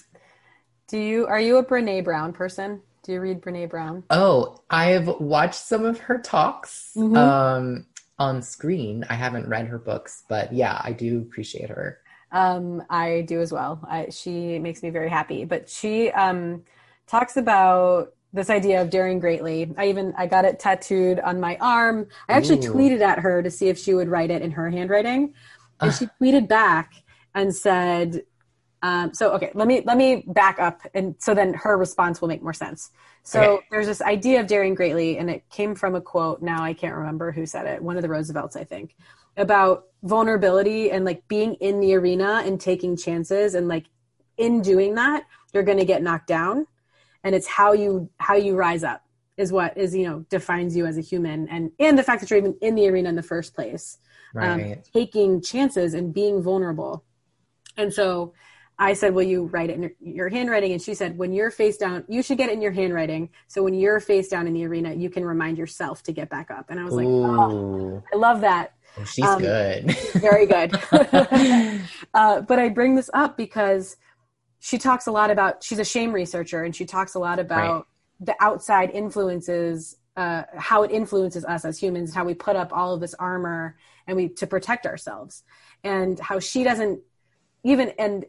Do 0.89 0.99
you 0.99 1.27
are 1.27 1.41
you 1.41 1.59
a 1.59 1.65
Brene 1.65 2.05
Brown 2.05 2.33
person? 2.33 2.83
Do 3.03 3.13
you 3.13 3.21
read 3.21 3.41
Brene 3.41 3.71
Brown? 3.71 4.05
Oh, 4.11 4.61
I've 4.69 5.07
watched 5.07 5.55
some 5.55 5.85
of 5.85 6.01
her 6.01 6.19
talks. 6.19 6.93
Mm-hmm. 6.97 7.17
Um 7.17 7.87
on 8.21 8.43
screen. 8.43 9.05
I 9.09 9.15
haven't 9.15 9.49
read 9.49 9.67
her 9.67 9.79
books, 9.79 10.25
but 10.29 10.53
yeah, 10.53 10.81
I 10.85 10.93
do 10.93 11.23
appreciate 11.23 11.71
her. 11.71 11.99
Um, 12.31 12.85
I 12.91 13.23
do 13.27 13.41
as 13.41 13.51
well. 13.51 13.81
I, 13.89 14.11
she 14.11 14.59
makes 14.61 14.83
me 14.83 14.91
very 14.91 15.09
happy. 15.09 15.45
But 15.45 15.69
she 15.69 16.11
um, 16.11 16.63
talks 17.09 17.37
about 17.39 18.13
this 18.33 18.51
idea 18.51 18.81
of 18.81 18.91
daring 18.91 19.19
greatly. 19.19 19.73
I 19.77 19.89
even 19.89 20.15
I 20.17 20.27
got 20.27 20.45
it 20.45 20.61
tattooed 20.61 21.19
on 21.19 21.41
my 21.41 21.57
arm. 21.61 22.07
I 22.29 22.35
actually 22.35 22.65
Ooh. 22.67 22.73
tweeted 22.73 23.01
at 23.01 23.19
her 23.19 23.43
to 23.43 23.51
see 23.51 23.69
if 23.69 23.79
she 23.79 23.95
would 23.95 24.09
write 24.09 24.31
it 24.31 24.43
in 24.43 24.53
her 24.53 24.71
handwriting, 24.71 25.35
and 25.81 25.91
uh. 25.91 25.93
she 25.93 26.07
tweeted 26.21 26.47
back 26.47 26.93
and 27.35 27.55
said, 27.55 28.23
um, 28.83 29.13
"So 29.15 29.33
okay, 29.33 29.51
let 29.55 29.69
me 29.69 29.83
let 29.85 29.97
me 29.97 30.25
back 30.27 30.59
up, 30.59 30.83
and 30.95 31.15
so 31.19 31.35
then 31.35 31.55
her 31.55 31.77
response 31.77 32.21
will 32.21 32.29
make 32.29 32.43
more 32.43 32.53
sense." 32.53 32.91
So 33.23 33.41
okay. 33.41 33.67
there's 33.71 33.87
this 33.87 34.01
idea 34.01 34.41
of 34.41 34.47
daring 34.47 34.75
greatly, 34.75 35.19
and 35.19 35.31
it 35.31 35.49
came 35.51 35.75
from 35.75 35.95
a 35.95 36.01
quote. 36.01 36.43
Now 36.43 36.63
I 36.63 36.73
can't 36.73 36.95
remember 36.95 37.33
who 37.33 37.47
said 37.47 37.67
it. 37.67 37.83
One 37.83 37.97
of 37.97 38.03
the 38.03 38.09
Roosevelts, 38.09 38.57
I 38.57 38.65
think, 38.65 38.97
about 39.37 39.85
vulnerability 40.03 40.91
and 40.91 41.05
like 41.05 41.27
being 41.29 41.55
in 41.55 41.81
the 41.81 41.95
arena 41.95 42.43
and 42.45 42.61
taking 42.61 42.97
chances, 42.97 43.55
and 43.55 43.69
like 43.69 43.87
in 44.37 44.63
doing 44.63 44.95
that, 44.95 45.25
you're 45.53 45.63
going 45.63 45.79
to 45.79 45.85
get 45.85 46.03
knocked 46.03 46.27
down, 46.27 46.67
and 47.23 47.35
it's 47.35 47.47
how 47.47 47.73
you 47.73 48.11
how 48.19 48.35
you 48.35 48.57
rise 48.57 48.85
up 48.85 49.05
is 49.37 49.53
what 49.53 49.77
is 49.77 49.95
you 49.95 50.07
know 50.07 50.25
defines 50.31 50.77
you 50.77 50.87
as 50.87 50.97
a 50.97 51.01
human, 51.01 51.49
and 51.49 51.73
and 51.79 51.99
the 51.99 52.03
fact 52.03 52.21
that 52.21 52.31
you're 52.31 52.39
even 52.39 52.57
in 52.61 52.75
the 52.75 52.89
arena 52.89 53.09
in 53.09 53.17
the 53.17 53.23
first 53.23 53.55
place, 53.55 53.99
um, 54.37 54.61
right. 54.61 54.77
um, 54.77 54.83
taking 54.95 55.43
chances 55.43 55.95
and 55.95 56.15
being 56.15 56.43
vulnerable, 56.43 57.05
and 57.77 57.93
so 57.93 58.33
I 58.81 58.95
said, 58.95 59.15
Will 59.15 59.23
you 59.23 59.45
write 59.45 59.69
it 59.69 59.75
in 59.75 59.93
your 60.01 60.31
handwriting? 60.31 60.73
And 60.73 60.81
she 60.81 60.95
said, 60.95 61.19
When 61.19 61.35
you're 61.35 61.51
face 61.51 61.77
down, 61.77 62.03
you 62.09 62.23
should 62.23 62.39
get 62.39 62.49
it 62.49 62.55
in 62.55 62.63
your 62.63 62.73
handwriting. 62.73 63.29
So 63.47 63.63
when 63.63 63.75
you're 63.75 64.01
face 64.01 64.29
down 64.29 64.47
in 64.47 64.55
the 64.55 64.67
arena, 64.67 64.95
you 64.95 65.11
can 65.11 65.25
remind 65.25 65.59
yourself 65.59 66.03
to 66.05 66.13
get 66.13 66.31
back 66.31 66.51
up. 66.51 66.71
And 66.71 66.81
I 66.81 66.85
was 66.85 66.95
like, 66.95 67.07
Oh, 67.07 68.03
I 68.13 68.17
love 68.17 68.41
that. 68.41 68.73
Oh, 68.99 69.05
she's 69.05 69.25
um, 69.25 69.41
good. 69.41 69.91
very 70.15 70.47
good. 70.47 70.75
uh, 72.15 72.41
but 72.41 72.59
I 72.59 72.71
bring 72.71 72.95
this 72.95 73.11
up 73.13 73.37
because 73.37 73.99
she 74.61 74.79
talks 74.79 75.07
a 75.07 75.13
lot 75.13 75.31
about, 75.31 75.63
she's 75.63 75.79
a 75.79 75.85
shame 75.85 76.13
researcher, 76.13 76.65
and 76.65 76.75
she 76.75 76.87
talks 76.87 77.15
a 77.15 77.19
lot 77.19 77.39
about 77.39 77.75
right. 77.75 77.85
the 78.21 78.35
outside 78.41 78.91
influences, 78.91 79.99
uh, 80.17 80.45
how 80.57 80.85
it 80.85 80.91
influences 80.91 81.45
us 81.45 81.67
as 81.67 81.79
humans, 81.79 82.15
how 82.15 82.25
we 82.25 82.33
put 82.33 82.57
up 82.57 82.73
all 82.73 82.95
of 82.95 83.01
this 83.01 83.15
armor 83.15 83.77
and 84.07 84.17
we 84.17 84.29
to 84.29 84.47
protect 84.47 84.87
ourselves, 84.87 85.45
and 85.85 86.19
how 86.19 86.41
she 86.41 86.65
doesn't 86.65 87.01
even, 87.63 87.91
and 87.99 88.25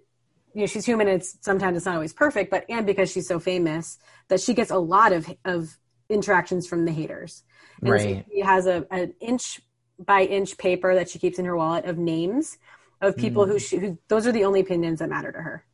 you 0.54 0.62
know 0.62 0.68
she's 0.68 0.86
human 0.86 1.08
and 1.08 1.22
it's 1.22 1.38
sometimes 1.42 1.78
it's 1.78 1.86
not 1.86 1.96
always 1.96 2.14
perfect 2.14 2.52
but 2.52 2.66
and 2.70 2.86
because 2.86 3.12
she's 3.12 3.28
so 3.28 3.40
famous 3.40 3.98
that 4.28 4.40
she 4.40 4.54
gets 4.54 4.72
a 4.72 4.78
lot 4.78 5.12
of 5.14 5.30
of 5.46 5.78
interactions 6.10 6.68
from 6.68 6.86
the 6.86 6.92
haters 6.92 7.44
and 7.82 7.90
right. 7.90 8.02
so 8.02 8.32
she 8.32 8.40
has 8.42 8.68
a 8.68 8.86
an 8.92 9.14
inch 9.20 9.62
by 10.00 10.22
inch 10.22 10.58
paper 10.58 10.96
that 10.96 11.10
she 11.10 11.20
keeps 11.20 11.40
in 11.40 11.46
her 11.46 11.56
wallet 11.56 11.86
of 11.86 11.98
names 11.98 12.58
of 13.02 13.18
people 13.18 13.46
mm. 13.46 13.50
who, 13.50 13.60
she, 13.60 13.78
who 13.78 13.98
those 14.08 14.28
are 14.28 14.32
the 14.32 14.46
only 14.46 14.60
opinions 14.60 15.00
that 15.00 15.10
matter 15.10 15.32
to 15.32 15.40
her 15.40 15.66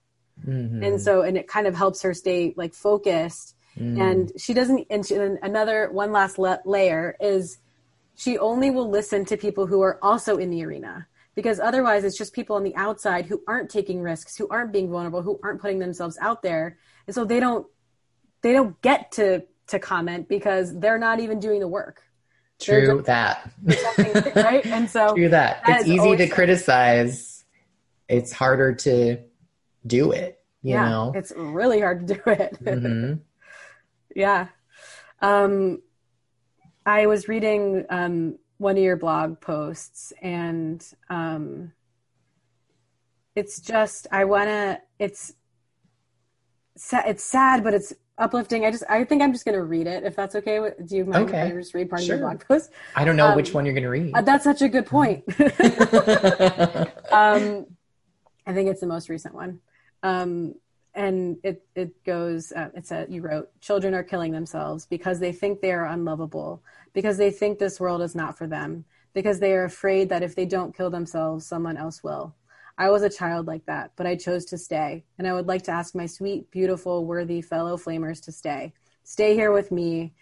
mm-hmm. 0.45 0.83
and 0.83 1.01
so 1.01 1.21
and 1.21 1.37
it 1.37 1.47
kind 1.47 1.67
of 1.67 1.75
helps 1.75 2.01
her 2.01 2.13
stay 2.13 2.53
like 2.55 2.73
focused 2.73 3.55
mm. 3.77 3.99
and 3.99 4.31
she 4.37 4.53
doesn't 4.53 4.85
and, 4.89 5.05
she, 5.05 5.15
and 5.15 5.39
another 5.41 5.89
one 5.91 6.11
last 6.11 6.37
la- 6.37 6.57
layer 6.65 7.15
is 7.19 7.57
she 8.15 8.37
only 8.37 8.69
will 8.71 8.89
listen 8.89 9.25
to 9.25 9.37
people 9.37 9.67
who 9.67 9.81
are 9.81 9.99
also 10.01 10.37
in 10.37 10.49
the 10.49 10.63
arena 10.63 11.07
because 11.37 11.59
otherwise 11.59 12.03
it's 12.03 12.17
just 12.17 12.33
people 12.33 12.55
on 12.55 12.63
the 12.63 12.75
outside 12.75 13.27
who 13.27 13.43
aren't 13.47 13.69
taking 13.69 14.01
risks 14.01 14.35
who 14.35 14.49
aren't 14.49 14.73
being 14.73 14.89
vulnerable 14.89 15.21
who 15.21 15.39
aren't 15.43 15.61
putting 15.61 15.77
themselves 15.77 16.17
out 16.19 16.41
there. 16.41 16.79
And 17.05 17.13
so 17.13 17.23
they 17.25 17.39
don't 17.39 17.67
they 18.41 18.53
don't 18.53 18.81
get 18.81 19.11
to 19.13 19.43
to 19.67 19.77
comment 19.77 20.27
because 20.27 20.77
they're 20.79 20.97
not 20.97 21.19
even 21.19 21.39
doing 21.39 21.59
the 21.59 21.67
work. 21.67 22.01
True 22.59 23.03
that. 23.03 23.51
right? 24.35 24.65
And 24.65 24.89
so 24.89 25.13
true 25.13 25.29
that, 25.29 25.61
that 25.67 25.81
it's 25.81 25.87
easy 25.87 26.17
to 26.17 26.27
criticize. 26.27 27.45
It's 28.09 28.31
harder 28.31 28.73
to 28.73 29.19
do 29.85 30.11
it 30.13 30.37
you 30.63 30.73
yeah, 30.73 30.89
know? 30.89 31.11
it's 31.15 31.31
really 31.37 31.79
hard 31.79 32.07
to 32.07 32.15
do 32.15 32.21
it. 32.25 32.57
Mm-hmm. 32.63 33.13
yeah. 34.15 34.47
Um 35.21 35.81
i 36.85 37.05
was 37.05 37.27
reading 37.27 37.85
um 37.89 38.39
one 38.57 38.77
of 38.77 38.83
your 38.83 38.97
blog 38.97 39.39
posts 39.39 40.13
and 40.21 40.93
um, 41.09 41.71
it's 43.35 43.59
just 43.61 44.07
i 44.11 44.25
want 44.25 44.47
to 44.47 44.79
it's 44.99 45.33
it's 46.91 47.23
sad 47.23 47.63
but 47.63 47.73
it's 47.73 47.93
uplifting. 48.19 48.65
I 48.65 48.71
just 48.71 48.83
i 48.89 49.03
think 49.03 49.21
i'm 49.21 49.31
just 49.31 49.45
going 49.45 49.53
to 49.53 49.63
read 49.63 49.85
it 49.85 50.03
if 50.03 50.15
that's 50.15 50.35
okay 50.35 50.71
do 50.85 50.97
you 50.97 51.05
mind 51.05 51.29
okay. 51.29 51.41
if 51.41 51.53
i 51.53 51.55
just 51.55 51.75
read 51.75 51.87
part 51.87 52.01
sure. 52.01 52.15
of 52.15 52.19
your 52.21 52.29
blog 52.29 52.43
post? 52.47 52.71
I 52.95 53.05
don't 53.05 53.15
know 53.15 53.27
um, 53.27 53.35
which 53.35 53.53
one 53.53 53.63
you're 53.63 53.75
going 53.75 53.83
to 53.83 53.89
read. 53.89 54.11
uh, 54.15 54.21
that's 54.21 54.43
such 54.43 54.61
a 54.61 54.69
good 54.69 54.85
point. 54.85 55.23
Um, 57.09 57.67
i 58.45 58.53
think 58.53 58.69
it's 58.69 58.81
the 58.81 58.87
most 58.87 59.07
recent 59.09 59.33
one. 59.33 59.59
Um, 60.03 60.55
and 60.97 61.37
it 61.43 61.63
it 61.75 62.03
goes 62.03 62.51
uh, 62.51 62.69
it 62.75 62.85
said 62.85 63.13
you 63.13 63.21
wrote 63.21 63.49
children 63.61 63.93
are 63.93 64.03
killing 64.03 64.31
themselves 64.31 64.85
because 64.87 65.19
they 65.19 65.31
think 65.31 65.61
they 65.61 65.71
are 65.71 65.85
unlovable 65.85 66.61
because 66.91 67.17
they 67.17 67.29
think 67.29 67.59
this 67.59 67.79
world 67.79 68.01
is 68.01 68.15
not 68.15 68.35
for 68.37 68.47
them 68.47 68.83
because 69.13 69.39
they 69.39 69.53
are 69.53 69.63
afraid 69.63 70.09
that 70.09 70.23
if 70.23 70.35
they 70.35 70.45
don't 70.45 70.75
kill 70.75 70.89
themselves 70.89 71.45
someone 71.45 71.77
else 71.77 72.03
will. 72.03 72.35
I 72.79 72.89
was 72.89 73.03
a 73.03 73.09
child 73.09 73.45
like 73.45 73.65
that 73.67 73.91
but 73.95 74.07
i 74.07 74.15
chose 74.15 74.43
to 74.45 74.57
stay. 74.57 75.05
And 75.17 75.27
i 75.27 75.33
would 75.33 75.47
like 75.47 75.61
to 75.63 75.71
ask 75.71 75.93
my 75.93 76.07
sweet 76.07 76.49
beautiful 76.49 77.05
worthy 77.05 77.41
fellow 77.41 77.77
flamers 77.77 78.19
to 78.23 78.31
stay. 78.31 78.73
Stay 79.03 79.35
here 79.35 79.51
with 79.51 79.71
me. 79.71 80.13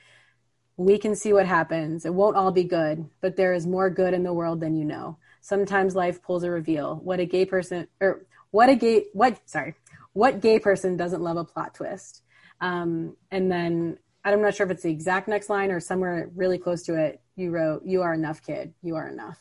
We 0.77 0.97
can 0.97 1.15
see 1.15 1.31
what 1.31 1.45
happens. 1.47 2.05
It 2.05 2.13
won't 2.13 2.35
all 2.35 2.51
be 2.51 2.65
good 2.65 3.09
but 3.21 3.37
there 3.37 3.53
is 3.53 3.65
more 3.65 3.89
good 3.89 4.13
in 4.13 4.23
the 4.23 4.33
world 4.33 4.59
than 4.59 4.75
you 4.75 4.83
know. 4.83 5.17
Sometimes 5.39 5.95
life 5.95 6.21
pulls 6.21 6.43
a 6.43 6.51
reveal. 6.51 6.97
What 6.97 7.21
a 7.21 7.25
gay 7.25 7.45
person 7.45 7.87
or 8.01 8.25
what 8.51 8.69
a 8.69 8.75
gay 8.75 9.05
what 9.13 9.39
sorry 9.45 9.75
what 10.15 10.39
gay 10.39 10.59
person 10.59 10.95
doesn't 10.95 11.21
love 11.21 11.35
a 11.35 11.43
plot 11.43 11.75
twist? 11.75 12.23
Um, 12.61 13.17
and 13.31 13.51
then 13.51 13.99
I'm 14.23 14.41
not 14.41 14.55
sure 14.55 14.65
if 14.65 14.71
it's 14.71 14.83
the 14.83 14.89
exact 14.89 15.27
next 15.27 15.49
line 15.49 15.71
or 15.71 15.81
somewhere 15.81 16.31
really 16.33 16.57
close 16.57 16.83
to 16.83 16.95
it. 16.95 17.21
You 17.35 17.51
wrote, 17.51 17.83
"You 17.85 18.01
are 18.01 18.13
enough, 18.13 18.41
kid. 18.41 18.73
You 18.81 18.95
are 18.95 19.09
enough." 19.09 19.37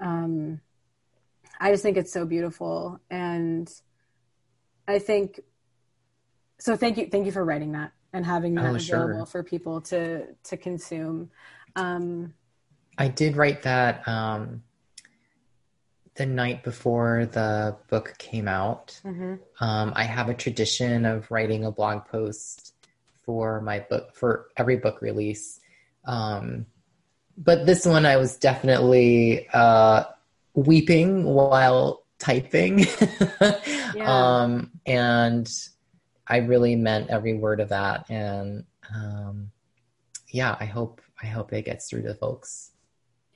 Um, 0.00 0.60
I 1.58 1.70
just 1.72 1.82
think 1.82 1.96
it's 1.96 2.12
so 2.12 2.26
beautiful, 2.26 3.00
and 3.10 3.68
I 4.86 4.98
think 4.98 5.40
so. 6.58 6.76
Thank 6.76 6.98
you, 6.98 7.06
thank 7.06 7.24
you 7.24 7.32
for 7.32 7.44
writing 7.44 7.72
that 7.72 7.92
and 8.12 8.26
having 8.26 8.54
that 8.56 8.66
oh, 8.66 8.74
available 8.74 9.24
sure. 9.24 9.26
for 9.26 9.42
people 9.42 9.80
to 9.82 10.34
to 10.44 10.56
consume. 10.58 11.30
Um, 11.76 12.34
I 12.98 13.08
did 13.08 13.36
write 13.38 13.62
that 13.62 14.06
um, 14.06 14.62
the 16.16 16.26
night 16.26 16.62
before 16.62 17.26
the 17.26 17.76
book 17.88 18.14
came 18.18 18.48
out. 18.48 18.98
Mm-hmm. 19.04 19.34
Um, 19.60 19.92
I 19.94 20.04
have 20.04 20.28
a 20.28 20.34
tradition 20.34 21.04
of 21.04 21.30
writing 21.30 21.64
a 21.64 21.70
blog 21.70 22.06
post 22.06 22.74
for 23.24 23.60
my 23.60 23.80
book 23.80 24.14
for 24.14 24.48
every 24.56 24.76
book 24.76 25.02
release. 25.02 25.60
Um, 26.04 26.66
but 27.36 27.66
this 27.66 27.84
one 27.84 28.06
I 28.06 28.16
was 28.16 28.36
definitely 28.36 29.48
uh, 29.52 30.04
weeping 30.54 31.24
while 31.24 32.04
typing. 32.18 32.78
yeah. 33.94 34.42
um, 34.42 34.70
and 34.86 35.48
I 36.26 36.38
really 36.38 36.76
meant 36.76 37.10
every 37.10 37.34
word 37.34 37.60
of 37.60 37.68
that. 37.70 38.10
And 38.10 38.64
um, 38.94 39.50
yeah, 40.28 40.56
I 40.58 40.64
hope 40.64 41.02
I 41.22 41.26
hope 41.26 41.52
it 41.52 41.64
gets 41.64 41.88
through 41.88 42.02
to 42.02 42.14
folks. 42.14 42.72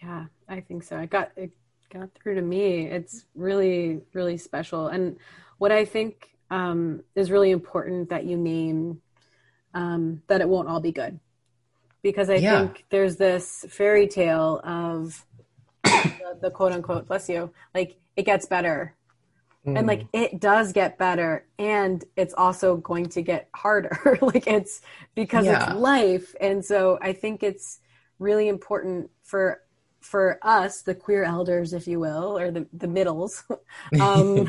Yeah, 0.02 0.26
I 0.48 0.60
think 0.60 0.82
so. 0.84 0.96
I 0.96 1.06
got 1.06 1.32
it 1.36 1.50
got 1.90 2.10
through 2.14 2.36
to 2.36 2.42
me. 2.42 2.86
It's 2.86 3.24
really, 3.34 4.00
really 4.12 4.36
special. 4.36 4.88
And 4.88 5.16
what 5.58 5.72
I 5.72 5.84
think 5.84 6.30
um, 6.50 7.02
is 7.14 7.30
really 7.30 7.50
important 7.50 8.10
that 8.10 8.24
you 8.24 8.36
name 8.36 9.02
um, 9.74 10.22
that 10.28 10.40
it 10.40 10.48
won't 10.48 10.68
all 10.68 10.80
be 10.80 10.92
good. 10.92 11.18
Because 12.02 12.30
I 12.30 12.36
yeah. 12.36 12.60
think 12.66 12.86
there's 12.88 13.16
this 13.16 13.66
fairy 13.68 14.08
tale 14.08 14.60
of 14.64 15.24
the, 15.84 16.38
the 16.42 16.50
quote 16.50 16.72
unquote, 16.72 17.06
bless 17.06 17.28
you, 17.28 17.52
like 17.74 17.98
it 18.16 18.24
gets 18.24 18.46
better. 18.46 18.94
Mm. 19.66 19.78
And 19.78 19.86
like 19.86 20.06
it 20.14 20.40
does 20.40 20.72
get 20.72 20.96
better 20.96 21.44
and 21.58 22.02
it's 22.16 22.32
also 22.32 22.76
going 22.78 23.10
to 23.10 23.22
get 23.22 23.50
harder. 23.54 24.18
like 24.22 24.46
it's 24.46 24.80
because 25.14 25.44
yeah. 25.44 25.72
it's 25.72 25.78
life. 25.78 26.34
And 26.40 26.64
so 26.64 26.98
I 27.02 27.12
think 27.12 27.42
it's 27.42 27.80
really 28.18 28.48
important 28.48 29.10
for 29.22 29.60
for 30.00 30.38
us, 30.42 30.82
the 30.82 30.94
queer 30.94 31.24
elders, 31.24 31.72
if 31.72 31.86
you 31.86 32.00
will, 32.00 32.38
or 32.38 32.50
the, 32.50 32.66
the 32.72 32.88
middles, 32.88 33.44
um, 34.00 34.48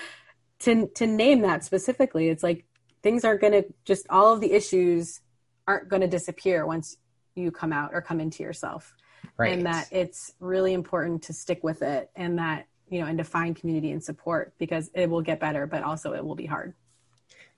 to, 0.60 0.86
to 0.86 1.06
name 1.06 1.40
that 1.42 1.64
specifically. 1.64 2.28
It's 2.28 2.42
like 2.42 2.64
things 3.02 3.24
aren't 3.24 3.40
going 3.40 3.52
to 3.54 3.64
just, 3.84 4.06
all 4.10 4.32
of 4.32 4.40
the 4.40 4.52
issues 4.52 5.20
aren't 5.66 5.88
going 5.88 6.02
to 6.02 6.08
disappear 6.08 6.66
once 6.66 6.96
you 7.34 7.50
come 7.50 7.72
out 7.72 7.90
or 7.92 8.02
come 8.02 8.20
into 8.20 8.42
yourself. 8.42 8.94
Right. 9.36 9.52
And 9.52 9.66
that 9.66 9.88
it's 9.90 10.32
really 10.40 10.74
important 10.74 11.22
to 11.24 11.32
stick 11.32 11.62
with 11.62 11.82
it 11.82 12.10
and 12.14 12.38
that, 12.38 12.66
you 12.88 13.00
know, 13.00 13.06
and 13.06 13.16
to 13.18 13.24
find 13.24 13.56
community 13.56 13.90
and 13.90 14.02
support 14.02 14.52
because 14.58 14.90
it 14.94 15.08
will 15.08 15.22
get 15.22 15.40
better, 15.40 15.66
but 15.66 15.82
also 15.82 16.12
it 16.12 16.24
will 16.24 16.34
be 16.34 16.46
hard. 16.46 16.74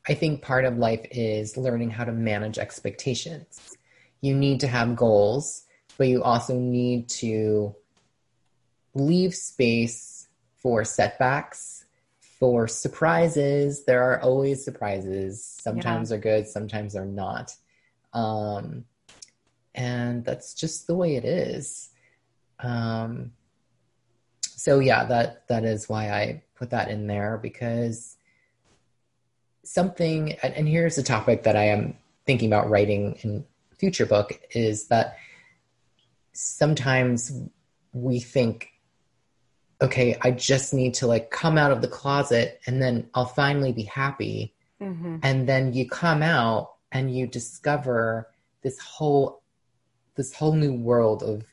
I 0.07 0.15
think 0.15 0.43
part 0.43 0.67
of 0.67 0.77
life 0.77 1.05
is 1.11 1.57
learning 1.57 1.91
how 1.91 2.05
to 2.05 2.13
manage 2.13 2.59
expectations. 2.59 3.77
You 4.21 4.35
need 4.35 4.61
to 4.61 4.69
have 4.69 4.95
goals 4.95 5.64
but 5.97 6.09
you 6.09 6.23
also 6.23 6.59
need 6.59 7.09
to 7.09 7.75
leave 8.95 9.35
space 9.35 10.29
for 10.57 10.85
setbacks, 10.85 11.85
for 12.21 12.67
surprises. 12.67 13.85
There 13.85 14.03
are 14.03 14.21
always 14.21 14.65
surprises. 14.65 15.45
Sometimes 15.45 16.11
yeah. 16.11 16.17
they're 16.17 16.41
good, 16.41 16.49
sometimes 16.49 16.95
they're 16.95 17.05
not. 17.05 17.55
Um, 18.13 18.85
and 19.75 20.25
that's 20.25 20.55
just 20.55 20.87
the 20.87 20.95
way 20.95 21.17
it 21.17 21.25
is. 21.25 21.91
Um, 22.61 23.33
so 24.43 24.79
yeah, 24.79 25.05
that 25.05 25.47
that 25.49 25.65
is 25.65 25.89
why 25.89 26.11
I 26.11 26.43
put 26.55 26.71
that 26.71 26.89
in 26.89 27.07
there 27.07 27.39
because 27.43 28.17
something 29.65 30.33
and, 30.43 30.55
and 30.55 30.69
here's 30.69 30.97
a 30.97 31.03
topic 31.03 31.43
that 31.43 31.57
I 31.57 31.65
am 31.65 31.97
thinking 32.25 32.49
about 32.49 32.71
writing 32.71 33.19
in 33.23 33.45
future 33.77 34.07
book 34.07 34.41
is 34.53 34.87
that 34.87 35.17
sometimes 36.35 37.33
we 37.93 38.19
think 38.19 38.71
okay 39.81 40.17
i 40.23 40.31
just 40.31 40.75
need 40.75 40.95
to 40.95 41.07
like 41.07 41.31
come 41.31 41.57
out 41.57 41.71
of 41.71 41.81
the 41.81 41.89
closet 41.89 42.61
and 42.67 42.83
then 42.83 43.09
i'll 43.15 43.25
finally 43.25 43.73
be 43.73 43.85
happy 43.85 44.55
mm-hmm. 44.81 45.17
and 45.23 45.49
then 45.49 45.73
you 45.73 45.89
come 45.89 46.23
out 46.23 46.75
and 46.93 47.17
you 47.17 47.27
discover 47.27 48.29
this 48.63 48.79
whole 48.81 49.43
this 50.17 50.35
whole 50.35 50.55
new 50.55 50.75
world 50.75 51.23
of 51.23 51.45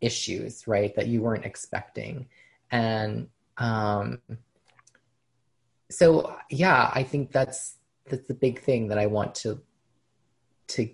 issues 0.00 0.66
right 0.66 0.94
that 0.94 1.08
you 1.08 1.20
weren't 1.20 1.44
expecting 1.44 2.26
and 2.70 3.28
um 3.58 4.20
so 5.90 6.34
yeah 6.50 6.90
i 6.94 7.02
think 7.02 7.32
that's 7.32 7.76
that's 8.06 8.26
the 8.28 8.34
big 8.34 8.60
thing 8.60 8.88
that 8.88 8.98
i 8.98 9.06
want 9.06 9.34
to 9.34 9.60
to 10.68 10.88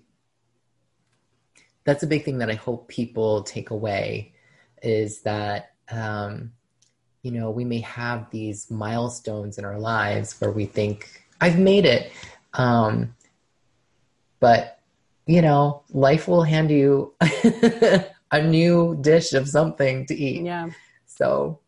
that's 1.89 2.03
a 2.03 2.07
big 2.07 2.23
thing 2.23 2.37
that 2.37 2.51
I 2.51 2.53
hope 2.53 2.87
people 2.87 3.41
take 3.41 3.71
away 3.71 4.31
is 4.83 5.21
that 5.21 5.71
um, 5.91 6.51
you 7.23 7.31
know 7.31 7.49
we 7.49 7.65
may 7.65 7.79
have 7.79 8.29
these 8.29 8.69
milestones 8.69 9.57
in 9.57 9.65
our 9.65 9.79
lives 9.79 10.39
where 10.39 10.51
we 10.51 10.65
think 10.65 11.25
I've 11.41 11.57
made 11.57 11.85
it, 11.85 12.11
um, 12.53 13.15
but 14.39 14.79
you 15.25 15.41
know 15.41 15.81
life 15.89 16.27
will 16.27 16.43
hand 16.43 16.69
you 16.69 17.15
a 18.31 18.41
new 18.43 18.95
dish 19.01 19.33
of 19.33 19.49
something 19.49 20.05
to 20.05 20.15
eat. 20.15 20.43
Yeah. 20.43 20.69
So. 21.07 21.59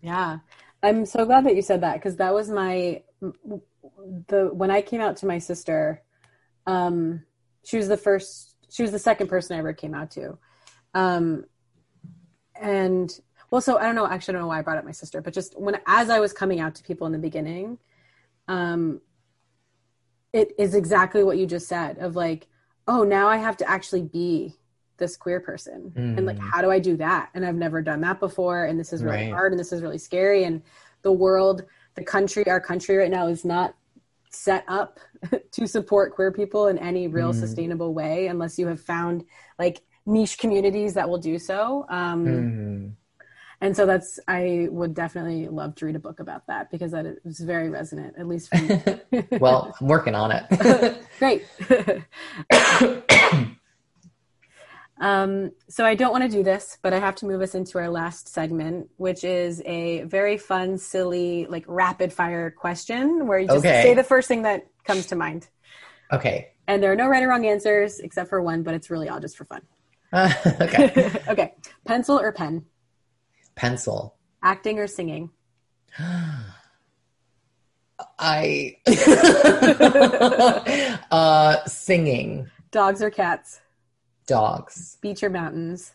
Yeah, 0.00 0.38
I'm 0.82 1.06
so 1.06 1.24
glad 1.24 1.46
that 1.46 1.54
you 1.54 1.62
said 1.62 1.82
that 1.82 1.94
because 1.94 2.16
that 2.16 2.34
was 2.34 2.50
my 2.50 3.02
the 3.20 4.50
when 4.52 4.72
I 4.72 4.82
came 4.82 5.00
out 5.00 5.18
to 5.18 5.26
my 5.26 5.38
sister. 5.38 6.02
Um, 6.66 7.22
she 7.64 7.76
was 7.76 7.86
the 7.86 7.96
first 7.96 8.51
she 8.72 8.82
was 8.82 8.90
the 8.90 8.98
second 8.98 9.28
person 9.28 9.54
I 9.54 9.58
ever 9.58 9.72
came 9.72 9.94
out 9.94 10.10
to. 10.12 10.38
Um, 10.94 11.44
and 12.54 13.12
well, 13.50 13.60
so 13.60 13.76
I 13.76 13.82
don't 13.82 13.94
know, 13.94 14.06
actually, 14.06 14.32
I 14.32 14.34
don't 14.36 14.42
know 14.42 14.48
why 14.48 14.58
I 14.58 14.62
brought 14.62 14.78
up 14.78 14.84
my 14.84 14.92
sister, 14.92 15.20
but 15.20 15.34
just 15.34 15.60
when, 15.60 15.78
as 15.86 16.08
I 16.08 16.20
was 16.20 16.32
coming 16.32 16.58
out 16.58 16.74
to 16.76 16.82
people 16.82 17.06
in 17.06 17.12
the 17.12 17.18
beginning, 17.18 17.78
um, 18.48 19.02
it 20.32 20.52
is 20.58 20.74
exactly 20.74 21.22
what 21.22 21.36
you 21.36 21.46
just 21.46 21.68
said 21.68 21.98
of 21.98 22.16
like, 22.16 22.48
oh, 22.88 23.04
now 23.04 23.28
I 23.28 23.36
have 23.36 23.58
to 23.58 23.68
actually 23.68 24.02
be 24.02 24.54
this 24.96 25.18
queer 25.18 25.40
person. 25.40 25.92
Mm. 25.94 26.16
And 26.16 26.26
like, 26.26 26.38
mm. 26.38 26.50
how 26.50 26.62
do 26.62 26.70
I 26.70 26.78
do 26.78 26.96
that? 26.96 27.28
And 27.34 27.44
I've 27.44 27.54
never 27.54 27.82
done 27.82 28.00
that 28.00 28.20
before. 28.20 28.64
And 28.64 28.80
this 28.80 28.92
is 28.94 29.02
really 29.02 29.24
right. 29.24 29.32
hard 29.32 29.52
and 29.52 29.60
this 29.60 29.72
is 29.72 29.82
really 29.82 29.98
scary. 29.98 30.44
And 30.44 30.62
the 31.02 31.12
world, 31.12 31.64
the 31.94 32.04
country, 32.04 32.48
our 32.48 32.60
country 32.60 32.96
right 32.96 33.10
now 33.10 33.26
is 33.26 33.44
not 33.44 33.74
set 34.32 34.64
up 34.68 34.98
to 35.52 35.66
support 35.66 36.14
queer 36.14 36.32
people 36.32 36.68
in 36.68 36.78
any 36.78 37.06
real 37.08 37.32
mm. 37.32 37.38
sustainable 37.38 37.94
way 37.94 38.26
unless 38.26 38.58
you 38.58 38.66
have 38.66 38.80
found 38.80 39.24
like 39.58 39.82
niche 40.06 40.38
communities 40.38 40.94
that 40.94 41.08
will 41.08 41.18
do 41.18 41.38
so. 41.38 41.86
Um, 41.88 42.26
mm. 42.26 42.92
And 43.60 43.76
so 43.76 43.86
that's, 43.86 44.18
I 44.26 44.66
would 44.72 44.92
definitely 44.92 45.46
love 45.46 45.76
to 45.76 45.86
read 45.86 45.94
a 45.94 46.00
book 46.00 46.18
about 46.18 46.48
that 46.48 46.68
because 46.72 46.90
that 46.90 47.06
is 47.24 47.38
very 47.38 47.70
resonant, 47.70 48.14
at 48.18 48.26
least 48.26 48.48
for 48.48 48.58
me. 48.58 49.24
well, 49.38 49.72
I'm 49.80 49.86
working 49.86 50.16
on 50.16 50.32
it. 50.32 51.00
Great. 51.20 51.46
Um, 55.02 55.50
so 55.68 55.84
I 55.84 55.96
don't 55.96 56.12
want 56.12 56.22
to 56.22 56.30
do 56.30 56.44
this, 56.44 56.78
but 56.80 56.92
I 56.92 57.00
have 57.00 57.16
to 57.16 57.26
move 57.26 57.42
us 57.42 57.56
into 57.56 57.76
our 57.78 57.90
last 57.90 58.28
segment, 58.28 58.88
which 58.98 59.24
is 59.24 59.60
a 59.66 60.04
very 60.04 60.38
fun, 60.38 60.78
silly, 60.78 61.46
like 61.46 61.64
rapid 61.66 62.12
fire 62.12 62.52
question 62.52 63.26
where 63.26 63.40
you 63.40 63.48
just 63.48 63.58
okay. 63.58 63.82
say 63.82 63.94
the 63.94 64.04
first 64.04 64.28
thing 64.28 64.42
that 64.42 64.68
comes 64.84 65.06
to 65.06 65.16
mind. 65.16 65.48
Okay. 66.12 66.52
And 66.68 66.80
there 66.80 66.92
are 66.92 66.96
no 66.96 67.08
right 67.08 67.20
or 67.20 67.28
wrong 67.28 67.44
answers 67.44 67.98
except 67.98 68.30
for 68.30 68.40
one, 68.40 68.62
but 68.62 68.74
it's 68.74 68.90
really 68.90 69.08
all 69.08 69.18
just 69.18 69.36
for 69.36 69.44
fun. 69.44 69.62
Uh, 70.12 70.32
okay. 70.60 71.20
okay. 71.28 71.54
Pencil 71.84 72.20
or 72.20 72.30
pen? 72.30 72.64
Pencil. 73.56 74.14
Acting 74.40 74.78
or 74.78 74.86
singing? 74.86 75.30
I 78.20 78.76
uh, 81.10 81.64
singing. 81.64 82.48
Dogs 82.70 83.02
or 83.02 83.10
cats? 83.10 83.61
Dogs. 84.32 84.96
Beach 85.02 85.22
or 85.22 85.28
mountains? 85.28 85.92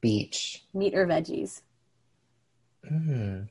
Beach. 0.00 0.64
Meat 0.74 0.96
or 0.96 1.06
veggies? 1.06 1.62
Mm. 2.84 3.46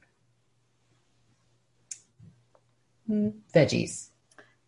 Veggies. 3.10 4.10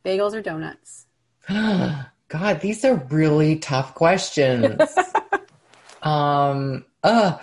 Bagels 0.06 0.34
or 0.34 0.42
donuts? 0.42 1.08
God, 1.50 2.62
these 2.62 2.86
are 2.86 3.06
really 3.10 3.58
tough 3.58 3.96
questions. 3.96 4.80
um, 6.04 6.86
uh, 7.04 7.38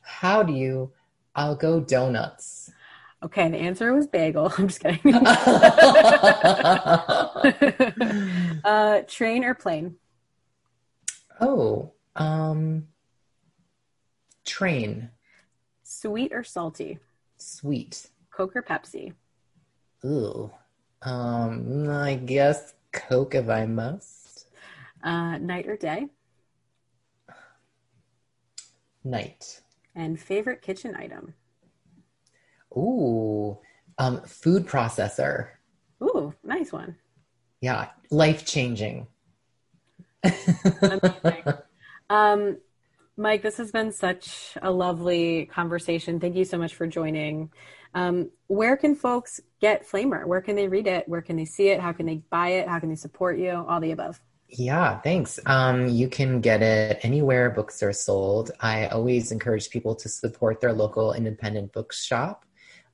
how 0.00 0.42
do 0.42 0.54
you? 0.54 0.92
I'll 1.34 1.56
go 1.56 1.78
donuts. 1.78 2.70
Okay, 3.22 3.50
the 3.50 3.58
answer 3.58 3.92
was 3.92 4.06
bagel. 4.06 4.50
I'm 4.56 4.68
just 4.68 4.80
kidding. 4.80 5.14
uh, 8.64 9.02
train 9.06 9.44
or 9.44 9.52
plane? 9.52 9.96
Oh, 11.40 11.92
um, 12.16 12.88
train. 14.44 15.10
Sweet 15.82 16.32
or 16.32 16.44
salty? 16.44 16.98
Sweet. 17.36 18.08
Coke 18.30 18.56
or 18.56 18.62
Pepsi? 18.62 19.12
Ooh. 20.04 20.50
Um, 21.02 21.88
I 21.90 22.14
guess 22.16 22.74
Coke 22.92 23.34
if 23.34 23.48
I 23.48 23.66
must. 23.66 24.46
Uh, 25.02 25.38
night 25.38 25.66
or 25.66 25.76
day? 25.76 26.06
Night. 29.02 29.60
And 29.94 30.18
favorite 30.18 30.62
kitchen 30.62 30.94
item? 30.96 31.34
Ooh, 32.76 33.58
um, 33.98 34.22
food 34.22 34.66
processor. 34.66 35.48
Ooh, 36.02 36.34
nice 36.42 36.72
one. 36.72 36.96
yeah, 37.60 37.90
life 38.10 38.44
changing. 38.44 39.06
Um, 42.10 42.58
Mike, 43.16 43.42
this 43.42 43.56
has 43.58 43.70
been 43.70 43.92
such 43.92 44.56
a 44.60 44.70
lovely 44.70 45.46
conversation. 45.46 46.18
Thank 46.18 46.36
you 46.36 46.44
so 46.44 46.58
much 46.58 46.74
for 46.74 46.86
joining. 46.86 47.50
Um, 47.94 48.30
where 48.48 48.76
can 48.76 48.96
folks 48.96 49.40
get 49.60 49.88
Flamer? 49.88 50.26
Where 50.26 50.40
can 50.40 50.56
they 50.56 50.66
read 50.66 50.86
it? 50.86 51.08
Where 51.08 51.22
can 51.22 51.36
they 51.36 51.44
see 51.44 51.68
it? 51.68 51.80
How 51.80 51.92
can 51.92 52.06
they 52.06 52.22
buy 52.28 52.48
it? 52.48 52.68
How 52.68 52.80
can 52.80 52.88
they 52.88 52.96
support 52.96 53.38
you? 53.38 53.64
All 53.68 53.80
the 53.80 53.92
above. 53.92 54.20
Yeah, 54.48 55.00
thanks. 55.00 55.40
Um, 55.46 55.88
you 55.88 56.08
can 56.08 56.40
get 56.40 56.62
it 56.62 57.00
anywhere 57.02 57.50
books 57.50 57.82
are 57.82 57.92
sold. 57.92 58.50
I 58.60 58.86
always 58.86 59.32
encourage 59.32 59.70
people 59.70 59.94
to 59.96 60.08
support 60.08 60.60
their 60.60 60.72
local 60.72 61.12
independent 61.12 61.72
bookshop, 61.72 62.44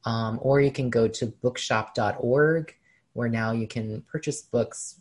um, 0.04 0.38
or 0.42 0.60
you 0.60 0.70
can 0.70 0.90
go 0.90 1.08
to 1.08 1.26
bookshop.org, 1.26 2.74
where 3.12 3.28
now 3.28 3.52
you 3.52 3.66
can 3.66 4.02
purchase 4.02 4.42
books 4.42 4.99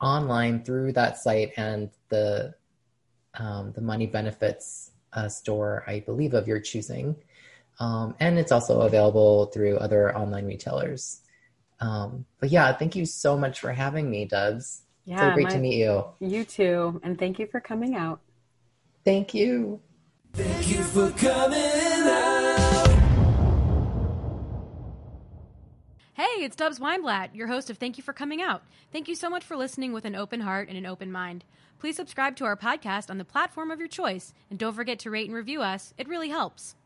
online 0.00 0.62
through 0.62 0.92
that 0.92 1.18
site, 1.18 1.52
and 1.56 1.90
the 2.08 2.54
um, 3.34 3.72
the 3.72 3.80
money 3.80 4.06
benefits 4.06 4.92
a 5.12 5.30
store, 5.30 5.84
I 5.86 6.00
believe, 6.00 6.34
of 6.34 6.46
your 6.46 6.60
choosing. 6.60 7.16
Um, 7.80 8.14
and 8.20 8.38
it's 8.38 8.52
also 8.52 8.80
available 8.82 9.46
through 9.46 9.78
other 9.78 10.16
online 10.16 10.46
retailers. 10.46 11.22
Um, 11.80 12.24
but 12.40 12.50
yeah, 12.50 12.72
thank 12.72 12.96
you 12.96 13.06
so 13.06 13.38
much 13.38 13.60
for 13.60 13.72
having 13.72 14.10
me, 14.10 14.24
Dubs. 14.24 14.82
Yeah, 15.04 15.30
so 15.30 15.34
great 15.34 15.44
my, 15.44 15.50
to 15.50 15.58
meet 15.58 15.76
you. 15.76 16.04
You 16.20 16.44
too, 16.44 17.00
and 17.02 17.18
thank 17.18 17.38
you 17.38 17.46
for 17.46 17.60
coming 17.60 17.94
out. 17.94 18.20
Thank 19.04 19.32
you. 19.32 19.80
Thank 20.34 20.68
you 20.68 20.82
for 20.82 21.10
coming 21.12 21.60
out. 22.04 22.87
Hey, 26.20 26.42
it's 26.42 26.56
Dubs 26.56 26.80
Weinblatt, 26.80 27.36
your 27.36 27.46
host 27.46 27.70
of 27.70 27.78
Thank 27.78 27.96
You 27.96 28.02
for 28.02 28.12
Coming 28.12 28.42
Out. 28.42 28.64
Thank 28.90 29.06
you 29.06 29.14
so 29.14 29.30
much 29.30 29.44
for 29.44 29.56
listening 29.56 29.92
with 29.92 30.04
an 30.04 30.16
open 30.16 30.40
heart 30.40 30.68
and 30.68 30.76
an 30.76 30.84
open 30.84 31.12
mind. 31.12 31.44
Please 31.78 31.94
subscribe 31.94 32.34
to 32.38 32.44
our 32.44 32.56
podcast 32.56 33.08
on 33.08 33.18
the 33.18 33.24
platform 33.24 33.70
of 33.70 33.78
your 33.78 33.86
choice, 33.86 34.34
and 34.50 34.58
don't 34.58 34.74
forget 34.74 34.98
to 34.98 35.12
rate 35.12 35.28
and 35.28 35.36
review 35.36 35.62
us. 35.62 35.94
It 35.96 36.08
really 36.08 36.30
helps. 36.30 36.74